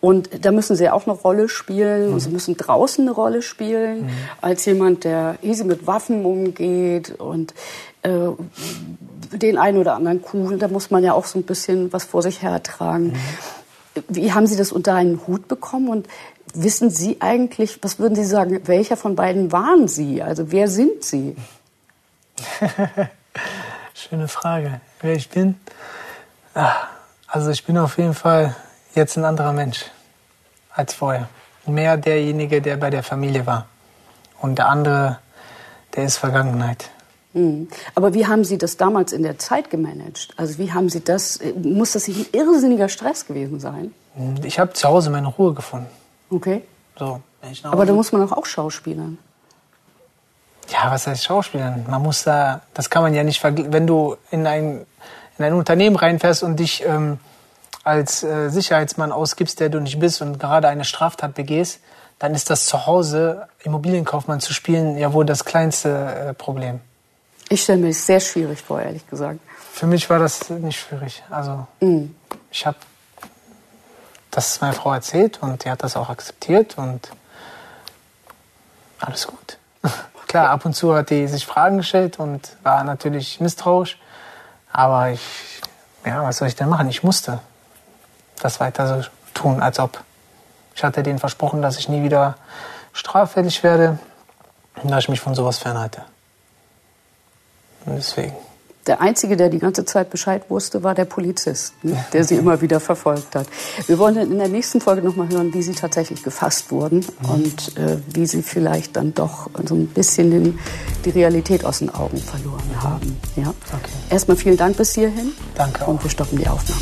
Und 0.00 0.44
da 0.44 0.52
müssen 0.52 0.76
Sie 0.76 0.90
auch 0.90 1.06
eine 1.06 1.16
Rolle 1.16 1.48
spielen. 1.48 2.12
Mhm. 2.12 2.20
Sie 2.20 2.30
müssen 2.30 2.56
draußen 2.56 3.04
eine 3.04 3.14
Rolle 3.14 3.40
spielen, 3.40 4.02
mhm. 4.02 4.10
als 4.40 4.64
jemand, 4.66 5.04
der 5.04 5.36
easy 5.42 5.64
mit 5.64 5.86
Waffen 5.86 6.24
umgeht 6.24 7.18
und 7.18 7.54
äh, 8.02 8.10
den 9.32 9.58
einen 9.58 9.78
oder 9.78 9.94
anderen 9.94 10.22
Kuh. 10.22 10.56
Da 10.56 10.68
muss 10.68 10.90
man 10.90 11.04
ja 11.04 11.12
auch 11.12 11.26
so 11.26 11.38
ein 11.38 11.44
bisschen 11.44 11.92
was 11.92 12.04
vor 12.04 12.22
sich 12.22 12.42
hertragen. 12.42 13.12
Mhm. 13.12 14.02
Wie 14.08 14.32
haben 14.32 14.46
Sie 14.46 14.56
das 14.56 14.70
unter 14.70 14.94
einen 14.94 15.26
Hut 15.26 15.48
bekommen 15.48 15.88
und 15.88 16.08
Wissen 16.54 16.90
Sie 16.90 17.20
eigentlich, 17.20 17.82
was 17.82 17.98
würden 17.98 18.14
Sie 18.14 18.24
sagen, 18.24 18.60
welcher 18.66 18.96
von 18.96 19.14
beiden 19.14 19.52
waren 19.52 19.88
Sie? 19.88 20.22
Also 20.22 20.50
wer 20.50 20.68
sind 20.68 21.04
Sie? 21.04 21.36
Schöne 23.94 24.28
Frage. 24.28 24.80
Wer 25.00 25.14
ich 25.14 25.28
bin? 25.28 25.60
Ah, 26.54 26.74
also 27.26 27.50
ich 27.50 27.64
bin 27.64 27.76
auf 27.76 27.98
jeden 27.98 28.14
Fall 28.14 28.56
jetzt 28.94 29.16
ein 29.16 29.24
anderer 29.24 29.52
Mensch 29.52 29.84
als 30.72 30.94
vorher. 30.94 31.28
Mehr 31.66 31.96
derjenige, 31.96 32.62
der 32.62 32.76
bei 32.76 32.90
der 32.90 33.02
Familie 33.02 33.46
war. 33.46 33.66
Und 34.40 34.58
der 34.58 34.68
andere, 34.68 35.18
der 35.94 36.04
ist 36.04 36.16
Vergangenheit. 36.16 36.90
Hm. 37.34 37.68
Aber 37.94 38.14
wie 38.14 38.26
haben 38.26 38.44
Sie 38.44 38.58
das 38.58 38.76
damals 38.76 39.12
in 39.12 39.22
der 39.22 39.38
Zeit 39.38 39.70
gemanagt? 39.70 40.28
Also 40.36 40.58
wie 40.58 40.72
haben 40.72 40.88
Sie 40.88 41.04
das, 41.04 41.40
muss 41.62 41.92
das 41.92 42.08
nicht 42.08 42.34
ein 42.34 42.38
irrsinniger 42.38 42.88
Stress 42.88 43.26
gewesen 43.26 43.60
sein? 43.60 43.92
Ich 44.42 44.58
habe 44.58 44.72
zu 44.72 44.88
Hause 44.88 45.10
meine 45.10 45.28
Ruhe 45.28 45.54
gefunden. 45.54 45.88
Okay. 46.30 46.62
So, 46.98 47.20
Aber 47.62 47.86
da 47.86 47.92
muss 47.92 48.10
man 48.12 48.22
doch 48.22 48.36
auch 48.36 48.46
schauspielern. 48.46 49.18
Ja, 50.70 50.90
was 50.90 51.06
heißt 51.06 51.24
Schauspielern? 51.24 51.86
Man 51.88 52.02
muss 52.02 52.24
da, 52.24 52.60
das 52.74 52.90
kann 52.90 53.02
man 53.02 53.14
ja 53.14 53.22
nicht 53.24 53.40
vergleichen. 53.40 53.72
Wenn 53.72 53.86
du 53.86 54.16
in 54.30 54.46
ein, 54.46 54.84
in 55.38 55.44
ein 55.44 55.54
Unternehmen 55.54 55.96
reinfährst 55.96 56.42
und 56.42 56.56
dich 56.56 56.84
ähm, 56.84 57.18
als 57.84 58.22
äh, 58.22 58.50
Sicherheitsmann 58.50 59.12
ausgibst, 59.12 59.60
der 59.60 59.70
du 59.70 59.80
nicht 59.80 59.98
bist 59.98 60.20
und 60.20 60.38
gerade 60.38 60.68
eine 60.68 60.84
Straftat 60.84 61.34
begehst, 61.34 61.80
dann 62.18 62.34
ist 62.34 62.50
das 62.50 62.66
zu 62.66 62.86
Hause, 62.86 63.46
Immobilienkaufmann 63.62 64.40
zu 64.40 64.52
spielen, 64.52 64.98
ja 64.98 65.12
wohl 65.12 65.24
das 65.24 65.44
kleinste 65.44 65.88
äh, 65.90 66.34
Problem. 66.34 66.80
Ich 67.48 67.62
stelle 67.62 67.78
mir 67.78 67.88
das 67.88 68.04
sehr 68.04 68.20
schwierig 68.20 68.62
vor, 68.62 68.80
ehrlich 68.80 69.06
gesagt. 69.08 69.40
Für 69.72 69.86
mich 69.86 70.08
war 70.10 70.18
das 70.18 70.50
nicht 70.50 70.80
schwierig. 70.80 71.22
Also 71.30 71.66
mm. 71.80 72.06
ich 72.50 72.66
habe 72.66 72.76
das 74.30 74.52
ist 74.52 74.60
meine 74.60 74.74
Frau 74.74 74.92
erzählt 74.92 75.42
und 75.42 75.64
die 75.64 75.70
hat 75.70 75.82
das 75.82 75.96
auch 75.96 76.10
akzeptiert 76.10 76.78
und 76.78 77.10
alles 79.00 79.26
gut. 79.26 79.58
Klar, 80.28 80.50
ab 80.50 80.64
und 80.64 80.74
zu 80.74 80.94
hat 80.94 81.10
die 81.10 81.26
sich 81.26 81.46
Fragen 81.46 81.78
gestellt 81.78 82.18
und 82.18 82.56
war 82.62 82.84
natürlich 82.84 83.40
misstrauisch. 83.40 83.98
Aber 84.72 85.10
ich, 85.10 85.22
ja, 86.04 86.22
was 86.22 86.38
soll 86.38 86.48
ich 86.48 86.56
denn 86.56 86.68
machen? 86.68 86.88
Ich 86.88 87.02
musste 87.02 87.40
das 88.40 88.60
weiter 88.60 89.02
so 89.02 89.08
tun, 89.34 89.62
als 89.62 89.78
ob. 89.78 90.02
Ich 90.74 90.84
hatte 90.84 91.02
denen 91.02 91.18
versprochen, 91.18 91.62
dass 91.62 91.78
ich 91.78 91.88
nie 91.88 92.02
wieder 92.02 92.36
straffällig 92.92 93.62
werde 93.62 93.98
und 94.82 94.90
dass 94.90 95.04
ich 95.04 95.08
mich 95.08 95.20
von 95.20 95.34
sowas 95.34 95.58
fernhalte. 95.58 96.02
Und 97.86 97.96
deswegen. 97.96 98.32
Der 98.88 99.02
Einzige, 99.02 99.36
der 99.36 99.50
die 99.50 99.58
ganze 99.58 99.84
Zeit 99.84 100.08
Bescheid 100.08 100.44
wusste, 100.48 100.82
war 100.82 100.94
der 100.94 101.04
Polizist, 101.04 101.74
ne, 101.82 102.02
der 102.14 102.24
sie 102.24 102.34
immer 102.42 102.62
wieder 102.62 102.80
verfolgt 102.80 103.34
hat. 103.34 103.46
Wir 103.86 103.98
wollen 103.98 104.16
in 104.16 104.38
der 104.38 104.48
nächsten 104.48 104.80
Folge 104.80 105.02
noch 105.02 105.14
mal 105.14 105.28
hören, 105.28 105.52
wie 105.52 105.60
sie 105.60 105.74
tatsächlich 105.74 106.22
gefasst 106.22 106.70
wurden 106.70 107.04
mhm. 107.22 107.30
und 107.30 107.76
äh, 107.76 107.98
wie 108.14 108.26
sie 108.26 108.42
vielleicht 108.42 108.96
dann 108.96 109.12
doch 109.12 109.50
so 109.66 109.74
ein 109.74 109.88
bisschen 109.88 110.30
den, 110.30 110.58
die 111.04 111.10
Realität 111.10 111.66
aus 111.66 111.80
den 111.80 111.94
Augen 111.94 112.16
verloren 112.16 112.82
haben. 112.82 113.18
Ja? 113.36 113.48
Okay. 113.48 113.90
Erstmal 114.08 114.38
vielen 114.38 114.56
Dank 114.56 114.78
bis 114.78 114.94
hierhin. 114.94 115.32
Danke. 115.54 115.82
Auch. 115.82 115.88
Und 115.88 116.02
wir 116.02 116.10
stoppen 116.10 116.38
die 116.38 116.48
Aufnahme. 116.48 116.80